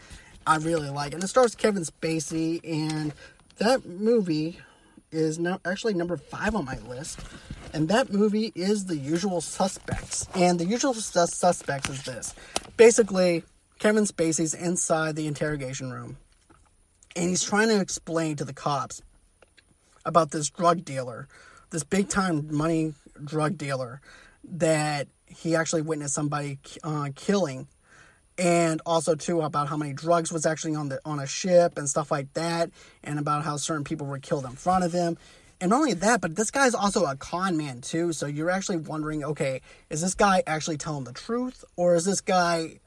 I 0.47 0.57
really 0.57 0.91
like, 0.91 1.15
and 1.15 1.23
it 1.23 1.29
stars 1.29 1.55
Kevin 1.55 1.85
Spacey, 1.85 2.61
and 2.65 3.13
that 3.59 3.87
movie 3.87 4.61
is 5.11 5.39
now 5.39 5.61
actually 5.65 5.95
number 5.95 6.17
five 6.17 6.55
on 6.55 6.65
my 6.65 6.79
list. 6.81 7.21
And 7.73 7.89
that 7.89 8.13
movie 8.13 8.53
is 8.55 8.87
The 8.87 8.97
Usual 8.97 9.41
Suspects. 9.41 10.27
And 10.35 10.59
The 10.59 10.65
Usual 10.65 10.95
Sus- 10.95 11.35
Suspects 11.35 11.91
is 11.91 12.03
this. 12.03 12.35
Basically, 12.77 13.45
Kevin 13.79 14.05
Spacey's 14.05 14.55
inside 14.55 15.17
the 15.17 15.27
interrogation 15.27 15.93
room, 15.93 16.17
and 17.15 17.29
he's 17.29 17.43
trying 17.43 17.69
to 17.69 17.81
explain 17.81 18.37
to 18.37 18.45
the 18.45 18.55
cops 18.55 19.03
about 20.05 20.31
this 20.31 20.49
drug 20.49 20.85
dealer, 20.85 21.29
this 21.71 21.85
big 21.85 22.09
time 22.09 22.49
money 22.51 22.95
drug 23.23 23.59
dealer 23.59 24.01
that 24.45 25.09
he 25.29 25.57
actually 25.57 25.83
witnessed 25.83 26.15
somebody 26.15 26.59
uh, 26.83 27.11
killing 27.15 27.69
and 28.37 28.81
also 28.87 29.15
too 29.15 29.41
about 29.41 29.69
how 29.69 29.77
many 29.77 29.93
drugs 29.93 30.33
was 30.33 30.47
actually 30.47 30.75
on 30.75 30.89
the 30.89 31.01
on 31.05 31.19
a 31.19 31.27
ship 31.27 31.77
and 31.77 31.89
stuff 31.89 32.11
like 32.11 32.33
that 32.35 32.71
and 33.03 33.19
about 33.19 33.45
how 33.45 33.57
certain 33.57 33.85
people 33.85 34.07
were 34.07 34.19
killed 34.19 34.45
in 34.45 34.53
front 34.53 34.85
of 34.85 34.93
him. 34.93 35.19
And 35.61 35.71
not 35.71 35.79
only 35.79 35.95
that 35.95 36.21
but 36.21 36.37
this 36.37 36.51
guy's 36.51 36.75
also 36.75 37.05
a 37.05 37.17
con 37.17 37.57
man 37.57 37.81
too 37.81 38.13
so 38.13 38.27
you're 38.27 38.51
actually 38.51 38.77
wondering 38.77 39.25
okay 39.25 39.61
is 39.91 40.01
this 40.01 40.15
guy 40.15 40.43
actually 40.47 40.77
telling 40.77 41.05
the 41.05 41.13
truth 41.13 41.65
or 41.77 41.97
is 41.97 42.05
this 42.05 42.21
guy 42.21 42.79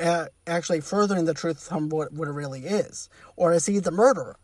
uh, 0.00 0.26
actually 0.46 0.80
furthering 0.80 1.24
the 1.24 1.34
truth 1.34 1.68
from 1.68 1.88
what, 1.88 2.12
what 2.12 2.28
it 2.28 2.32
really 2.32 2.62
is? 2.62 3.08
Or 3.36 3.52
is 3.52 3.66
he 3.66 3.78
the 3.78 3.90
murderer 3.90 4.36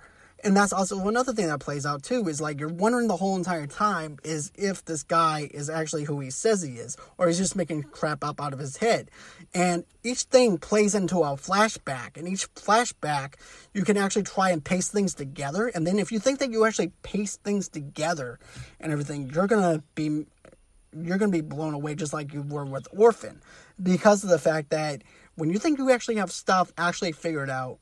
and 0.46 0.56
that's 0.56 0.72
also 0.72 1.08
another 1.08 1.32
thing 1.32 1.48
that 1.48 1.58
plays 1.58 1.84
out 1.84 2.04
too 2.04 2.28
is 2.28 2.40
like 2.40 2.60
you're 2.60 2.68
wondering 2.68 3.08
the 3.08 3.16
whole 3.16 3.34
entire 3.34 3.66
time 3.66 4.16
is 4.22 4.52
if 4.54 4.84
this 4.84 5.02
guy 5.02 5.50
is 5.52 5.68
actually 5.68 6.04
who 6.04 6.20
he 6.20 6.30
says 6.30 6.62
he 6.62 6.74
is 6.74 6.96
or 7.18 7.26
he's 7.26 7.36
just 7.36 7.56
making 7.56 7.82
crap 7.82 8.22
up 8.22 8.40
out 8.40 8.52
of 8.52 8.60
his 8.60 8.76
head. 8.76 9.10
And 9.54 9.84
each 10.04 10.22
thing 10.22 10.58
plays 10.58 10.94
into 10.94 11.18
a 11.18 11.34
flashback 11.34 12.16
and 12.16 12.28
each 12.28 12.46
flashback 12.54 13.34
you 13.74 13.82
can 13.82 13.96
actually 13.96 14.22
try 14.22 14.50
and 14.50 14.64
paste 14.64 14.92
things 14.92 15.14
together. 15.14 15.66
And 15.66 15.84
then 15.84 15.98
if 15.98 16.12
you 16.12 16.20
think 16.20 16.38
that 16.38 16.52
you 16.52 16.64
actually 16.64 16.92
paste 17.02 17.42
things 17.42 17.68
together 17.68 18.38
and 18.78 18.92
everything 18.92 19.28
you're 19.34 19.48
gonna 19.48 19.82
be 19.96 20.26
you're 20.96 21.18
gonna 21.18 21.32
be 21.32 21.40
blown 21.40 21.74
away 21.74 21.96
just 21.96 22.12
like 22.12 22.32
you 22.32 22.42
were 22.42 22.64
with 22.64 22.86
orphan 22.96 23.42
because 23.82 24.22
of 24.22 24.30
the 24.30 24.38
fact 24.38 24.70
that 24.70 25.02
when 25.34 25.50
you 25.50 25.58
think 25.58 25.78
you 25.78 25.90
actually 25.90 26.16
have 26.16 26.30
stuff 26.30 26.72
actually 26.78 27.10
figured 27.10 27.50
out 27.50 27.80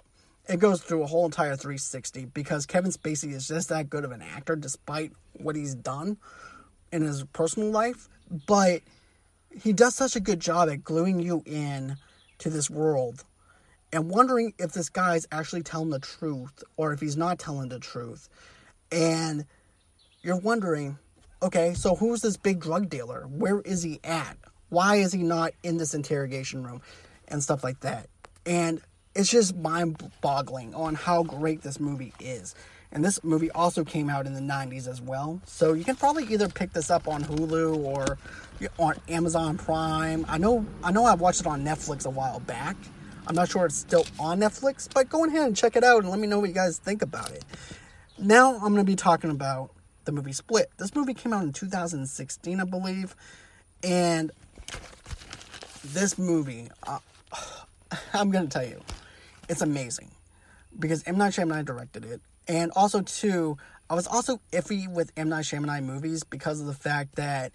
it 0.48 0.58
goes 0.58 0.82
through 0.82 1.02
a 1.02 1.06
whole 1.06 1.24
entire 1.24 1.56
360 1.56 2.26
because 2.26 2.66
Kevin 2.66 2.90
Spacey 2.90 3.32
is 3.32 3.48
just 3.48 3.70
that 3.70 3.88
good 3.88 4.04
of 4.04 4.12
an 4.12 4.22
actor 4.22 4.56
despite 4.56 5.12
what 5.34 5.56
he's 5.56 5.74
done 5.74 6.18
in 6.92 7.02
his 7.02 7.24
personal 7.32 7.70
life. 7.70 8.08
But 8.46 8.82
he 9.62 9.72
does 9.72 9.94
such 9.94 10.16
a 10.16 10.20
good 10.20 10.40
job 10.40 10.68
at 10.68 10.84
gluing 10.84 11.20
you 11.20 11.42
in 11.46 11.96
to 12.38 12.50
this 12.50 12.68
world 12.68 13.24
and 13.92 14.10
wondering 14.10 14.52
if 14.58 14.72
this 14.72 14.88
guy's 14.88 15.26
actually 15.30 15.62
telling 15.62 15.90
the 15.90 16.00
truth 16.00 16.62
or 16.76 16.92
if 16.92 17.00
he's 17.00 17.16
not 17.16 17.38
telling 17.38 17.68
the 17.68 17.78
truth. 17.78 18.28
And 18.90 19.46
you're 20.22 20.38
wondering, 20.38 20.98
okay, 21.42 21.74
so 21.74 21.94
who's 21.94 22.20
this 22.20 22.36
big 22.36 22.60
drug 22.60 22.88
dealer? 22.88 23.26
Where 23.28 23.60
is 23.60 23.82
he 23.82 24.00
at? 24.02 24.36
Why 24.68 24.96
is 24.96 25.12
he 25.12 25.22
not 25.22 25.52
in 25.62 25.76
this 25.76 25.94
interrogation 25.94 26.64
room? 26.64 26.82
And 27.28 27.42
stuff 27.42 27.64
like 27.64 27.80
that. 27.80 28.08
And 28.44 28.82
it's 29.14 29.30
just 29.30 29.56
mind 29.56 30.10
boggling 30.20 30.74
on 30.74 30.94
how 30.94 31.22
great 31.22 31.62
this 31.62 31.78
movie 31.78 32.12
is. 32.18 32.54
And 32.92 33.04
this 33.04 33.22
movie 33.24 33.50
also 33.50 33.82
came 33.82 34.08
out 34.08 34.26
in 34.26 34.34
the 34.34 34.40
90s 34.40 34.86
as 34.86 35.00
well. 35.00 35.40
So 35.46 35.72
you 35.72 35.84
can 35.84 35.96
probably 35.96 36.24
either 36.32 36.48
pick 36.48 36.72
this 36.72 36.90
up 36.90 37.08
on 37.08 37.24
Hulu 37.24 37.78
or 37.78 38.18
on 38.78 38.94
Amazon 39.08 39.58
Prime. 39.58 40.24
I 40.28 40.38
know 40.38 40.64
I 40.82 40.92
know 40.92 41.04
I 41.04 41.14
watched 41.14 41.40
it 41.40 41.46
on 41.46 41.64
Netflix 41.64 42.06
a 42.06 42.10
while 42.10 42.38
back. 42.40 42.76
I'm 43.26 43.34
not 43.34 43.50
sure 43.50 43.66
it's 43.66 43.76
still 43.76 44.06
on 44.20 44.38
Netflix, 44.38 44.88
but 44.92 45.08
go 45.08 45.24
ahead 45.24 45.46
and 45.46 45.56
check 45.56 45.76
it 45.76 45.82
out 45.82 46.02
and 46.02 46.10
let 46.10 46.20
me 46.20 46.28
know 46.28 46.38
what 46.38 46.48
you 46.48 46.54
guys 46.54 46.78
think 46.78 47.02
about 47.02 47.30
it. 47.32 47.44
Now 48.18 48.54
I'm 48.54 48.74
going 48.74 48.76
to 48.76 48.84
be 48.84 48.96
talking 48.96 49.30
about 49.30 49.70
the 50.04 50.12
movie 50.12 50.32
Split. 50.32 50.70
This 50.76 50.94
movie 50.94 51.14
came 51.14 51.32
out 51.32 51.42
in 51.42 51.52
2016, 51.52 52.60
I 52.60 52.64
believe. 52.64 53.16
And 53.82 54.30
this 55.84 56.18
movie, 56.18 56.68
uh, 56.86 56.98
I'm 58.12 58.30
going 58.30 58.46
to 58.46 58.50
tell 58.50 58.66
you, 58.66 58.80
it's 59.48 59.62
amazing 59.62 60.10
because 60.78 61.02
M 61.06 61.18
Night 61.18 61.32
Shyamalan 61.32 61.64
directed 61.64 62.04
it, 62.04 62.20
and 62.48 62.72
also 62.74 63.00
too, 63.02 63.56
I 63.88 63.94
was 63.94 64.06
also 64.06 64.40
iffy 64.52 64.88
with 64.92 65.12
M 65.16 65.28
Night 65.28 65.44
Shyamalan 65.44 65.84
movies 65.84 66.24
because 66.24 66.60
of 66.60 66.66
the 66.66 66.74
fact 66.74 67.16
that 67.16 67.52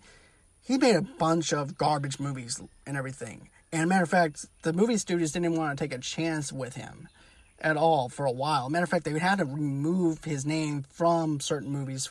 he 0.61 0.77
made 0.77 0.95
a 0.95 1.01
bunch 1.01 1.53
of 1.53 1.77
garbage 1.77 2.19
movies 2.19 2.61
and 2.85 2.97
everything. 2.97 3.49
And 3.71 3.89
matter 3.89 4.03
of 4.03 4.09
fact, 4.09 4.45
the 4.63 4.73
movie 4.73 4.97
studios 4.97 5.31
didn't 5.31 5.55
want 5.55 5.77
to 5.77 5.83
take 5.83 5.93
a 5.93 5.99
chance 6.01 6.51
with 6.51 6.75
him 6.75 7.07
at 7.61 7.77
all 7.77 8.09
for 8.09 8.25
a 8.25 8.31
while. 8.31 8.69
Matter 8.69 8.83
of 8.83 8.89
fact, 8.89 9.05
they 9.05 9.17
had 9.19 9.39
to 9.39 9.45
remove 9.45 10.23
his 10.23 10.45
name 10.45 10.85
from 10.89 11.39
certain 11.39 11.71
movies 11.71 12.09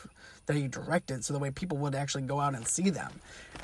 that 0.49 0.57
he 0.57 0.67
directed 0.67 1.23
so 1.23 1.31
the 1.31 1.37
way 1.39 1.51
people 1.51 1.77
would 1.77 1.93
actually 1.93 2.23
go 2.23 2.39
out 2.39 2.55
and 2.55 2.67
see 2.67 2.89
them. 2.89 3.11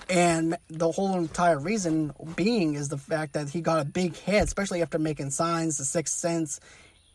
And 0.08 0.56
the 0.70 0.92
whole 0.92 1.18
entire 1.18 1.58
reason 1.58 2.14
being 2.36 2.76
is 2.76 2.90
the 2.90 2.98
fact 2.98 3.34
that 3.34 3.50
he 3.50 3.60
got 3.60 3.82
a 3.82 3.86
big 3.86 4.16
hit, 4.16 4.44
especially 4.44 4.84
after 4.84 5.00
making 5.00 5.32
Signs, 5.32 5.80
The 5.80 5.84
Sixth 5.84 6.16
Sense, 6.16 6.60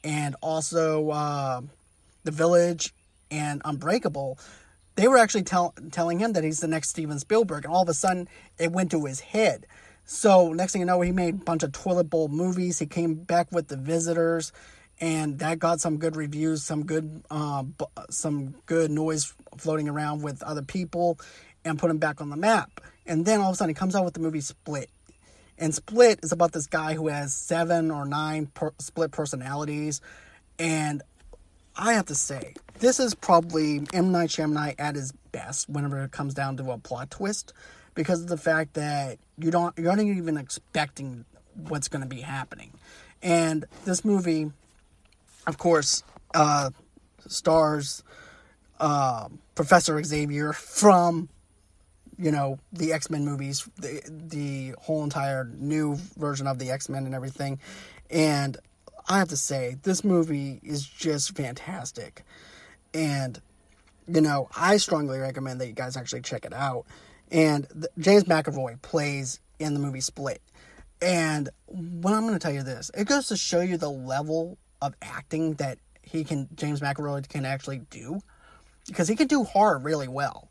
and 0.02 0.34
also 0.42 1.10
uh, 1.10 1.60
The 2.24 2.32
Village 2.32 2.92
and 3.30 3.62
Unbreakable. 3.64 4.40
They 4.96 5.06
were 5.06 5.18
actually 5.18 5.44
tell- 5.44 5.72
telling 5.92 6.18
him 6.18 6.32
that 6.32 6.42
he's 6.42 6.58
the 6.58 6.66
next 6.66 6.88
Steven 6.88 7.20
Spielberg, 7.20 7.64
and 7.64 7.72
all 7.72 7.82
of 7.82 7.88
a 7.88 7.94
sudden 7.94 8.28
it 8.58 8.72
went 8.72 8.90
to 8.90 9.04
his 9.04 9.20
head. 9.20 9.66
So 10.04 10.52
next 10.52 10.72
thing 10.72 10.80
you 10.80 10.86
know, 10.86 11.00
he 11.00 11.12
made 11.12 11.34
a 11.34 11.44
bunch 11.44 11.62
of 11.62 11.70
toilet 11.70 12.10
bowl 12.10 12.26
movies. 12.26 12.80
He 12.80 12.86
came 12.86 13.14
back 13.14 13.52
with 13.52 13.68
The 13.68 13.76
Visitors, 13.76 14.50
and 15.00 15.38
that 15.38 15.60
got 15.60 15.80
some 15.80 15.98
good 15.98 16.16
reviews, 16.16 16.64
some 16.64 16.84
good, 16.84 17.22
uh, 17.30 17.62
some 18.10 18.56
good 18.66 18.90
noise 18.90 19.32
floating 19.58 19.88
around 19.88 20.22
with 20.22 20.42
other 20.42 20.62
people 20.62 21.18
and 21.64 21.78
put 21.78 21.90
him 21.90 21.98
back 21.98 22.20
on 22.20 22.30
the 22.30 22.36
map. 22.36 22.80
And 23.06 23.24
then 23.24 23.40
all 23.40 23.48
of 23.48 23.54
a 23.54 23.56
sudden 23.56 23.70
he 23.70 23.74
comes 23.74 23.94
out 23.94 24.04
with 24.04 24.14
the 24.14 24.20
movie 24.20 24.40
Split. 24.40 24.90
And 25.58 25.74
Split 25.74 26.20
is 26.22 26.32
about 26.32 26.52
this 26.52 26.66
guy 26.66 26.94
who 26.94 27.08
has 27.08 27.34
seven 27.34 27.90
or 27.90 28.06
nine 28.06 28.46
per- 28.46 28.72
split 28.78 29.10
personalities. 29.10 30.00
And 30.58 31.02
I 31.76 31.94
have 31.94 32.06
to 32.06 32.14
say, 32.14 32.54
this 32.78 32.98
is 32.98 33.14
probably 33.14 33.82
M. 33.92 34.10
Night 34.10 34.30
Shyamalan 34.30 34.74
at 34.78 34.94
his 34.94 35.12
best 35.32 35.68
whenever 35.68 36.02
it 36.02 36.12
comes 36.12 36.34
down 36.34 36.56
to 36.56 36.70
a 36.70 36.78
plot 36.78 37.10
twist 37.10 37.52
because 37.94 38.22
of 38.22 38.28
the 38.28 38.36
fact 38.36 38.74
that 38.74 39.18
you 39.36 39.50
don't 39.50 39.76
you're 39.76 39.94
not 39.94 40.00
even 40.00 40.36
expecting 40.36 41.24
what's 41.68 41.88
going 41.88 42.02
to 42.02 42.08
be 42.08 42.20
happening. 42.20 42.72
And 43.22 43.66
this 43.84 44.04
movie, 44.04 44.50
of 45.46 45.58
course, 45.58 46.02
uh, 46.34 46.70
stars 47.26 48.02
uh, 48.80 49.28
Professor 49.54 50.02
Xavier 50.02 50.52
from 50.52 51.28
you 52.18 52.32
know 52.32 52.58
the 52.72 52.92
X-Men 52.92 53.24
movies, 53.24 53.68
the 53.76 54.02
the 54.08 54.74
whole 54.80 55.04
entire 55.04 55.44
new 55.44 55.96
version 56.18 56.46
of 56.46 56.58
the 56.58 56.70
X-Men 56.70 57.06
and 57.06 57.14
everything. 57.14 57.60
And 58.10 58.56
I 59.08 59.18
have 59.18 59.28
to 59.28 59.36
say, 59.36 59.76
this 59.82 60.04
movie 60.04 60.60
is 60.62 60.84
just 60.84 61.36
fantastic. 61.36 62.22
And, 62.92 63.40
you 64.06 64.20
know, 64.20 64.48
I 64.56 64.76
strongly 64.76 65.18
recommend 65.18 65.60
that 65.60 65.66
you 65.66 65.72
guys 65.72 65.96
actually 65.96 66.22
check 66.22 66.44
it 66.44 66.52
out. 66.52 66.86
And 67.30 67.66
the, 67.74 67.88
James 67.98 68.24
McAvoy 68.24 68.80
plays 68.82 69.40
in 69.58 69.74
the 69.74 69.80
movie 69.80 70.00
Split. 70.00 70.42
And 71.02 71.48
what 71.66 72.14
I'm 72.14 72.22
going 72.22 72.34
to 72.34 72.38
tell 72.38 72.52
you 72.52 72.62
this, 72.62 72.90
it 72.96 73.06
goes 73.06 73.28
to 73.28 73.36
show 73.36 73.60
you 73.60 73.76
the 73.76 73.90
level 73.90 74.58
of 74.82 74.94
acting 75.02 75.54
that 75.54 75.78
he 76.02 76.24
can, 76.24 76.48
James 76.54 76.80
McAvoy 76.80 77.28
can 77.28 77.44
actually 77.44 77.78
do. 77.90 78.20
Because 78.90 79.08
he 79.08 79.16
can 79.16 79.26
do 79.26 79.44
horror 79.44 79.78
really 79.78 80.08
well. 80.08 80.48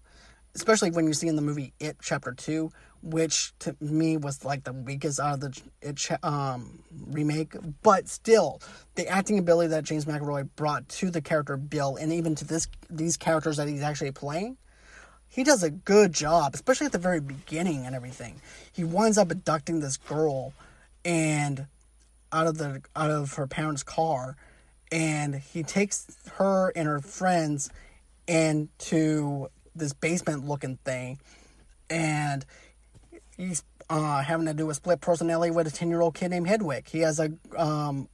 Especially 0.55 0.91
when 0.91 1.05
you 1.05 1.13
see 1.13 1.27
in 1.27 1.35
the 1.35 1.41
movie 1.41 1.73
It 1.79 1.97
Chapter 2.01 2.31
2, 2.31 2.71
which 3.03 3.53
to 3.59 3.75
me 3.79 4.17
was 4.17 4.43
like 4.43 4.63
the 4.63 4.73
weakest 4.73 5.19
out 5.19 5.35
of 5.35 5.39
the 5.41 5.61
It 5.81 6.23
um, 6.23 6.79
remake. 7.07 7.53
But 7.83 8.07
still, 8.07 8.61
the 8.95 9.07
acting 9.07 9.37
ability 9.37 9.69
that 9.69 9.83
James 9.83 10.05
McAvoy 10.05 10.49
brought 10.55 10.89
to 10.89 11.11
the 11.11 11.21
character 11.21 11.55
Bill 11.55 11.97
and 11.97 12.11
even 12.11 12.33
to 12.35 12.45
this 12.45 12.67
these 12.89 13.15
characters 13.15 13.57
that 13.57 13.67
he's 13.67 13.83
actually 13.83 14.11
playing 14.11 14.57
he 15.29 15.43
does 15.43 15.61
a 15.61 15.69
good 15.69 16.11
job, 16.11 16.55
especially 16.55 16.87
at 16.87 16.91
the 16.91 16.97
very 16.97 17.21
beginning 17.21 17.85
and 17.85 17.95
everything. 17.95 18.41
He 18.73 18.83
winds 18.83 19.17
up 19.17 19.31
abducting 19.31 19.79
this 19.79 19.95
girl 19.95 20.53
and 21.05 21.67
out 22.31 22.47
of 22.47 22.57
the 22.57 22.81
out 22.95 23.11
of 23.11 23.33
her 23.33 23.47
parents' 23.47 23.83
car 23.83 24.35
and 24.91 25.35
he 25.35 25.63
takes 25.63 26.17
her 26.37 26.71
and 26.75 26.87
her 26.87 26.99
friends 26.99 27.69
into 28.29 29.47
this 29.75 29.93
basement 29.93 30.47
looking 30.47 30.77
thing 30.85 31.19
and 31.89 32.45
he's 33.37 33.63
uh, 33.89 34.21
having 34.21 34.45
to 34.45 34.53
do 34.53 34.69
a 34.69 34.73
split 34.73 35.01
personality 35.01 35.51
with 35.51 35.67
a 35.67 35.71
10 35.71 35.89
year 35.89 36.01
old 36.01 36.13
kid 36.13 36.29
named 36.29 36.47
Hedwig. 36.47 36.87
He 36.87 36.99
has 36.99 37.19
a 37.19 37.31
um, 37.57 38.07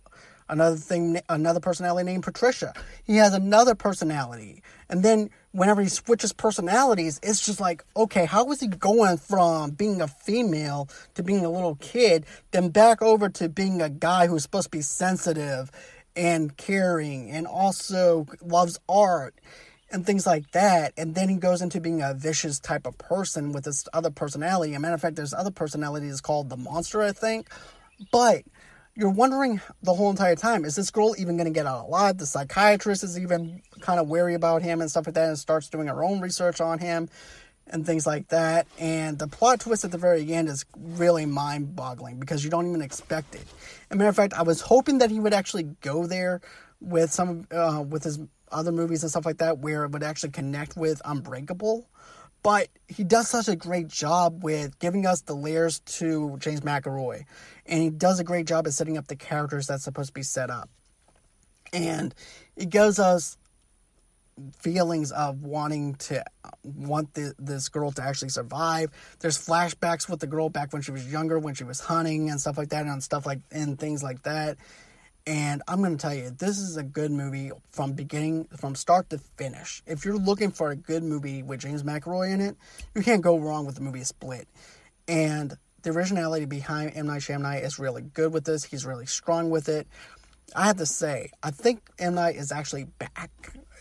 another 0.47 0.77
thing 0.77 1.19
another 1.27 1.59
personality 1.59 2.05
named 2.05 2.23
Patricia. 2.23 2.73
He 3.03 3.17
has 3.17 3.33
another 3.33 3.75
personality. 3.75 4.63
And 4.89 5.03
then 5.03 5.29
whenever 5.51 5.81
he 5.81 5.89
switches 5.89 6.31
personalities, 6.31 7.19
it's 7.23 7.45
just 7.45 7.59
like, 7.59 7.83
okay, 7.97 8.25
how 8.25 8.49
is 8.51 8.59
he 8.59 8.67
going 8.67 9.17
from 9.17 9.71
being 9.71 10.01
a 10.01 10.07
female 10.07 10.87
to 11.15 11.23
being 11.23 11.43
a 11.43 11.49
little 11.49 11.75
kid, 11.75 12.25
then 12.51 12.69
back 12.69 13.01
over 13.01 13.27
to 13.29 13.49
being 13.49 13.81
a 13.81 13.89
guy 13.89 14.27
who's 14.27 14.43
supposed 14.43 14.65
to 14.65 14.77
be 14.77 14.81
sensitive 14.81 15.71
and 16.15 16.55
caring 16.55 17.31
and 17.31 17.47
also 17.47 18.25
loves 18.41 18.79
art 18.87 19.35
and 19.91 20.05
things 20.05 20.25
like 20.25 20.51
that. 20.51 20.93
And 20.97 21.15
then 21.15 21.29
he 21.29 21.35
goes 21.35 21.61
into 21.61 21.79
being 21.79 22.01
a 22.01 22.13
vicious 22.13 22.59
type 22.59 22.85
of 22.85 22.97
person 22.97 23.51
with 23.51 23.65
this 23.65 23.87
other 23.93 24.09
personality. 24.09 24.73
As 24.73 24.77
a 24.77 24.79
matter 24.79 24.95
of 24.95 25.01
fact, 25.01 25.15
there's 25.15 25.33
other 25.33 25.51
personalities 25.51 26.21
called 26.21 26.49
the 26.49 26.57
monster, 26.57 27.01
I 27.01 27.11
think. 27.11 27.49
But 28.11 28.43
you're 28.95 29.11
wondering 29.11 29.61
the 29.83 29.93
whole 29.93 30.09
entire 30.09 30.35
time 30.35 30.63
is 30.63 30.75
this 30.75 30.89
girl 30.89 31.15
even 31.17 31.37
going 31.37 31.47
to 31.47 31.53
get 31.53 31.65
out 31.65 31.85
alive? 31.85 32.17
The 32.17 32.25
psychiatrist 32.25 33.03
is 33.03 33.19
even 33.19 33.61
kind 33.81 33.99
of 33.99 34.07
wary 34.07 34.33
about 34.33 34.61
him 34.61 34.81
and 34.81 34.89
stuff 34.89 35.05
like 35.05 35.15
that 35.15 35.27
and 35.27 35.37
starts 35.37 35.69
doing 35.69 35.87
her 35.87 36.03
own 36.03 36.21
research 36.21 36.61
on 36.61 36.79
him 36.79 37.09
and 37.67 37.85
things 37.85 38.07
like 38.07 38.29
that. 38.29 38.67
And 38.79 39.19
the 39.19 39.27
plot 39.27 39.59
twist 39.59 39.83
at 39.83 39.91
the 39.91 39.97
very 39.97 40.31
end 40.33 40.47
is 40.47 40.65
really 40.77 41.25
mind 41.25 41.75
boggling 41.75 42.19
because 42.19 42.43
you 42.43 42.49
don't 42.49 42.67
even 42.67 42.81
expect 42.81 43.35
it. 43.35 43.41
As 43.41 43.91
a 43.91 43.95
matter 43.95 44.09
of 44.09 44.15
fact, 44.15 44.33
I 44.33 44.43
was 44.43 44.61
hoping 44.61 44.99
that 44.99 45.11
he 45.11 45.19
would 45.19 45.33
actually 45.33 45.63
go 45.81 46.05
there 46.07 46.41
with 46.79 47.11
some 47.11 47.47
uh, 47.51 47.83
with 47.87 48.03
his 48.03 48.19
other 48.51 48.71
movies 48.71 49.03
and 49.03 49.09
stuff 49.09 49.25
like 49.25 49.37
that 49.37 49.59
where 49.59 49.83
it 49.83 49.91
would 49.91 50.03
actually 50.03 50.31
connect 50.31 50.77
with 50.77 51.01
Unbreakable 51.05 51.87
but 52.45 52.67
he 52.87 53.03
does 53.03 53.27
such 53.27 53.47
a 53.47 53.55
great 53.55 53.87
job 53.87 54.43
with 54.43 54.77
giving 54.77 55.07
us 55.07 55.21
the 55.21 55.33
layers 55.33 55.79
to 55.79 56.37
James 56.37 56.61
McAvoy. 56.61 57.25
And 57.65 57.81
he 57.81 57.89
does 57.89 58.19
a 58.19 58.23
great 58.23 58.45
job 58.45 58.67
at 58.67 58.73
setting 58.73 58.99
up 58.99 59.07
the 59.07 59.15
characters 59.15 59.65
that's 59.65 59.83
supposed 59.83 60.09
to 60.09 60.13
be 60.13 60.21
set 60.21 60.51
up. 60.51 60.69
And 61.73 62.13
it 62.55 62.69
gives 62.69 62.99
us 62.99 63.39
feelings 64.59 65.11
of 65.11 65.41
wanting 65.41 65.95
to 65.95 66.23
want 66.63 67.15
the, 67.15 67.33
this 67.39 67.67
girl 67.67 67.91
to 67.93 68.03
actually 68.03 68.29
survive. 68.29 68.91
There's 69.21 69.43
flashbacks 69.43 70.07
with 70.07 70.19
the 70.19 70.27
girl 70.27 70.49
back 70.49 70.71
when 70.71 70.83
she 70.83 70.91
was 70.91 71.11
younger, 71.11 71.39
when 71.39 71.55
she 71.55 71.63
was 71.63 71.79
hunting 71.79 72.29
and 72.29 72.39
stuff 72.39 72.59
like 72.59 72.69
that, 72.69 72.85
and 72.85 73.03
stuff 73.03 73.25
like 73.25 73.39
and 73.51 73.79
things 73.79 74.03
like 74.03 74.21
that. 74.21 74.59
And 75.27 75.63
I'm 75.67 75.81
going 75.81 75.97
to 75.97 76.01
tell 76.01 76.13
you, 76.13 76.29
this 76.29 76.59
is 76.59 76.77
a 76.77 76.83
good 76.83 77.11
movie 77.11 77.51
from 77.71 77.93
beginning, 77.93 78.45
from 78.57 78.75
start 78.75 79.09
to 79.09 79.17
finish. 79.17 79.81
If 79.87 80.05
you're 80.05 80.17
looking 80.17 80.51
for 80.51 80.69
a 80.69 80.75
good 80.75 81.03
movie 81.03 81.41
with 81.41 81.61
James 81.61 81.81
McAvoy 81.81 82.31
in 82.31 82.41
it, 82.41 82.55
you 82.93 83.01
can't 83.01 83.23
go 83.23 83.39
wrong 83.39 83.65
with 83.65 83.75
the 83.75 83.81
movie 83.81 84.03
Split. 84.03 84.47
And 85.07 85.57
the 85.81 85.89
originality 85.89 86.45
behind 86.45 86.91
M. 86.95 87.07
Night 87.07 87.21
Shyamalan 87.21 87.63
is 87.63 87.79
really 87.79 88.03
good 88.03 88.33
with 88.33 88.45
this. 88.45 88.63
He's 88.63 88.85
really 88.85 89.07
strong 89.07 89.49
with 89.49 89.67
it. 89.67 89.87
I 90.55 90.67
have 90.67 90.77
to 90.77 90.85
say, 90.85 91.31
I 91.41 91.49
think 91.49 91.81
M. 91.97 92.15
Night 92.15 92.35
is 92.35 92.51
actually 92.51 92.83
back. 92.83 93.31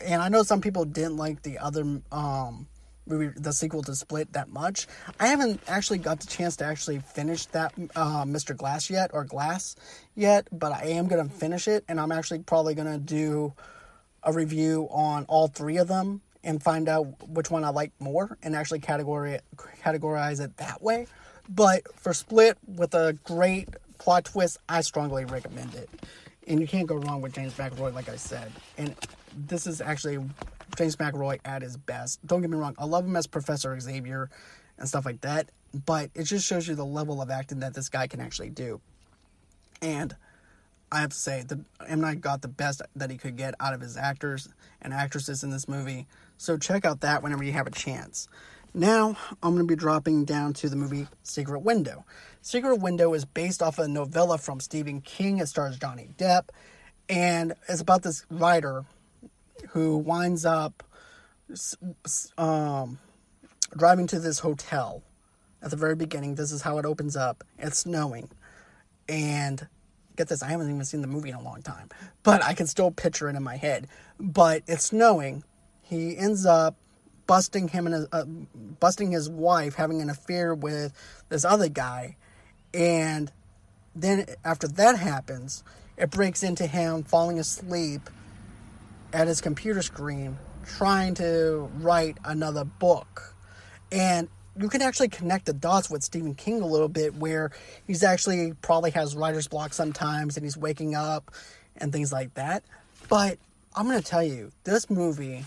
And 0.03 0.22
I 0.22 0.30
know 0.30 0.45
some 0.45 0.62
people 0.62 0.86
didn't 0.86 1.18
like 1.18 1.42
the 1.42 1.59
other 1.59 2.01
um, 2.11 2.68
movie, 3.07 3.32
the 3.36 3.52
sequel 3.52 3.82
to 3.82 3.94
Split 3.94 4.32
that 4.32 4.48
much. 4.48 4.86
I 5.20 5.28
haven't 5.28 5.61
actually 5.68 5.98
got 5.98 6.20
the 6.20 6.26
chance 6.26 6.57
to 6.57 6.64
actually 6.64 7.00
finish 7.00 7.46
that 7.46 7.72
uh, 7.96 8.24
Mr. 8.24 8.57
Glass 8.57 8.90
yet 8.90 9.11
or 9.12 9.24
Glass 9.24 9.76
yet, 10.14 10.48
but 10.52 10.72
I 10.72 10.86
am 10.86 11.09
gonna 11.09 11.28
finish 11.28 11.68
it, 11.68 11.84
and 11.88 12.00
I'm 12.00 12.12
actually 12.12 12.40
probably 12.40 12.74
gonna 12.74 12.98
do 12.98 13.52
a 14.22 14.32
review 14.32 14.88
on 14.90 15.24
all 15.28 15.48
three 15.48 15.76
of 15.76 15.88
them 15.88 16.22
and 16.42 16.62
find 16.62 16.88
out 16.88 17.28
which 17.28 17.50
one 17.50 17.64
I 17.64 17.70
like 17.70 17.92
more 17.98 18.38
and 18.42 18.55
actually 18.55 18.80
category 18.80 19.38
categorize 19.82 20.40
it 20.40 20.57
that 20.59 20.82
way. 20.82 21.07
But 21.48 21.82
for 21.98 22.12
Split 22.12 22.57
with 22.66 22.94
a 22.94 23.18
great 23.24 23.68
plot 23.98 24.24
twist, 24.24 24.59
I 24.68 24.80
strongly 24.80 25.24
recommend 25.24 25.74
it. 25.74 25.88
And 26.46 26.61
you 26.61 26.66
can't 26.66 26.86
go 26.86 26.96
wrong 26.96 27.20
with 27.22 27.32
James 27.32 27.55
McAvoy, 27.55 27.94
like 27.94 28.09
I 28.09 28.16
said. 28.16 28.52
And 28.76 28.94
this 29.36 29.66
is 29.66 29.80
actually 29.80 30.18
James 30.76 30.96
McAvoy 30.96 31.40
at 31.44 31.62
his 31.62 31.76
best. 31.76 32.24
Don't 32.26 32.40
get 32.40 32.50
me 32.50 32.56
wrong, 32.56 32.74
I 32.78 32.84
love 32.84 33.04
him 33.04 33.16
as 33.16 33.26
Professor 33.26 33.78
Xavier 33.78 34.30
and 34.78 34.88
stuff 34.88 35.06
like 35.06 35.20
that, 35.22 35.50
but 35.86 36.10
it 36.14 36.24
just 36.24 36.46
shows 36.46 36.66
you 36.66 36.74
the 36.74 36.84
level 36.84 37.22
of 37.22 37.30
acting 37.30 37.60
that 37.60 37.74
this 37.74 37.88
guy 37.88 38.06
can 38.06 38.20
actually 38.20 38.50
do. 38.50 38.80
And 39.80 40.16
I 40.90 41.00
have 41.00 41.10
to 41.10 41.16
say, 41.16 41.42
the 41.42 41.60
M 41.86 42.00
Night 42.00 42.20
got 42.20 42.42
the 42.42 42.48
best 42.48 42.82
that 42.94 43.10
he 43.10 43.16
could 43.16 43.36
get 43.36 43.54
out 43.58 43.74
of 43.74 43.80
his 43.80 43.96
actors 43.96 44.48
and 44.80 44.92
actresses 44.92 45.42
in 45.42 45.50
this 45.50 45.68
movie. 45.68 46.06
So 46.38 46.56
check 46.56 46.84
out 46.84 47.00
that 47.00 47.22
whenever 47.22 47.42
you 47.42 47.52
have 47.52 47.66
a 47.66 47.70
chance. 47.70 48.28
Now 48.72 49.16
I'm 49.42 49.54
going 49.54 49.66
to 49.66 49.72
be 49.72 49.76
dropping 49.76 50.24
down 50.24 50.52
to 50.54 50.68
the 50.68 50.76
movie 50.76 51.06
Secret 51.22 51.60
Window. 51.60 52.04
Secret 52.42 52.76
Window 52.76 53.14
is 53.14 53.24
based 53.24 53.62
off 53.62 53.78
a 53.78 53.86
novella 53.86 54.38
from 54.38 54.60
Stephen 54.60 55.00
King. 55.00 55.38
It 55.38 55.46
stars 55.46 55.78
Johnny 55.78 56.10
Depp, 56.18 56.48
and 57.08 57.54
it's 57.68 57.80
about 57.80 58.02
this 58.02 58.26
writer 58.30 58.84
who 59.70 59.96
winds 59.98 60.44
up 60.44 60.82
um, 62.38 62.98
driving 63.76 64.07
to 64.09 64.18
this 64.18 64.38
hotel 64.38 65.02
at 65.62 65.70
the 65.70 65.76
very 65.76 65.96
beginning. 65.96 66.34
This 66.34 66.52
is 66.52 66.62
how 66.62 66.78
it 66.78 66.86
opens 66.86 67.16
up. 67.16 67.44
It's 67.59 67.78
snowing. 67.78 68.30
And 69.09 69.66
get 70.16 70.28
this, 70.28 70.42
I 70.42 70.48
haven't 70.48 70.68
even 70.68 70.84
seen 70.84 71.00
the 71.00 71.07
movie 71.07 71.30
in 71.30 71.34
a 71.34 71.42
long 71.42 71.62
time, 71.62 71.88
but 72.22 72.42
I 72.44 72.55
can 72.55 72.66
still 72.66 72.90
picture 72.90 73.28
it 73.28 73.36
in 73.36 73.42
my 73.42 73.57
head. 73.57 73.88
But 74.18 74.62
it's 74.66 74.84
snowing. 74.84 75.44
He 75.82 76.16
ends 76.16 76.46
up 76.46 76.76
busting 77.26 77.68
him 77.68 77.86
and 77.86 78.07
uh, 78.12 78.24
busting 78.80 79.11
his 79.12 79.28
wife 79.30 79.74
having 79.74 80.02
an 80.02 80.11
affair 80.11 80.55
with 80.55 80.92
this 81.28 81.44
other 81.44 81.68
guy. 81.68 82.16
And 82.72 83.30
then 83.94 84.26
after 84.44 84.68
that 84.68 84.98
happens, 84.98 85.64
it 85.96 86.11
breaks 86.11 86.42
into 86.42 86.66
him 86.66 87.02
falling 87.02 87.38
asleep 87.38 88.11
at 89.14 89.28
his 89.28 89.40
computer 89.40 89.80
screen 89.80 90.36
trying 90.66 91.14
to 91.14 91.70
write 91.78 92.18
another 92.24 92.64
book. 92.64 93.34
And 93.92 94.28
you 94.58 94.68
can 94.68 94.82
actually 94.82 95.08
connect 95.08 95.46
the 95.46 95.52
dots 95.52 95.88
with 95.88 96.02
Stephen 96.02 96.34
King 96.34 96.60
a 96.60 96.66
little 96.66 96.88
bit 96.88 97.14
where 97.14 97.52
he's 97.86 98.02
actually 98.02 98.52
probably 98.60 98.90
has 98.90 99.16
writer's 99.16 99.48
block 99.48 99.72
sometimes 99.72 100.36
and 100.36 100.44
he's 100.44 100.56
waking 100.56 100.94
up 100.94 101.30
and 101.76 101.92
things 101.92 102.12
like 102.12 102.34
that. 102.34 102.64
But 103.08 103.38
I'm 103.74 103.86
going 103.86 104.00
to 104.00 104.04
tell 104.04 104.22
you, 104.22 104.50
this 104.64 104.90
movie 104.90 105.44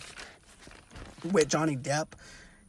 with 1.31 1.49
Johnny 1.49 1.75
Depp, 1.75 2.07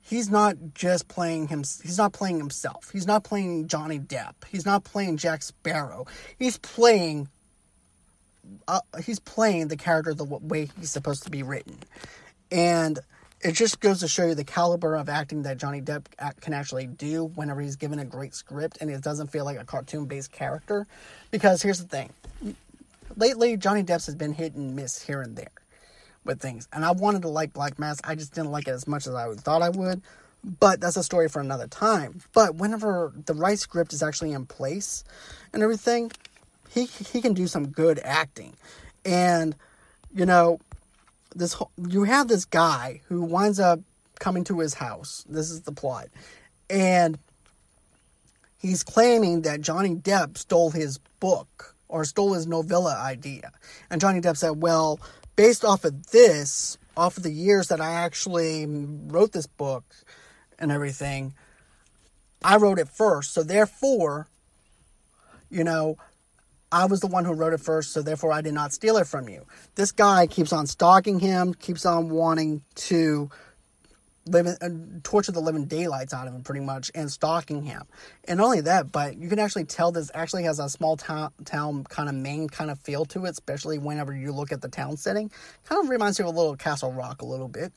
he's 0.00 0.28
not 0.28 0.56
just 0.74 1.06
playing 1.08 1.48
him 1.48 1.60
he's 1.60 1.98
not 1.98 2.12
playing 2.12 2.38
himself. 2.38 2.90
He's 2.92 3.06
not 3.06 3.24
playing 3.24 3.68
Johnny 3.68 4.00
Depp. 4.00 4.34
He's 4.48 4.66
not 4.66 4.84
playing 4.84 5.16
Jack 5.16 5.42
Sparrow. 5.42 6.06
He's 6.38 6.58
playing 6.58 7.28
uh, 8.66 8.80
he's 9.04 9.18
playing 9.18 9.68
the 9.68 9.76
character 9.76 10.14
the 10.14 10.24
way 10.24 10.68
he's 10.78 10.90
supposed 10.90 11.24
to 11.24 11.30
be 11.30 11.42
written, 11.42 11.78
and 12.50 12.98
it 13.40 13.52
just 13.52 13.80
goes 13.80 14.00
to 14.00 14.08
show 14.08 14.26
you 14.26 14.34
the 14.34 14.44
caliber 14.44 14.96
of 14.96 15.08
acting 15.08 15.42
that 15.42 15.58
Johnny 15.58 15.80
Depp 15.80 16.06
can 16.40 16.52
actually 16.52 16.86
do 16.86 17.24
whenever 17.24 17.60
he's 17.60 17.76
given 17.76 17.98
a 18.00 18.04
great 18.04 18.34
script 18.34 18.78
and 18.80 18.90
it 18.90 19.00
doesn't 19.00 19.28
feel 19.28 19.44
like 19.44 19.60
a 19.60 19.64
cartoon 19.64 20.06
based 20.06 20.32
character. 20.32 20.86
Because 21.30 21.62
here's 21.62 21.78
the 21.78 21.86
thing 21.86 22.10
lately, 23.16 23.56
Johnny 23.56 23.82
Depp 23.82 24.06
has 24.06 24.14
been 24.14 24.32
hit 24.32 24.54
and 24.54 24.74
miss 24.74 25.00
here 25.02 25.22
and 25.22 25.36
there 25.36 25.50
with 26.24 26.40
things. 26.40 26.68
And 26.72 26.84
I 26.84 26.92
wanted 26.92 27.22
to 27.22 27.28
like 27.28 27.52
Black 27.52 27.78
Mass, 27.78 28.00
I 28.04 28.14
just 28.14 28.34
didn't 28.34 28.50
like 28.50 28.68
it 28.68 28.72
as 28.72 28.86
much 28.86 29.06
as 29.06 29.14
I 29.14 29.32
thought 29.34 29.62
I 29.62 29.70
would. 29.70 30.02
But 30.60 30.80
that's 30.80 30.96
a 30.96 31.02
story 31.02 31.28
for 31.28 31.40
another 31.40 31.66
time. 31.66 32.20
But 32.32 32.54
whenever 32.54 33.12
the 33.26 33.34
right 33.34 33.58
script 33.58 33.92
is 33.92 34.04
actually 34.04 34.32
in 34.32 34.46
place 34.46 35.02
and 35.52 35.62
everything, 35.62 36.12
he 36.86 37.04
he 37.04 37.20
can 37.20 37.34
do 37.34 37.46
some 37.46 37.68
good 37.68 38.00
acting, 38.02 38.56
and 39.04 39.54
you 40.14 40.26
know, 40.26 40.60
this 41.34 41.52
whole, 41.54 41.70
you 41.88 42.04
have 42.04 42.28
this 42.28 42.44
guy 42.44 43.00
who 43.08 43.22
winds 43.22 43.60
up 43.60 43.80
coming 44.18 44.44
to 44.44 44.60
his 44.60 44.74
house. 44.74 45.24
This 45.28 45.50
is 45.50 45.62
the 45.62 45.72
plot, 45.72 46.08
and 46.68 47.18
he's 48.58 48.82
claiming 48.82 49.42
that 49.42 49.60
Johnny 49.60 49.94
Depp 49.94 50.38
stole 50.38 50.70
his 50.70 50.98
book 51.20 51.74
or 51.88 52.04
stole 52.04 52.34
his 52.34 52.46
novella 52.46 52.96
idea, 52.96 53.52
and 53.90 54.00
Johnny 54.00 54.20
Depp 54.20 54.36
said, 54.36 54.62
"Well, 54.62 55.00
based 55.36 55.64
off 55.64 55.84
of 55.84 56.08
this." 56.08 56.78
Off 56.96 57.16
of 57.16 57.22
the 57.22 57.30
years 57.30 57.68
that 57.68 57.80
I 57.80 57.92
actually 57.92 58.66
wrote 58.66 59.30
this 59.30 59.46
book 59.46 59.84
and 60.58 60.72
everything, 60.72 61.32
I 62.42 62.56
wrote 62.56 62.80
it 62.80 62.88
first. 62.88 63.32
So 63.32 63.44
therefore, 63.44 64.26
you 65.48 65.62
know, 65.62 65.96
I 66.70 66.84
was 66.84 67.00
the 67.00 67.06
one 67.06 67.24
who 67.24 67.32
wrote 67.32 67.54
it 67.54 67.60
first, 67.60 67.92
so 67.92 68.02
therefore 68.02 68.32
I 68.32 68.42
did 68.42 68.54
not 68.54 68.72
steal 68.72 68.98
it 68.98 69.06
from 69.06 69.28
you. 69.28 69.46
This 69.74 69.92
guy 69.92 70.26
keeps 70.26 70.52
on 70.52 70.66
stalking 70.66 71.18
him, 71.18 71.54
keeps 71.54 71.86
on 71.86 72.10
wanting 72.10 72.62
to 72.74 73.30
live 74.26 74.46
in, 74.46 74.56
uh, 74.60 75.00
torture 75.02 75.32
the 75.32 75.40
living 75.40 75.64
daylights 75.64 76.12
out 76.12 76.28
of 76.28 76.34
him, 76.34 76.42
pretty 76.42 76.60
much, 76.60 76.90
and 76.94 77.10
stalking 77.10 77.62
him. 77.62 77.82
And 78.24 78.38
not 78.38 78.44
only 78.44 78.60
that, 78.62 78.92
but 78.92 79.16
you 79.16 79.28
can 79.28 79.38
actually 79.38 79.64
tell 79.64 79.92
this 79.92 80.10
actually 80.14 80.44
has 80.44 80.58
a 80.58 80.68
small 80.68 80.96
town, 80.96 81.32
town 81.46 81.84
kind 81.84 82.08
of 82.08 82.14
Maine 82.14 82.48
kind 82.48 82.70
of 82.70 82.78
feel 82.80 83.04
to 83.06 83.24
it, 83.24 83.30
especially 83.30 83.78
whenever 83.78 84.14
you 84.14 84.32
look 84.32 84.52
at 84.52 84.60
the 84.60 84.68
town 84.68 84.96
setting. 84.96 85.30
Kind 85.64 85.82
of 85.82 85.88
reminds 85.88 86.18
you 86.18 86.28
of 86.28 86.34
a 86.34 86.38
little 86.38 86.56
Castle 86.56 86.92
Rock 86.92 87.22
a 87.22 87.26
little 87.26 87.48
bit. 87.48 87.72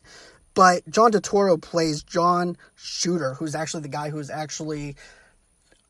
But 0.54 0.88
John 0.90 1.12
Turturro 1.12 1.62
plays 1.62 2.04
John 2.04 2.58
Shooter, 2.76 3.36
who's 3.36 3.56
actually 3.56 3.84
the 3.84 3.90
guy 3.90 4.10
who's 4.10 4.30
actually 4.30 4.98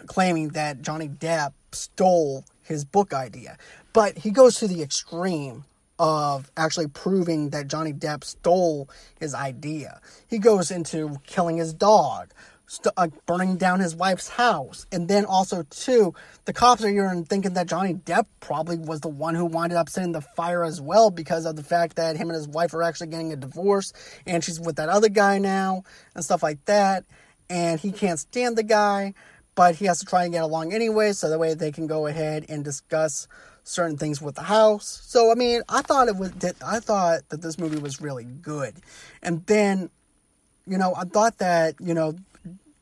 claiming 0.06 0.50
that 0.50 0.82
Johnny 0.82 1.10
Depp 1.10 1.54
stole 1.72 2.46
his 2.64 2.86
book 2.86 3.14
idea. 3.14 3.58
But 3.94 4.18
he 4.18 4.32
goes 4.32 4.58
to 4.60 4.68
the 4.68 4.82
extreme 4.82 5.66
of 6.02 6.50
actually 6.58 6.88
proving 6.88 7.52
that 7.52 7.68
Johnny 7.68 7.94
Depp 7.94 8.24
stole 8.24 8.90
his 9.20 9.36
idea. 9.36 10.02
He 10.28 10.40
goes 10.40 10.72
into 10.72 11.18
killing 11.28 11.58
his 11.58 11.76
dog, 11.76 12.34
st- 12.66 12.94
uh, 12.98 13.10
burning 13.28 13.58
down 13.58 13.82
his 13.82 13.96
wife's 13.96 14.30
house, 14.30 14.88
and 14.92 15.08
then 15.08 15.26
also 15.26 15.62
too, 15.70 16.16
the 16.46 16.54
cops 16.54 16.84
are 16.84 16.90
here 16.90 17.06
and 17.06 17.30
thinking 17.30 17.54
that 17.54 17.68
Johnny 17.68 17.94
Depp 17.94 18.26
probably 18.40 18.80
was 18.80 19.02
the 19.02 19.10
one 19.10 19.36
who 19.36 19.46
winded 19.46 19.78
up 19.78 19.90
setting 19.90 20.12
the 20.12 20.22
fire 20.22 20.64
as 20.64 20.82
well 20.82 21.12
because 21.12 21.46
of 21.46 21.56
the 21.56 21.64
fact 21.64 21.98
that 21.98 22.16
him 22.16 22.30
and 22.30 22.36
his 22.36 22.48
wife 22.48 22.74
are 22.74 22.82
actually 22.82 23.08
getting 23.08 23.32
a 23.32 23.36
divorce, 23.36 23.94
and 24.26 24.44
she's 24.44 24.60
with 24.60 24.78
that 24.78 24.90
other 24.90 25.10
guy 25.10 25.38
now, 25.38 25.84
and 26.16 26.26
stuff 26.26 26.42
like 26.42 26.66
that, 26.66 27.06
and 27.48 27.80
he 27.80 27.92
can't 27.92 28.18
stand 28.18 28.58
the 28.58 28.64
guy 28.64 29.14
but 29.56 29.76
he 29.76 29.86
has 29.86 30.00
to 30.00 30.06
try 30.06 30.24
and 30.24 30.34
get 30.34 30.44
along 30.44 30.74
anyway, 30.74 31.14
so 31.14 31.30
that 31.30 31.40
way 31.40 31.54
they 31.54 31.72
can 31.72 31.88
go 31.88 32.08
ahead 32.08 32.46
and 32.50 32.64
discuss 32.64 33.28
certain 33.64 33.98
things 33.98 34.22
with 34.22 34.36
the 34.36 34.44
house. 34.44 35.02
So 35.06 35.32
I 35.32 35.36
mean, 35.36 35.62
I 35.70 35.82
thought 35.82 36.08
it 36.08 36.16
was 36.16 36.32
I 36.66 36.80
thought 36.80 37.28
that 37.30 37.42
this 37.42 37.60
movie 37.60 37.80
was 37.80 38.02
really 38.02 38.24
good. 38.24 38.76
And 39.22 39.46
then, 39.46 39.90
you 40.66 40.78
know, 40.78 40.94
I 40.96 41.04
thought 41.04 41.38
that, 41.40 41.76
you 41.80 41.94
know, 41.94 42.16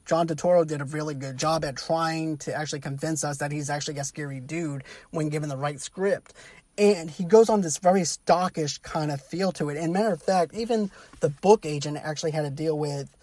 John 0.05 0.27
Turturro 0.27 0.65
did 0.65 0.81
a 0.81 0.85
really 0.85 1.13
good 1.13 1.37
job 1.37 1.63
at 1.63 1.77
trying 1.77 2.37
to 2.37 2.55
actually 2.55 2.79
convince 2.79 3.23
us 3.23 3.37
that 3.37 3.51
he's 3.51 3.69
actually 3.69 3.99
a 3.99 4.03
scary 4.03 4.39
dude 4.39 4.83
when 5.11 5.29
given 5.29 5.49
the 5.49 5.57
right 5.57 5.79
script. 5.79 6.33
And 6.77 7.11
he 7.11 7.25
goes 7.25 7.49
on 7.49 7.61
this 7.61 7.77
very 7.77 8.01
stockish 8.01 8.81
kind 8.81 9.11
of 9.11 9.21
feel 9.21 9.51
to 9.53 9.69
it. 9.69 9.77
And 9.77 9.93
matter 9.93 10.13
of 10.13 10.21
fact, 10.21 10.55
even 10.55 10.89
the 11.19 11.29
book 11.29 11.65
agent 11.65 11.97
actually 12.01 12.31
had 12.31 12.43
to 12.43 12.49
deal 12.49 12.77
with 12.77 13.15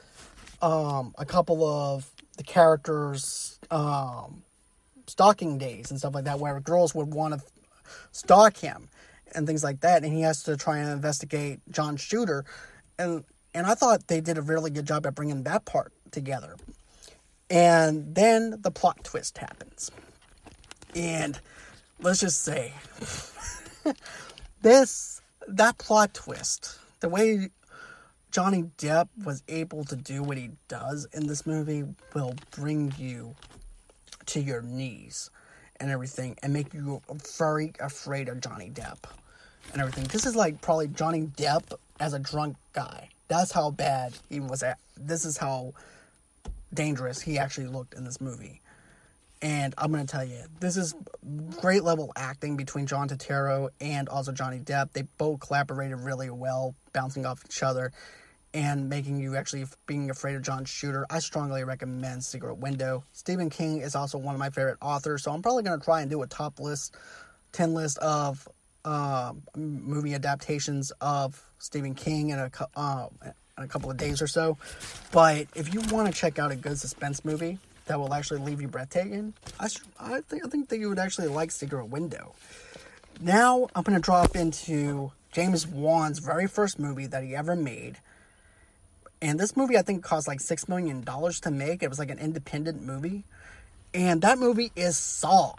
um, 0.63 1.15
a 1.19 1.25
couple 1.25 1.65
of 1.65 2.09
the 2.37 2.43
characters' 2.45 3.59
um, 3.71 4.43
stalking 5.07 5.59
days 5.59 5.91
and 5.91 5.99
stuff 5.99 6.15
like 6.15 6.25
that, 6.25 6.39
where 6.39 6.59
girls 6.61 6.95
would 6.95 7.13
want 7.13 7.35
to 7.35 7.41
stalk 8.13 8.57
him 8.59 8.89
and 9.35 9.47
things 9.47 9.65
like 9.65 9.81
that, 9.81 10.05
and 10.05 10.13
he 10.13 10.23
has 10.23 10.43
to 10.45 10.57
try 10.57 10.79
and 10.79 10.91
investigate 10.91 11.61
John 11.71 11.97
Shooter, 11.97 12.45
and 12.99 13.25
and 13.55 13.67
I 13.67 13.75
thought 13.75 14.09
they 14.09 14.21
did 14.21 14.39
a 14.39 14.43
really 14.43 14.71
good 14.71 14.87
job 14.87 15.07
at 15.07 15.15
bringing 15.15 15.43
that 15.45 15.65
part 15.65 15.93
together. 16.11 16.57
And 17.49 18.15
then 18.15 18.57
the 18.61 18.71
plot 18.71 19.03
twist 19.05 19.39
happens, 19.39 19.91
and 20.95 21.39
let's 22.01 22.21
just 22.21 22.43
say 22.43 22.73
this 24.63 25.21
that 25.49 25.79
plot 25.79 26.15
twist, 26.15 26.79
the 27.01 27.09
way 27.09 27.51
Johnny 28.37 28.65
Depp 28.77 29.09
was 29.25 29.43
able 29.49 29.83
to 29.85 29.97
do 29.97 30.23
what 30.23 30.37
he 30.37 30.51
does 30.69 31.09
in 31.15 31.27
this 31.27 31.47
movie 31.47 31.85
will 32.13 32.35
bring 32.51 32.93
you 32.99 33.35
to 34.27 34.43
your 34.43 34.61
knees 34.61 35.31
and 35.81 35.91
everything 35.91 36.37
and 36.43 36.53
make 36.53 36.75
you 36.75 37.01
very 37.39 37.73
afraid 37.81 38.29
of 38.29 38.43
Johnny 38.43 38.69
Depp 38.69 38.99
and 39.73 39.81
everything. 39.81 40.05
This 40.05 40.27
is 40.27 40.37
like 40.37 40.61
probably 40.61 40.89
Johnny 40.89 41.23
Depp 41.29 41.79
as 41.99 42.13
a 42.13 42.19
drunk 42.19 42.59
guy. 42.75 43.09
That's 43.29 43.53
how 43.53 43.71
bad 43.71 44.13
he 44.29 44.41
was 44.41 44.63
at. 44.63 44.77
This 44.99 45.25
is 45.25 45.39
how 45.39 45.73
dangerous 46.75 47.23
he 47.23 47.39
actually 47.39 47.69
looked 47.69 47.95
in 47.95 48.05
this 48.05 48.21
movie. 48.21 48.61
And 49.41 49.73
I'm 49.79 49.91
going 49.91 50.05
to 50.05 50.13
tell 50.13 50.25
you, 50.27 50.43
this 50.61 50.77
is 50.77 50.95
great 51.63 51.85
level 51.85 52.13
acting 52.17 52.59
between 52.59 52.87
John 52.87 53.09
Turturro 53.09 53.71
and 53.81 54.11
also 54.11 54.31
Johnny 54.31 54.59
Depp. 54.59 54.93
They 54.93 55.05
both 55.17 55.41
collaborated 55.41 56.01
really 56.01 56.29
well, 56.29 56.75
bouncing 56.93 57.25
off 57.25 57.43
each 57.47 57.63
other 57.63 57.93
and 58.57 58.89
making 58.89 59.21
you 59.21 59.37
actually 59.37 59.67
being 59.85 60.09
afraid 60.09 60.35
of 60.35 60.41
John 60.41 60.65
Shooter. 60.65 61.05
I 61.11 61.19
strongly 61.19 61.63
recommend 61.63 62.25
Secret 62.25 62.55
Window. 62.55 63.05
Stephen 63.13 63.51
King 63.51 63.83
is 63.83 63.95
also 63.95 64.17
one 64.17 64.35
of 64.35 64.39
my 64.39 64.49
favorite 64.49 64.79
authors, 64.81 65.25
so 65.25 65.31
I'm 65.31 65.43
probably 65.43 65.63
going 65.63 65.79
to 65.79 65.85
try 65.85 66.01
and 66.01 66.11
do 66.11 66.23
a 66.23 66.27
top 66.27 66.59
list, 66.59 66.97
10 67.53 67.75
list 67.75 67.99
of 67.99 68.49
uh, 68.87 69.35
movie 69.55 70.15
adaptations 70.15 70.91
of 71.03 71.45
Stephen 71.59 71.95
King 71.95 72.31
in 72.31 72.39
a, 72.39 72.51
uh, 72.75 73.09
in 73.59 73.65
a 73.65 73.69
couple 73.69 73.91
of 73.91 73.99
days 73.99 74.23
or 74.23 74.27
so. 74.27 74.57
But 75.13 75.49
if 75.55 75.75
you 75.75 75.83
want 75.95 76.07
to 76.07 76.19
check 76.19 76.39
out 76.39 76.51
a 76.51 76.57
good 76.57 76.79
suspense 76.79 77.27
movie 77.27 77.59
that 77.85 78.01
will 78.01 78.15
actually 78.15 78.41
leave 78.41 78.63
you 78.63 78.69
breathtaking, 78.69 79.35
I, 79.61 79.69
I, 80.01 80.21
think, 80.23 80.47
I 80.47 80.49
think 80.49 80.71
that 80.71 80.79
you 80.79 80.89
would 80.89 80.99
actually 80.99 81.29
like 81.29 81.51
Secret 81.51 81.91
Window. 81.91 82.35
Now 83.21 83.69
I'm 83.75 83.83
going 83.83 83.97
to 83.97 84.03
drop 84.03 84.35
into 84.35 85.13
James 85.31 85.67
Wan's 85.67 86.21
very 86.21 86.47
first 86.47 86.79
movie 86.79 87.07
that 87.09 87.23
he 87.23 87.37
ever 87.37 87.55
made, 87.55 87.99
and 89.23 89.41
this 89.41 89.57
movie, 89.57 89.79
I 89.79 89.83
think, 89.83 90.05
cost 90.05 90.29
like 90.29 90.41
$6 90.41 90.69
million 90.69 91.03
to 91.05 91.51
make. 91.51 91.83
It 91.83 91.89
was 91.89 91.99
like 91.99 92.11
an 92.11 92.19
independent 92.19 92.83
movie. 92.83 93.25
And 93.95 94.21
that 94.23 94.39
movie 94.39 94.73
is 94.77 94.97
Saw. 94.97 95.55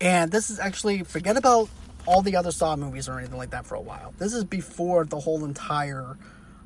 And 0.00 0.30
this 0.30 0.50
is 0.50 0.58
actually, 0.58 1.02
forget 1.04 1.36
about 1.36 1.68
all 2.06 2.22
the 2.22 2.36
other 2.36 2.50
Saw 2.50 2.76
movies 2.76 3.08
or 3.08 3.18
anything 3.18 3.38
like 3.38 3.50
that 3.50 3.66
for 3.66 3.74
a 3.74 3.80
while. 3.80 4.12
This 4.18 4.34
is 4.34 4.44
before 4.44 5.04
the 5.04 5.18
whole 5.18 5.44
entire, 5.44 6.16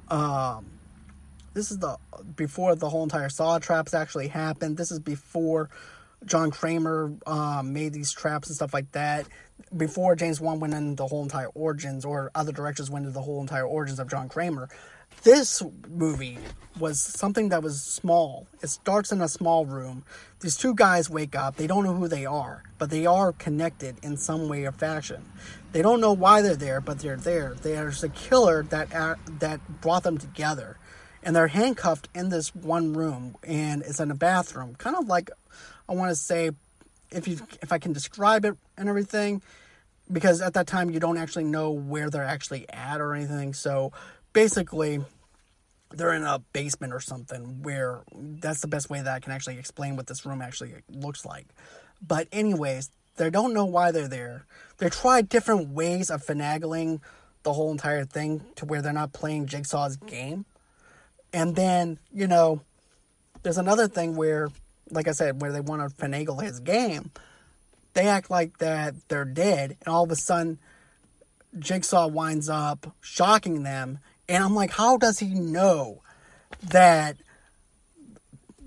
um, 0.09 0.67
this 1.55 1.71
is 1.71 1.79
the, 1.79 1.97
before 2.37 2.75
the 2.75 2.89
whole 2.89 3.05
entire 3.05 3.29
Saw 3.29 3.59
traps 3.59 3.95
actually 3.95 4.29
happened. 4.29 4.77
This 4.77 4.91
is 4.91 4.99
before 4.99 5.71
John 6.27 6.51
Kramer 6.51 7.13
um, 7.27 7.73
made 7.73 7.93
these 7.93 8.13
traps 8.13 8.49
and 8.49 8.57
stuff 8.57 8.75
like 8.75 8.91
that. 8.93 9.27
Before 9.77 10.17
James 10.17 10.41
Wan 10.41 10.61
went 10.61 10.75
into 10.75 10.97
the 10.97 11.07
whole 11.07 11.23
entire 11.23 11.49
origins, 11.49 12.05
or 12.05 12.31
other 12.35 12.53
directors 12.53 12.91
went 12.91 13.05
into 13.05 13.15
the 13.15 13.23
whole 13.23 13.41
entire 13.41 13.65
origins 13.65 13.99
of 13.99 14.09
John 14.09 14.29
Kramer. 14.29 14.69
This 15.23 15.63
movie 15.89 16.39
was 16.79 17.01
something 17.01 17.51
that 17.51 17.63
was 17.63 17.81
small. 17.83 18.47
It 18.63 18.69
starts 18.69 19.13
in 19.13 19.21
a 19.21 19.29
small 19.29 19.67
room. 19.67 20.05
These 20.41 20.57
two 20.57 20.75
guys 20.75 21.09
wake 21.09 21.37
up. 21.37 21.57
They 21.57 21.67
don't 21.67 21.85
know 21.85 21.95
who 21.95 22.09
they 22.09 22.27
are, 22.27 22.65
but 22.79 22.91
they 22.91 23.07
are 23.07 23.33
connected 23.33 23.97
in 24.03 24.17
some 24.17 24.49
way 24.49 24.65
or 24.65 24.73
fashion. 24.73 25.23
They 25.73 25.83
don't 25.83 26.01
know 26.01 26.13
why 26.13 26.43
they're 26.43 26.57
there, 26.57 26.81
but 26.81 26.99
they're 26.99 27.17
there. 27.17 27.55
There's 27.55 28.03
a 28.03 28.09
killer 28.09 28.65
that 28.65 28.95
uh, 28.95 29.15
that 29.39 29.81
brought 29.81 30.03
them 30.03 30.19
together, 30.19 30.77
and 31.23 31.37
they're 31.37 31.49
handcuffed 31.49 32.09
in 32.15 32.31
this 32.31 32.55
one 32.55 32.93
room, 32.93 33.37
and 33.45 33.83
it's 33.83 34.01
in 34.01 34.11
a 34.11 34.15
bathroom, 34.15 34.75
kind 34.75 34.97
of 34.97 35.07
like 35.07 35.31
I 35.89 35.95
want 35.95 36.11
to 36.11 36.17
say, 36.17 36.51
if 37.11 37.29
you 37.29 37.39
if 37.63 37.73
I 37.73 37.79
can 37.79 37.93
describe 37.93 38.45
it 38.45 38.57
and 38.77 38.89
everything, 38.89 39.43
because 40.11 40.43
at 40.43 40.55
that 40.55 40.67
time 40.67 40.91
you 40.91 41.01
don't 41.01 41.17
actually 41.17 41.45
know 41.45 41.71
where 41.71 42.11
they're 42.11 42.25
actually 42.25 42.69
at 42.71 43.01
or 43.01 43.15
anything. 43.15 43.55
So 43.55 43.93
basically 44.33 45.01
they're 45.91 46.15
in 46.15 46.25
a 46.25 46.39
basement 46.53 46.93
or 46.93 47.01
something 47.01 47.63
where 47.63 48.01
that's 48.15 48.61
the 48.61 48.69
best 48.69 48.89
way 48.89 49.03
that 49.03 49.13
I 49.13 49.21
can 49.21 49.33
actually 49.33 49.59
explain 49.59 49.97
what 49.97 50.07
this 50.07 50.25
room 50.25 50.41
actually 50.41 50.75
looks 50.89 51.25
like. 51.25 51.47
But 52.01 52.29
anyways, 52.33 52.91
they 53.17 53.31
don't 53.31 53.53
know 53.53 53.67
why 53.67 53.91
they're 53.93 54.09
there. 54.09 54.47
They 54.79 54.89
try 54.89 55.23
different 55.23 55.69
ways 55.69 56.11
of 56.11 56.25
finagling 56.25 57.01
the 57.43 57.53
whole 57.53 57.71
entire 57.71 58.05
thing 58.05 58.43
to 58.57 58.65
where 58.65 58.81
they're 58.81 58.93
not 58.93 59.13
playing 59.13 59.47
Jigsaw's 59.47 59.97
game. 59.97 60.45
And 61.33 61.57
then, 61.57 61.99
you 62.13 62.27
know, 62.27 62.63
there's 63.43 63.59
another 63.59 63.89
thing 63.89 64.17
where, 64.17 64.49
like 64.91 65.09
I 65.09 65.13
said, 65.13 65.41
where 65.41 65.53
they 65.53 65.61
want 65.61 65.83
to 65.83 65.95
finagle 65.95 66.43
his 66.43 66.61
game. 66.61 67.11
They 67.95 68.07
act 68.07 68.31
like 68.31 68.59
that 68.59 68.95
they're 69.09 69.25
dead, 69.27 69.77
and 69.81 69.89
all 69.89 70.05
of 70.05 70.11
a 70.11 70.17
sudden, 70.17 70.59
Jigsaw 71.59 72.07
winds 72.07 72.49
up 72.49 72.95
shocking 73.03 73.63
them 73.63 73.99
and 74.29 74.43
I'm 74.43 74.55
like, 74.55 74.71
how 74.71 74.97
does 74.97 75.19
he 75.19 75.29
know 75.35 76.03
that 76.63 77.17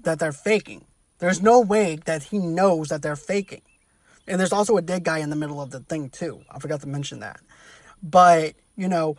that 0.04 0.20
they're 0.20 0.32
faking? 0.32 0.86
There's 1.20 1.42
no 1.42 1.62
way 1.62 1.98
that 2.06 2.24
he 2.24 2.40
knows 2.40 2.90
that 2.90 3.02
they're 3.02 3.16
faking. 3.16 3.62
And 4.28 4.40
there's 4.40 4.54
also 4.54 4.78
a 4.78 4.82
dead 4.82 5.04
guy 5.04 5.20
in 5.20 5.30
the 5.30 5.36
middle 5.36 5.62
of 5.62 5.72
the 5.72 5.80
thing 5.80 6.10
too. 6.10 6.42
I 6.50 6.60
forgot 6.60 6.82
to 6.82 6.88
mention 6.88 7.20
that. 7.20 7.40
But, 8.02 8.56
you 8.76 8.88
know, 8.88 9.18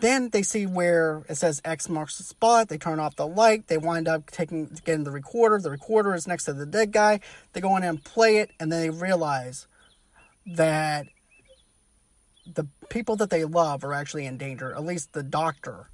then 0.00 0.30
they 0.30 0.42
see 0.42 0.66
where 0.66 1.24
it 1.28 1.36
says 1.36 1.60
X 1.64 1.88
marks 1.88 2.18
the 2.18 2.24
spot. 2.24 2.68
They 2.68 2.78
turn 2.78 3.00
off 3.00 3.16
the 3.16 3.26
light. 3.26 3.68
They 3.68 3.78
wind 3.78 4.08
up 4.08 4.30
taking 4.30 4.76
getting 4.84 5.04
the 5.04 5.10
recorder. 5.10 5.58
The 5.58 5.70
recorder 5.70 6.14
is 6.14 6.26
next 6.26 6.44
to 6.44 6.52
the 6.52 6.66
dead 6.66 6.92
guy. 6.92 7.20
They 7.52 7.60
go 7.60 7.76
in 7.76 7.84
and 7.84 8.02
play 8.02 8.38
it, 8.38 8.50
and 8.58 8.72
then 8.72 8.80
they 8.80 8.90
realize 8.90 9.66
that 10.46 11.06
the 12.46 12.66
people 12.88 13.16
that 13.16 13.30
they 13.30 13.44
love 13.44 13.84
are 13.84 13.92
actually 13.92 14.26
in 14.26 14.36
danger. 14.36 14.72
At 14.72 14.84
least 14.84 15.12
the 15.12 15.22
doctor 15.22 15.88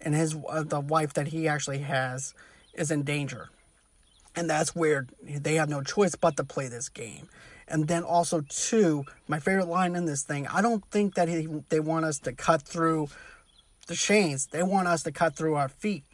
and 0.00 0.14
his 0.14 0.36
uh, 0.48 0.62
the 0.62 0.80
wife 0.80 1.14
that 1.14 1.28
he 1.28 1.48
actually 1.48 1.78
has 1.78 2.34
is 2.74 2.90
in 2.90 3.02
danger, 3.02 3.50
and 4.34 4.48
that's 4.48 4.74
where 4.74 5.06
they 5.22 5.54
have 5.56 5.68
no 5.68 5.82
choice 5.82 6.14
but 6.14 6.36
to 6.36 6.44
play 6.44 6.68
this 6.68 6.88
game. 6.88 7.28
And 7.68 7.88
then 7.88 8.02
also 8.02 8.42
too, 8.42 9.04
my 9.28 9.38
favorite 9.38 9.68
line 9.68 9.94
in 9.94 10.04
this 10.04 10.22
thing. 10.24 10.46
I 10.48 10.60
don't 10.60 10.84
think 10.90 11.14
that 11.14 11.28
he, 11.28 11.48
they 11.68 11.80
want 11.80 12.04
us 12.04 12.18
to 12.20 12.32
cut 12.32 12.62
through 12.62 13.08
the 13.86 13.94
chains. 13.94 14.46
They 14.46 14.62
want 14.62 14.88
us 14.88 15.02
to 15.04 15.12
cut 15.12 15.36
through 15.36 15.54
our 15.54 15.68
feet. 15.68 16.04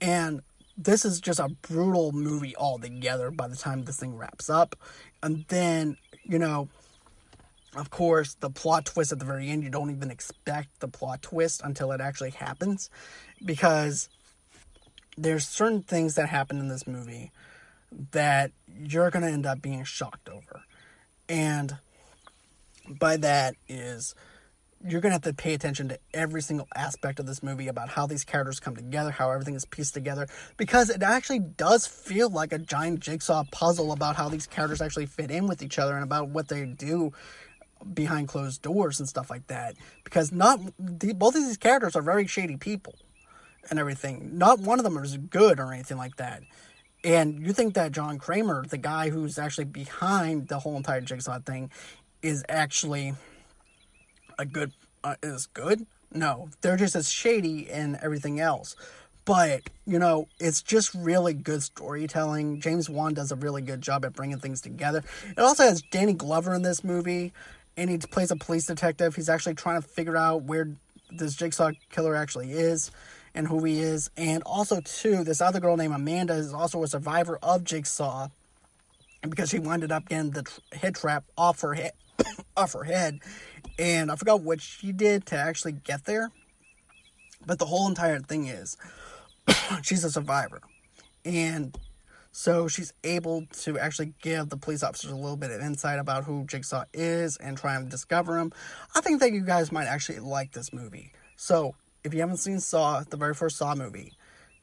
And 0.00 0.42
this 0.76 1.04
is 1.04 1.20
just 1.20 1.40
a 1.40 1.48
brutal 1.62 2.12
movie 2.12 2.54
altogether 2.56 3.30
by 3.30 3.48
the 3.48 3.56
time 3.56 3.84
this 3.84 3.98
thing 3.98 4.16
wraps 4.16 4.50
up. 4.50 4.76
And 5.22 5.44
then, 5.48 5.96
you 6.24 6.38
know, 6.38 6.68
of 7.76 7.90
course, 7.90 8.34
the 8.34 8.50
plot 8.50 8.86
twist 8.86 9.12
at 9.12 9.18
the 9.18 9.24
very 9.24 9.48
end, 9.48 9.62
you 9.62 9.70
don't 9.70 9.90
even 9.90 10.10
expect 10.10 10.80
the 10.80 10.88
plot 10.88 11.22
twist 11.22 11.60
until 11.62 11.92
it 11.92 12.00
actually 12.00 12.30
happens 12.30 12.90
because 13.44 14.08
there's 15.16 15.46
certain 15.46 15.82
things 15.82 16.14
that 16.14 16.28
happen 16.28 16.58
in 16.58 16.68
this 16.68 16.86
movie 16.86 17.30
that 18.12 18.52
you're 18.66 19.10
going 19.10 19.24
to 19.24 19.30
end 19.30 19.46
up 19.46 19.60
being 19.60 19.84
shocked 19.84 20.28
over. 20.28 20.62
And 21.28 21.76
by 22.88 23.16
that 23.18 23.54
is 23.68 24.14
you're 24.86 25.00
going 25.00 25.10
to 25.10 25.14
have 25.14 25.22
to 25.22 25.34
pay 25.34 25.54
attention 25.54 25.88
to 25.88 25.98
every 26.14 26.40
single 26.40 26.68
aspect 26.74 27.18
of 27.18 27.26
this 27.26 27.42
movie 27.42 27.66
about 27.66 27.88
how 27.88 28.06
these 28.06 28.24
characters 28.24 28.60
come 28.60 28.76
together, 28.76 29.10
how 29.10 29.30
everything 29.30 29.56
is 29.56 29.64
pieced 29.64 29.92
together, 29.92 30.28
because 30.56 30.88
it 30.88 31.02
actually 31.02 31.40
does 31.40 31.86
feel 31.86 32.30
like 32.30 32.52
a 32.52 32.58
giant 32.58 33.00
jigsaw 33.00 33.42
puzzle 33.50 33.90
about 33.90 34.14
how 34.14 34.28
these 34.28 34.46
characters 34.46 34.80
actually 34.80 35.06
fit 35.06 35.30
in 35.30 35.48
with 35.48 35.62
each 35.62 35.78
other 35.78 35.94
and 35.94 36.04
about 36.04 36.28
what 36.28 36.48
they 36.48 36.64
do 36.64 37.12
behind 37.94 38.28
closed 38.28 38.62
doors 38.62 39.00
and 39.00 39.08
stuff 39.08 39.30
like 39.30 39.46
that. 39.48 39.76
Because 40.04 40.32
not 40.32 40.60
the, 40.78 41.12
both 41.12 41.34
of 41.34 41.44
these 41.44 41.56
characters 41.56 41.96
are 41.96 42.02
very 42.02 42.26
shady 42.26 42.56
people 42.56 42.94
and 43.70 43.78
everything. 43.78 44.38
Not 44.38 44.60
one 44.60 44.78
of 44.78 44.84
them 44.84 44.96
is 44.98 45.16
good 45.16 45.60
or 45.60 45.72
anything 45.72 45.96
like 45.96 46.16
that. 46.16 46.42
And 47.04 47.46
you 47.46 47.52
think 47.52 47.74
that 47.74 47.92
John 47.92 48.18
Kramer, 48.18 48.64
the 48.66 48.78
guy 48.78 49.10
who's 49.10 49.38
actually 49.38 49.66
behind 49.66 50.48
the 50.48 50.58
whole 50.58 50.76
entire 50.76 51.00
jigsaw 51.00 51.38
thing, 51.40 51.70
is 52.22 52.44
actually 52.48 53.14
a 54.38 54.44
good 54.44 54.72
uh, 55.04 55.14
is 55.22 55.46
good. 55.46 55.86
No, 56.12 56.48
they're 56.60 56.76
just 56.76 56.96
as 56.96 57.10
shady 57.10 57.70
and 57.70 57.96
everything 58.02 58.40
else. 58.40 58.74
But 59.24 59.70
you 59.86 59.98
know, 59.98 60.26
it's 60.40 60.62
just 60.62 60.94
really 60.94 61.34
good 61.34 61.62
storytelling. 61.62 62.60
James 62.60 62.88
Wan 62.88 63.14
does 63.14 63.30
a 63.30 63.36
really 63.36 63.62
good 63.62 63.82
job 63.82 64.04
at 64.04 64.14
bringing 64.14 64.38
things 64.38 64.60
together. 64.60 65.04
It 65.36 65.40
also 65.40 65.64
has 65.64 65.82
Danny 65.82 66.14
Glover 66.14 66.54
in 66.54 66.62
this 66.62 66.82
movie, 66.82 67.32
and 67.78 67.88
he 67.88 67.96
plays 67.96 68.30
a 68.32 68.36
police 68.36 68.66
detective. 68.66 69.14
He's 69.14 69.28
actually 69.28 69.54
trying 69.54 69.80
to 69.80 69.86
figure 69.86 70.16
out 70.16 70.42
where 70.42 70.68
this 71.10 71.34
jigsaw 71.34 71.70
killer 71.90 72.14
actually 72.16 72.50
is 72.50 72.90
and 73.34 73.46
who 73.46 73.62
he 73.64 73.78
is. 73.78 74.10
And 74.16 74.42
also, 74.42 74.80
too, 74.80 75.22
this 75.22 75.40
other 75.40 75.60
girl 75.60 75.76
named 75.76 75.94
Amanda 75.94 76.34
is 76.34 76.52
also 76.52 76.82
a 76.82 76.88
survivor 76.88 77.38
of 77.40 77.62
Jigsaw, 77.62 78.28
and 79.22 79.30
because 79.30 79.50
she 79.50 79.60
winded 79.60 79.92
up 79.92 80.08
getting 80.08 80.32
the 80.32 80.44
head 80.72 80.96
trap 80.96 81.24
off 81.36 81.60
her 81.60 81.74
head, 81.74 81.92
off 82.56 82.72
her 82.72 82.82
head, 82.82 83.20
and 83.78 84.10
I 84.10 84.16
forgot 84.16 84.40
what 84.40 84.60
she 84.60 84.90
did 84.90 85.26
to 85.26 85.36
actually 85.36 85.72
get 85.72 86.04
there. 86.04 86.30
But 87.46 87.60
the 87.60 87.66
whole 87.66 87.88
entire 87.88 88.18
thing 88.18 88.48
is 88.48 88.76
she's 89.82 90.02
a 90.02 90.10
survivor. 90.10 90.60
And 91.24 91.78
so 92.32 92.68
she's 92.68 92.92
able 93.04 93.46
to 93.62 93.78
actually 93.78 94.14
give 94.22 94.48
the 94.48 94.56
police 94.56 94.82
officers 94.82 95.10
a 95.10 95.16
little 95.16 95.36
bit 95.36 95.50
of 95.50 95.60
insight 95.60 95.98
about 95.98 96.24
who 96.24 96.44
Jigsaw 96.44 96.84
is 96.92 97.36
and 97.38 97.56
try 97.56 97.74
and 97.76 97.90
discover 97.90 98.38
him. 98.38 98.52
I 98.94 99.00
think 99.00 99.20
that 99.20 99.32
you 99.32 99.40
guys 99.40 99.72
might 99.72 99.86
actually 99.86 100.20
like 100.20 100.52
this 100.52 100.72
movie. 100.72 101.12
So 101.36 101.74
if 102.04 102.14
you 102.14 102.20
haven't 102.20 102.38
seen 102.38 102.60
Saw, 102.60 103.02
the 103.02 103.16
very 103.16 103.34
first 103.34 103.56
Saw 103.56 103.74
movie, 103.74 104.12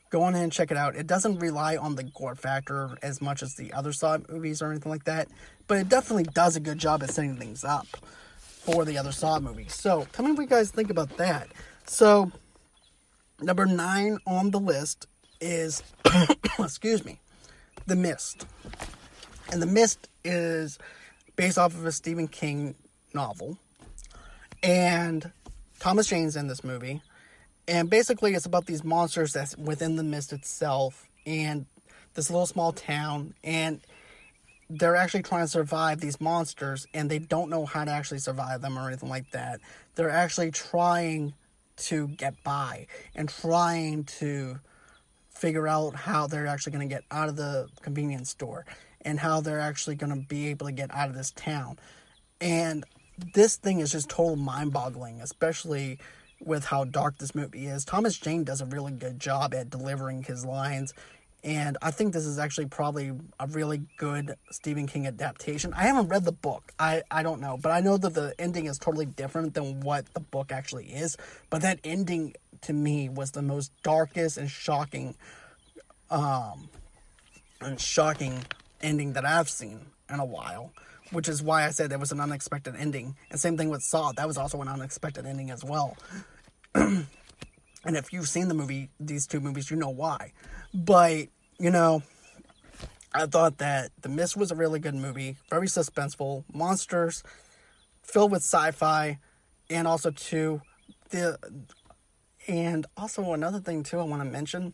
go 0.10 0.24
on 0.24 0.36
and 0.36 0.52
check 0.52 0.72
it 0.72 0.78
out. 0.78 0.96
It 0.96 1.08
doesn't 1.08 1.40
rely 1.40 1.78
on 1.78 1.96
the 1.96 2.04
gore 2.04 2.36
factor 2.36 2.98
as 3.02 3.22
much 3.22 3.44
as 3.44 3.56
the 3.56 3.74
other 3.74 3.92
Saw 3.92 4.18
movies 4.30 4.62
or 4.62 4.72
anything 4.72 4.92
like 4.92 5.06
that, 5.06 5.28
but 5.68 5.78
it 5.78 5.90
definitely 5.90 6.24
does 6.24 6.56
a 6.56 6.60
good 6.60 6.78
job 6.78 7.04
at 7.04 7.10
setting 7.10 7.36
things 7.36 7.64
up 7.64 7.88
for 8.38 8.86
the 8.86 8.98
other 8.98 9.12
Saw 9.12 9.40
movies. 9.40 9.74
So 9.74 10.08
tell 10.14 10.26
me 10.26 10.32
what 10.32 10.44
you 10.44 10.48
guys 10.48 10.72
think 10.72 10.90
about 10.90 11.18
that. 11.18 11.50
So 11.88 12.32
number 13.42 13.66
nine 13.66 14.18
on 14.26 14.52
the 14.52 14.60
list 14.60 15.08
is 15.42 15.84
excuse 16.60 17.04
me, 17.04 17.20
The 17.88 17.96
Mist. 17.96 18.46
And 19.52 19.62
The 19.62 19.68
Mist 19.68 20.10
is 20.24 20.80
based 21.36 21.58
off 21.58 21.74
of 21.74 21.86
a 21.86 21.92
Stephen 21.92 22.28
King 22.28 22.76
novel. 23.14 23.58
And 24.64 25.32
Thomas 25.80 26.08
Jane's 26.08 26.36
in 26.36 26.48
this 26.48 26.64
movie. 26.64 27.02
And 27.68 27.90
basically 27.90 28.34
it's 28.34 28.46
about 28.46 28.66
these 28.66 28.84
monsters 28.84 29.34
that's 29.34 29.58
within 29.58 29.96
the 29.96 30.04
mist 30.04 30.34
itself 30.34 31.08
and 31.26 31.66
this 32.14 32.30
little 32.30 32.46
small 32.46 32.72
town 32.72 33.34
and 33.44 33.82
they're 34.70 34.96
actually 34.96 35.24
trying 35.24 35.44
to 35.44 35.48
survive 35.48 36.00
these 36.00 36.20
monsters 36.20 36.88
and 36.94 37.10
they 37.10 37.20
don't 37.20 37.50
know 37.50 37.66
how 37.66 37.84
to 37.84 37.92
actually 37.92 38.20
survive 38.20 38.62
them 38.62 38.78
or 38.78 38.88
anything 38.88 39.10
like 39.10 39.30
that. 39.32 39.60
They're 39.96 40.10
actually 40.10 40.52
trying 40.52 41.34
to 41.78 42.08
get 42.08 42.44
by 42.44 42.88
and 43.16 43.30
trying 43.30 44.06
to 44.06 44.60
figure 45.36 45.68
out 45.68 45.96
how 45.96 46.28
they're 46.28 46.48
actually 46.48 46.72
going 46.72 46.88
to 46.88 46.94
get 46.94 47.04
out 47.12 47.30
of 47.30 47.36
the 47.36 47.68
convenience 47.82 48.30
store 48.30 48.66
and 49.02 49.20
how 49.20 49.42
they're 49.42 49.60
actually 49.60 49.96
going 49.96 50.10
to 50.10 50.28
be 50.28 50.48
able 50.48 50.66
to 50.66 50.72
get 50.72 50.94
out 50.94 51.10
of 51.10 51.16
this 51.16 51.32
town. 51.32 51.78
And 52.42 52.84
this 53.34 53.56
thing 53.56 53.80
is 53.80 53.92
just 53.92 54.10
total 54.10 54.36
mind 54.36 54.74
boggling, 54.74 55.22
especially 55.22 56.00
with 56.42 56.66
how 56.66 56.84
dark 56.86 57.18
this 57.18 57.36
movie 57.36 57.68
is. 57.68 57.86
Thomas 57.86 58.18
Jane 58.18 58.44
does 58.44 58.62
a 58.62 58.66
really 58.66 58.92
good 58.92 59.20
job 59.20 59.54
at 59.54 59.70
delivering 59.70 60.24
his 60.24 60.46
lines 60.46 60.94
and 61.46 61.78
I 61.80 61.92
think 61.92 62.12
this 62.12 62.26
is 62.26 62.40
actually 62.40 62.66
probably 62.66 63.12
a 63.40 63.46
really 63.46 63.84
good 63.98 64.34
Stephen 64.50 64.88
King 64.88 65.06
adaptation. 65.06 65.76
I 65.76 65.84
haven't 65.84 66.08
read 66.08 66.26
the 66.26 66.32
book. 66.32 66.74
I, 66.80 67.04
I 67.12 67.22
don't 67.22 67.40
know. 67.40 67.56
But 67.62 67.72
I 67.72 67.82
know 67.82 67.98
that 67.98 68.16
the 68.16 68.34
ending 68.40 68.66
is 68.66 68.80
totally 68.80 69.06
different 69.06 69.54
than 69.54 69.82
what 69.82 70.12
the 70.16 70.22
book 70.22 70.52
actually 70.52 70.88
is. 70.88 71.18
But 71.52 71.62
that 71.62 71.80
ending 71.84 72.34
to 72.66 72.74
me 72.74 73.10
was 73.10 73.32
the 73.32 73.42
most 73.42 73.72
darkest 73.84 74.38
and 74.38 74.50
shocking 74.50 75.16
um 76.10 76.70
and 77.62 77.80
shocking 77.80 78.44
ending 78.82 79.14
that 79.14 79.26
I've 79.26 79.50
seen 79.50 79.80
in 80.10 80.20
a 80.20 80.26
while. 80.26 80.72
Which 81.12 81.30
is 81.30 81.42
why 81.42 81.66
I 81.66 81.70
said 81.70 81.92
it 81.92 82.00
was 82.00 82.12
an 82.12 82.20
unexpected 82.20 82.76
ending. 82.76 83.16
And 83.30 83.40
same 83.40 83.58
thing 83.58 83.70
with 83.70 83.84
Saw. 83.84 84.12
That 84.14 84.28
was 84.28 84.38
also 84.38 84.60
an 84.62 84.68
unexpected 84.68 85.26
ending 85.26 85.52
as 85.52 85.64
well. 85.64 85.96
and 86.76 87.06
if 87.86 88.12
you've 88.12 88.28
seen 88.28 88.48
the 88.48 88.56
movie, 88.56 88.90
these 89.00 89.28
two 89.28 89.40
movies, 89.40 89.70
you 89.70 89.78
know 89.78 89.90
why. 89.90 90.34
But 90.74 91.28
you 91.60 91.70
know, 91.70 92.02
I 93.14 93.28
thought 93.28 93.60
that 93.60 93.92
The 94.02 94.10
Mist 94.10 94.36
was 94.36 94.52
a 94.52 94.56
really 94.56 94.80
good 94.80 94.96
movie, 94.96 95.38
very 95.50 95.68
suspenseful, 95.68 96.44
monsters, 96.52 97.24
filled 98.02 98.32
with 98.32 98.42
sci-fi, 98.42 99.20
and 99.70 99.88
also 99.88 100.12
too 100.12 100.62
the 101.10 101.38
and 102.48 102.86
also 102.98 103.34
another 103.34 103.60
thing 103.60 103.84
too 103.84 104.00
I 104.00 104.04
want 104.04 104.22
to 104.22 104.30
mention 104.30 104.74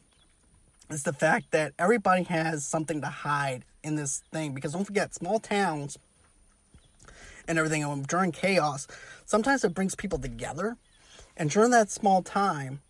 is 0.90 1.04
the 1.04 1.14
fact 1.14 1.52
that 1.52 1.74
everybody 1.80 2.24
has 2.24 2.66
something 2.66 3.02
to 3.02 3.08
hide 3.08 3.64
in 3.84 3.96
this 3.96 4.24
thing 4.32 4.54
because 4.54 4.74
don't 4.74 4.84
forget 4.86 5.14
small 5.14 5.40
towns 5.40 5.98
and 7.48 7.58
everything 7.58 7.84
and 7.84 8.06
during 8.08 8.32
chaos 8.32 8.88
sometimes 9.26 9.64
it 9.64 9.74
brings 9.74 9.96
people 9.96 10.20
together. 10.20 10.78
And 11.38 11.50
during 11.50 11.72
that 11.72 11.90
small 11.90 12.22
time 12.22 12.82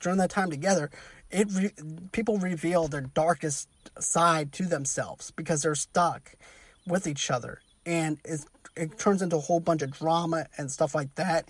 during 0.00 0.18
that 0.18 0.30
time 0.30 0.50
together 0.50 0.90
it 1.30 1.48
re- 1.52 1.72
people 2.12 2.38
reveal 2.38 2.88
their 2.88 3.02
darkest 3.02 3.68
side 3.98 4.52
to 4.52 4.64
themselves 4.64 5.30
because 5.30 5.62
they're 5.62 5.74
stuck 5.74 6.32
with 6.86 7.06
each 7.06 7.30
other. 7.30 7.60
And 7.86 8.18
it 8.76 8.98
turns 8.98 9.22
into 9.22 9.36
a 9.36 9.40
whole 9.40 9.60
bunch 9.60 9.82
of 9.82 9.90
drama 9.92 10.46
and 10.58 10.70
stuff 10.70 10.94
like 10.94 11.14
that 11.14 11.48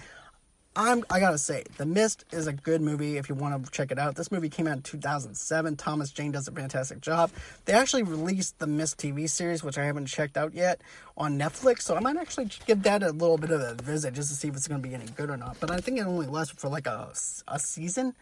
I'm, 0.83 1.05
I 1.11 1.21
gotta 1.21 1.37
say, 1.37 1.65
The 1.77 1.85
Mist 1.85 2.25
is 2.33 2.47
a 2.47 2.55
good 2.55 2.81
movie 2.81 3.19
if 3.19 3.29
you 3.29 3.35
want 3.35 3.67
to 3.67 3.71
check 3.71 3.91
it 3.91 3.99
out. 3.99 4.17
This 4.17 4.33
movie 4.33 4.49
came 4.49 4.67
out 4.67 4.77
in 4.79 4.83
2007. 4.83 5.77
Thomas 5.77 6.11
Jane 6.11 6.33
does 6.33 6.49
a 6.49 6.53
fantastic 6.53 7.03
job. 7.03 7.31
They 7.67 7.75
actually 7.75 8.03
released 8.03 8.59
the 8.59 8.67
Mist 8.67 8.97
TV 8.97 9.29
series, 9.29 9.63
which 9.63 9.77
I 9.77 9.85
haven't 9.85 10.07
checked 10.07 10.39
out 10.39 10.55
yet, 10.55 10.81
on 11.19 11.39
Netflix. 11.39 11.83
So 11.83 11.97
I 11.97 12.01
might 12.01 12.17
actually 12.17 12.49
give 12.65 12.83
that 12.85 13.03
a 13.03 13.11
little 13.11 13.37
bit 13.37 13.51
of 13.51 13.61
a 13.61 13.75
visit 13.75 14.15
just 14.15 14.31
to 14.31 14.35
see 14.35 14.49
if 14.49 14.57
it's 14.57 14.69
to 14.69 14.79
be 14.79 14.95
any 14.95 15.05
good 15.05 15.29
or 15.29 15.37
not. 15.37 15.59
But 15.61 15.71
I 15.71 15.81
think 15.81 15.99
it 15.99 16.07
only 16.07 16.27
lasted 16.27 16.59
for 16.59 16.71
like 16.71 16.87
a, 16.87 17.13
a 17.47 17.59
season. 17.59 18.15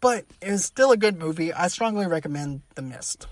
But 0.00 0.24
it's 0.40 0.64
still 0.64 0.90
a 0.90 0.96
good 0.96 1.20
movie. 1.20 1.52
I 1.52 1.68
strongly 1.68 2.08
recommend 2.08 2.62
The 2.74 2.82
Mist. 2.82 3.28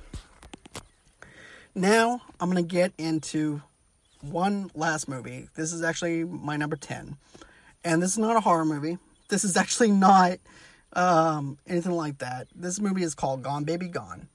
Now 1.74 2.22
I'm 2.38 2.52
to 2.52 2.62
get 2.62 2.92
into 2.98 3.62
one 4.20 4.70
last 4.76 5.08
movie. 5.08 5.48
This 5.56 5.72
is 5.72 5.82
actually 5.82 6.22
my 6.22 6.56
number 6.56 6.76
10. 6.76 7.16
And 7.84 8.02
this 8.02 8.12
is 8.12 8.18
not 8.18 8.36
a 8.36 8.40
horror 8.40 8.64
movie. 8.64 8.98
This 9.28 9.44
is 9.44 9.56
actually 9.56 9.90
not 9.90 10.38
um, 10.92 11.58
anything 11.66 11.92
like 11.92 12.18
that. 12.18 12.48
This 12.54 12.80
movie 12.80 13.02
is 13.02 13.14
called 13.14 13.42
Gone 13.42 13.64
Baby 13.64 13.88
Gone. 13.88 14.28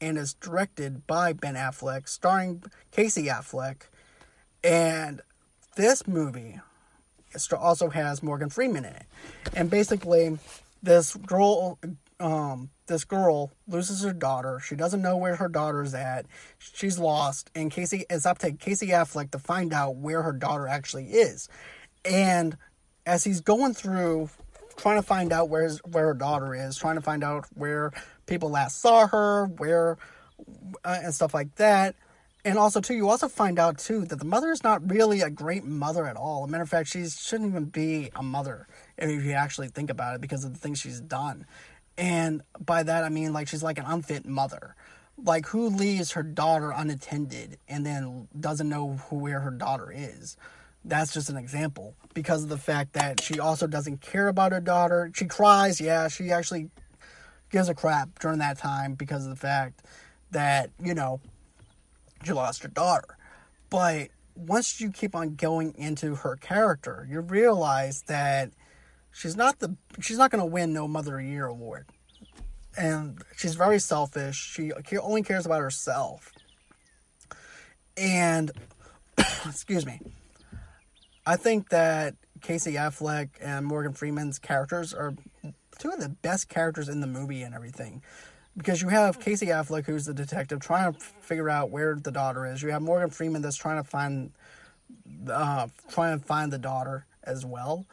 And 0.00 0.16
is 0.16 0.32
directed 0.34 1.06
by 1.06 1.34
Ben 1.34 1.56
Affleck, 1.56 2.08
starring 2.08 2.62
Casey 2.90 3.24
Affleck. 3.24 3.82
And 4.64 5.20
this 5.76 6.06
movie 6.06 6.60
also 7.58 7.90
has 7.90 8.22
Morgan 8.22 8.48
Freeman 8.48 8.84
in 8.84 8.94
it. 8.94 9.06
And 9.54 9.68
basically, 9.68 10.38
this 10.82 11.14
girl 11.14 11.78
um, 12.20 12.70
this 12.86 13.04
girl 13.04 13.50
loses 13.66 14.02
her 14.04 14.12
daughter. 14.12 14.60
She 14.60 14.76
doesn't 14.76 15.00
know 15.00 15.16
where 15.16 15.36
her 15.36 15.48
daughter's 15.48 15.94
at. 15.94 16.26
She's 16.58 16.98
lost, 16.98 17.50
and 17.54 17.70
Casey 17.70 18.04
is 18.10 18.26
up 18.26 18.38
to 18.38 18.52
Casey 18.52 18.88
Affleck 18.88 19.30
to 19.30 19.38
find 19.38 19.72
out 19.72 19.96
where 19.96 20.22
her 20.22 20.32
daughter 20.32 20.68
actually 20.68 21.06
is. 21.06 21.48
And 22.04 22.56
as 23.06 23.24
he's 23.24 23.40
going 23.40 23.74
through 23.74 24.30
trying 24.76 24.96
to 24.96 25.06
find 25.06 25.32
out 25.32 25.48
where 25.48 25.64
his, 25.64 25.78
where 25.80 26.06
her 26.06 26.14
daughter 26.14 26.54
is, 26.54 26.76
trying 26.76 26.94
to 26.96 27.02
find 27.02 27.22
out 27.22 27.46
where 27.54 27.92
people 28.26 28.50
last 28.50 28.80
saw 28.80 29.06
her, 29.06 29.46
where 29.58 29.98
uh, 30.84 31.00
and 31.02 31.14
stuff 31.14 31.34
like 31.34 31.54
that. 31.56 31.94
And 32.44 32.58
also 32.58 32.80
too, 32.80 32.94
you 32.94 33.08
also 33.08 33.28
find 33.28 33.58
out 33.58 33.78
too 33.78 34.06
that 34.06 34.18
the 34.18 34.24
mother 34.24 34.50
is 34.50 34.64
not 34.64 34.90
really 34.90 35.20
a 35.20 35.28
great 35.28 35.64
mother 35.64 36.06
at 36.06 36.16
all. 36.16 36.44
As 36.44 36.48
a 36.48 36.52
matter 36.52 36.62
of 36.62 36.70
fact, 36.70 36.88
she 36.88 37.06
shouldn't 37.06 37.50
even 37.50 37.66
be 37.66 38.10
a 38.16 38.22
mother 38.22 38.66
if 38.96 39.24
you 39.24 39.32
actually 39.32 39.68
think 39.68 39.90
about 39.90 40.14
it 40.14 40.20
because 40.22 40.44
of 40.44 40.54
the 40.54 40.58
things 40.58 40.80
she's 40.80 41.00
done. 41.00 41.44
And 41.98 42.42
by 42.58 42.82
that, 42.82 43.04
I 43.04 43.10
mean 43.10 43.34
like 43.34 43.48
she's 43.48 43.62
like 43.62 43.78
an 43.78 43.84
unfit 43.86 44.24
mother. 44.24 44.74
Like 45.22 45.46
who 45.48 45.68
leaves 45.68 46.12
her 46.12 46.22
daughter 46.22 46.72
unattended 46.74 47.58
and 47.68 47.84
then 47.84 48.28
doesn't 48.38 48.68
know 48.68 48.92
who, 49.08 49.16
where 49.16 49.40
her 49.40 49.50
daughter 49.50 49.92
is. 49.94 50.38
That's 50.84 51.12
just 51.12 51.28
an 51.28 51.36
example 51.36 51.94
because 52.14 52.42
of 52.42 52.48
the 52.48 52.58
fact 52.58 52.94
that 52.94 53.20
she 53.20 53.38
also 53.38 53.66
doesn't 53.66 54.00
care 54.00 54.28
about 54.28 54.52
her 54.52 54.60
daughter. 54.60 55.10
She 55.14 55.26
cries, 55.26 55.80
yeah, 55.80 56.08
she 56.08 56.30
actually 56.30 56.70
gives 57.50 57.68
a 57.68 57.74
crap 57.74 58.18
during 58.18 58.38
that 58.38 58.58
time 58.58 58.94
because 58.94 59.24
of 59.24 59.30
the 59.30 59.36
fact 59.36 59.82
that, 60.30 60.70
you 60.82 60.94
know, 60.94 61.20
she 62.24 62.32
lost 62.32 62.62
her 62.62 62.68
daughter. 62.68 63.16
But 63.68 64.08
once 64.34 64.80
you 64.80 64.90
keep 64.90 65.14
on 65.14 65.34
going 65.34 65.74
into 65.76 66.14
her 66.16 66.36
character, 66.36 67.06
you 67.10 67.20
realize 67.20 68.02
that 68.02 68.50
she's 69.12 69.36
not 69.36 69.58
the 69.58 69.76
she's 70.00 70.18
not 70.18 70.30
going 70.30 70.40
to 70.40 70.46
win 70.46 70.72
no 70.72 70.86
mother 70.86 71.18
of 71.18 71.24
year 71.24 71.46
award 71.46 71.86
and 72.76 73.22
she's 73.36 73.54
very 73.54 73.78
selfish 73.78 74.36
she 74.36 74.72
only 74.98 75.22
cares 75.22 75.46
about 75.46 75.60
herself 75.60 76.32
and 77.96 78.52
excuse 79.46 79.84
me 79.84 80.00
i 81.26 81.36
think 81.36 81.68
that 81.70 82.14
casey 82.40 82.74
affleck 82.74 83.28
and 83.40 83.66
morgan 83.66 83.92
freeman's 83.92 84.38
characters 84.38 84.94
are 84.94 85.14
two 85.80 85.90
of 85.90 85.98
the 85.98 86.08
best 86.08 86.48
characters 86.48 86.88
in 86.88 87.00
the 87.00 87.06
movie 87.06 87.42
and 87.42 87.54
everything. 87.54 88.02
Because 88.56 88.82
you 88.82 88.88
have 88.88 89.18
casey 89.18 89.46
affleck 89.46 89.86
who's 89.86 90.04
the 90.04 90.14
detective 90.14 90.60
trying 90.60 90.92
to 90.92 91.00
figure 91.00 91.48
out 91.48 91.70
where 91.70 91.94
the 91.96 92.10
daughter 92.10 92.46
is. 92.46 92.62
You 92.62 92.70
have 92.70 92.82
morgan 92.82 93.10
freeman 93.10 93.42
that's 93.42 93.56
trying 93.56 93.82
to 93.82 93.88
find 93.88 94.32
uh, 95.30 95.68
trying 95.88 96.18
to 96.18 96.24
find 96.24 96.52
the 96.52 96.58
daughter 96.58 97.06
as 97.24 97.46
well. 97.46 97.86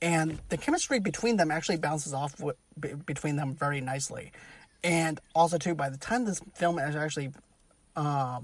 And 0.00 0.38
the 0.48 0.56
chemistry 0.56 0.98
between 0.98 1.36
them 1.36 1.50
actually 1.50 1.76
bounces 1.76 2.14
off 2.14 2.40
between 3.04 3.36
them 3.36 3.54
very 3.54 3.80
nicely. 3.80 4.32
And 4.84 5.20
also, 5.34 5.58
too, 5.58 5.74
by 5.74 5.90
the 5.90 5.96
time 5.96 6.24
this 6.24 6.40
film 6.54 6.78
is 6.78 6.94
actually 6.94 7.30
uh, 7.96 8.40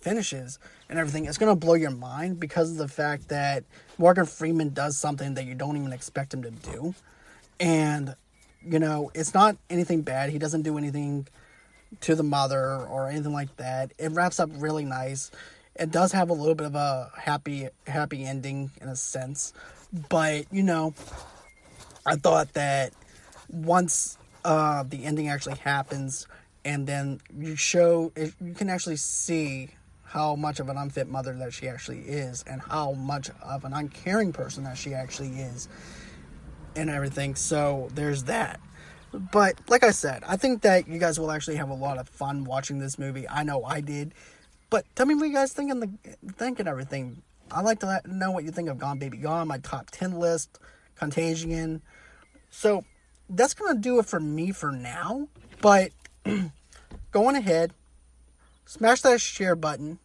finishes 0.00 0.58
and 0.88 0.98
everything, 0.98 1.26
it's 1.26 1.38
going 1.38 1.50
to 1.50 1.56
blow 1.58 1.74
your 1.74 1.90
mind 1.90 2.40
because 2.40 2.70
of 2.70 2.76
the 2.76 2.88
fact 2.88 3.28
that 3.28 3.64
Morgan 3.98 4.26
Freeman 4.26 4.70
does 4.70 4.96
something 4.96 5.34
that 5.34 5.44
you 5.44 5.54
don't 5.54 5.76
even 5.76 5.92
expect 5.92 6.32
him 6.32 6.42
to 6.42 6.50
do. 6.50 6.94
And, 7.60 8.14
you 8.64 8.78
know, 8.78 9.10
it's 9.14 9.34
not 9.34 9.56
anything 9.68 10.02
bad. 10.02 10.30
He 10.30 10.38
doesn't 10.38 10.62
do 10.62 10.78
anything 10.78 11.26
to 12.02 12.14
the 12.14 12.22
mother 12.22 12.86
or 12.90 13.08
anything 13.08 13.32
like 13.32 13.56
that. 13.56 13.92
It 13.98 14.12
wraps 14.12 14.38
up 14.38 14.50
really 14.54 14.84
nice. 14.84 15.30
It 15.74 15.90
does 15.90 16.12
have 16.12 16.28
a 16.28 16.32
little 16.32 16.54
bit 16.54 16.66
of 16.66 16.74
a 16.74 17.10
happy 17.16 17.68
happy 17.86 18.24
ending 18.24 18.70
in 18.80 18.88
a 18.88 18.96
sense 18.96 19.52
but, 20.08 20.44
you 20.52 20.62
know, 20.62 20.94
I 22.04 22.16
thought 22.16 22.52
that 22.54 22.92
once 23.48 24.18
uh, 24.44 24.82
the 24.82 25.04
ending 25.04 25.28
actually 25.28 25.56
happens 25.56 26.26
and 26.64 26.86
then 26.86 27.20
you 27.38 27.56
show, 27.56 28.12
you 28.16 28.54
can 28.54 28.68
actually 28.68 28.96
see 28.96 29.70
how 30.08 30.34
much 30.34 30.58
of 30.58 30.68
an 30.70 30.76
unfit 30.78 31.06
mother 31.06 31.34
that 31.34 31.52
she 31.52 31.68
actually 31.68 32.00
is 32.00 32.42
and 32.46 32.62
how 32.62 32.92
much 32.92 33.28
of 33.42 33.64
an 33.64 33.74
uncaring 33.74 34.32
person 34.32 34.64
that 34.64 34.78
she 34.78 34.94
actually 34.94 35.28
is 35.28 35.68
and 36.74 36.88
everything. 36.88 37.34
So 37.34 37.88
there's 37.94 38.24
that. 38.24 38.58
But 39.12 39.58
like 39.68 39.84
I 39.84 39.90
said, 39.90 40.22
I 40.26 40.36
think 40.36 40.62
that 40.62 40.88
you 40.88 40.98
guys 40.98 41.20
will 41.20 41.30
actually 41.30 41.56
have 41.56 41.68
a 41.68 41.74
lot 41.74 41.98
of 41.98 42.08
fun 42.08 42.44
watching 42.44 42.78
this 42.78 42.98
movie. 42.98 43.28
I 43.28 43.42
know 43.42 43.64
I 43.64 43.80
did. 43.82 44.14
But 44.70 44.84
tell 44.96 45.06
me 45.06 45.14
what 45.14 45.26
you 45.26 45.34
guys 45.34 45.52
think 45.52 45.70
and 45.70 45.82
the 45.82 46.32
think 46.32 46.58
and 46.58 46.68
everything. 46.68 47.22
I'd 47.50 47.64
like 47.64 47.80
to 47.80 48.00
know 48.06 48.30
what 48.30 48.44
you 48.44 48.50
think 48.50 48.68
of 48.68 48.78
Gone 48.78 48.98
Baby 48.98 49.18
Gone, 49.18 49.48
my 49.48 49.58
top 49.58 49.90
10 49.90 50.18
list, 50.18 50.58
Contagion. 50.96 51.82
So 52.50 52.84
that's 53.28 53.54
going 53.54 53.74
to 53.74 53.80
do 53.80 53.98
it 53.98 54.06
for 54.06 54.20
me 54.20 54.52
for 54.52 54.72
now. 54.72 55.28
But 55.60 55.92
going 57.10 57.36
ahead, 57.36 57.72
smash 58.68 59.00
that 59.00 59.20
share 59.20 59.56
button. 59.56 59.98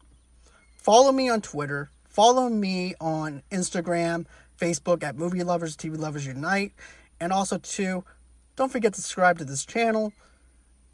Follow 0.77 1.11
me 1.11 1.29
on 1.29 1.41
Twitter. 1.41 1.91
Follow 2.05 2.47
me 2.49 2.95
on 3.01 3.43
Instagram, 3.51 4.25
Facebook 4.59 5.03
at 5.03 5.17
Movie 5.17 5.43
Lovers, 5.43 5.75
TV 5.75 5.97
Lovers 5.97 6.25
Unite. 6.25 6.71
And 7.19 7.33
also, 7.33 7.57
too, 7.57 8.03
don't 8.55 8.71
forget 8.71 8.93
to 8.93 9.01
subscribe 9.01 9.37
to 9.39 9.45
this 9.45 9.65
channel 9.65 10.13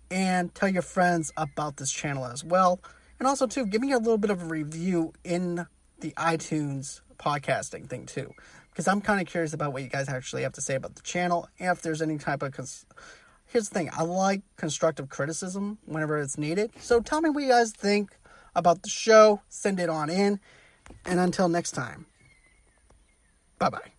and 0.09 0.53
tell 0.55 0.69
your 0.69 0.81
friends 0.81 1.31
about 1.37 1.77
this 1.77 1.91
channel 1.91 2.25
as 2.25 2.43
well. 2.43 2.79
And 3.19 3.27
also, 3.27 3.45
too, 3.45 3.65
give 3.65 3.81
me 3.81 3.91
a 3.91 3.97
little 3.97 4.17
bit 4.17 4.31
of 4.31 4.41
a 4.41 4.45
review 4.45 5.13
in 5.23 5.67
the 5.99 6.11
iTunes 6.11 7.01
podcasting 7.17 7.87
thing 7.87 8.05
too, 8.05 8.31
because 8.71 8.87
I'm 8.87 9.01
kind 9.01 9.19
of 9.19 9.27
curious 9.27 9.53
about 9.53 9.73
what 9.73 9.83
you 9.83 9.89
guys 9.89 10.07
actually 10.07 10.43
have 10.43 10.53
to 10.53 10.61
say 10.61 10.75
about 10.75 10.95
the 10.95 11.01
channel. 11.01 11.47
And 11.59 11.69
if 11.69 11.81
there's 11.81 12.01
any 12.01 12.17
type 12.17 12.41
of 12.41 12.53
cons- 12.53 12.85
here's 13.49 13.69
the 13.69 13.75
thing, 13.75 13.89
I 13.95 14.03
like 14.03 14.41
constructive 14.55 15.09
criticism 15.09 15.79
whenever 15.85 16.19
it's 16.19 16.37
needed. 16.37 16.71
So 16.79 17.01
tell 17.01 17.21
me 17.21 17.29
what 17.29 17.43
you 17.43 17.49
guys 17.49 17.71
think 17.71 18.17
about 18.55 18.83
the 18.83 18.89
show. 18.89 19.41
Send 19.49 19.79
it 19.79 19.89
on 19.89 20.09
in, 20.09 20.39
and 21.05 21.19
until 21.19 21.49
next 21.49 21.71
time, 21.71 22.05
bye 23.57 23.69
bye. 23.69 23.91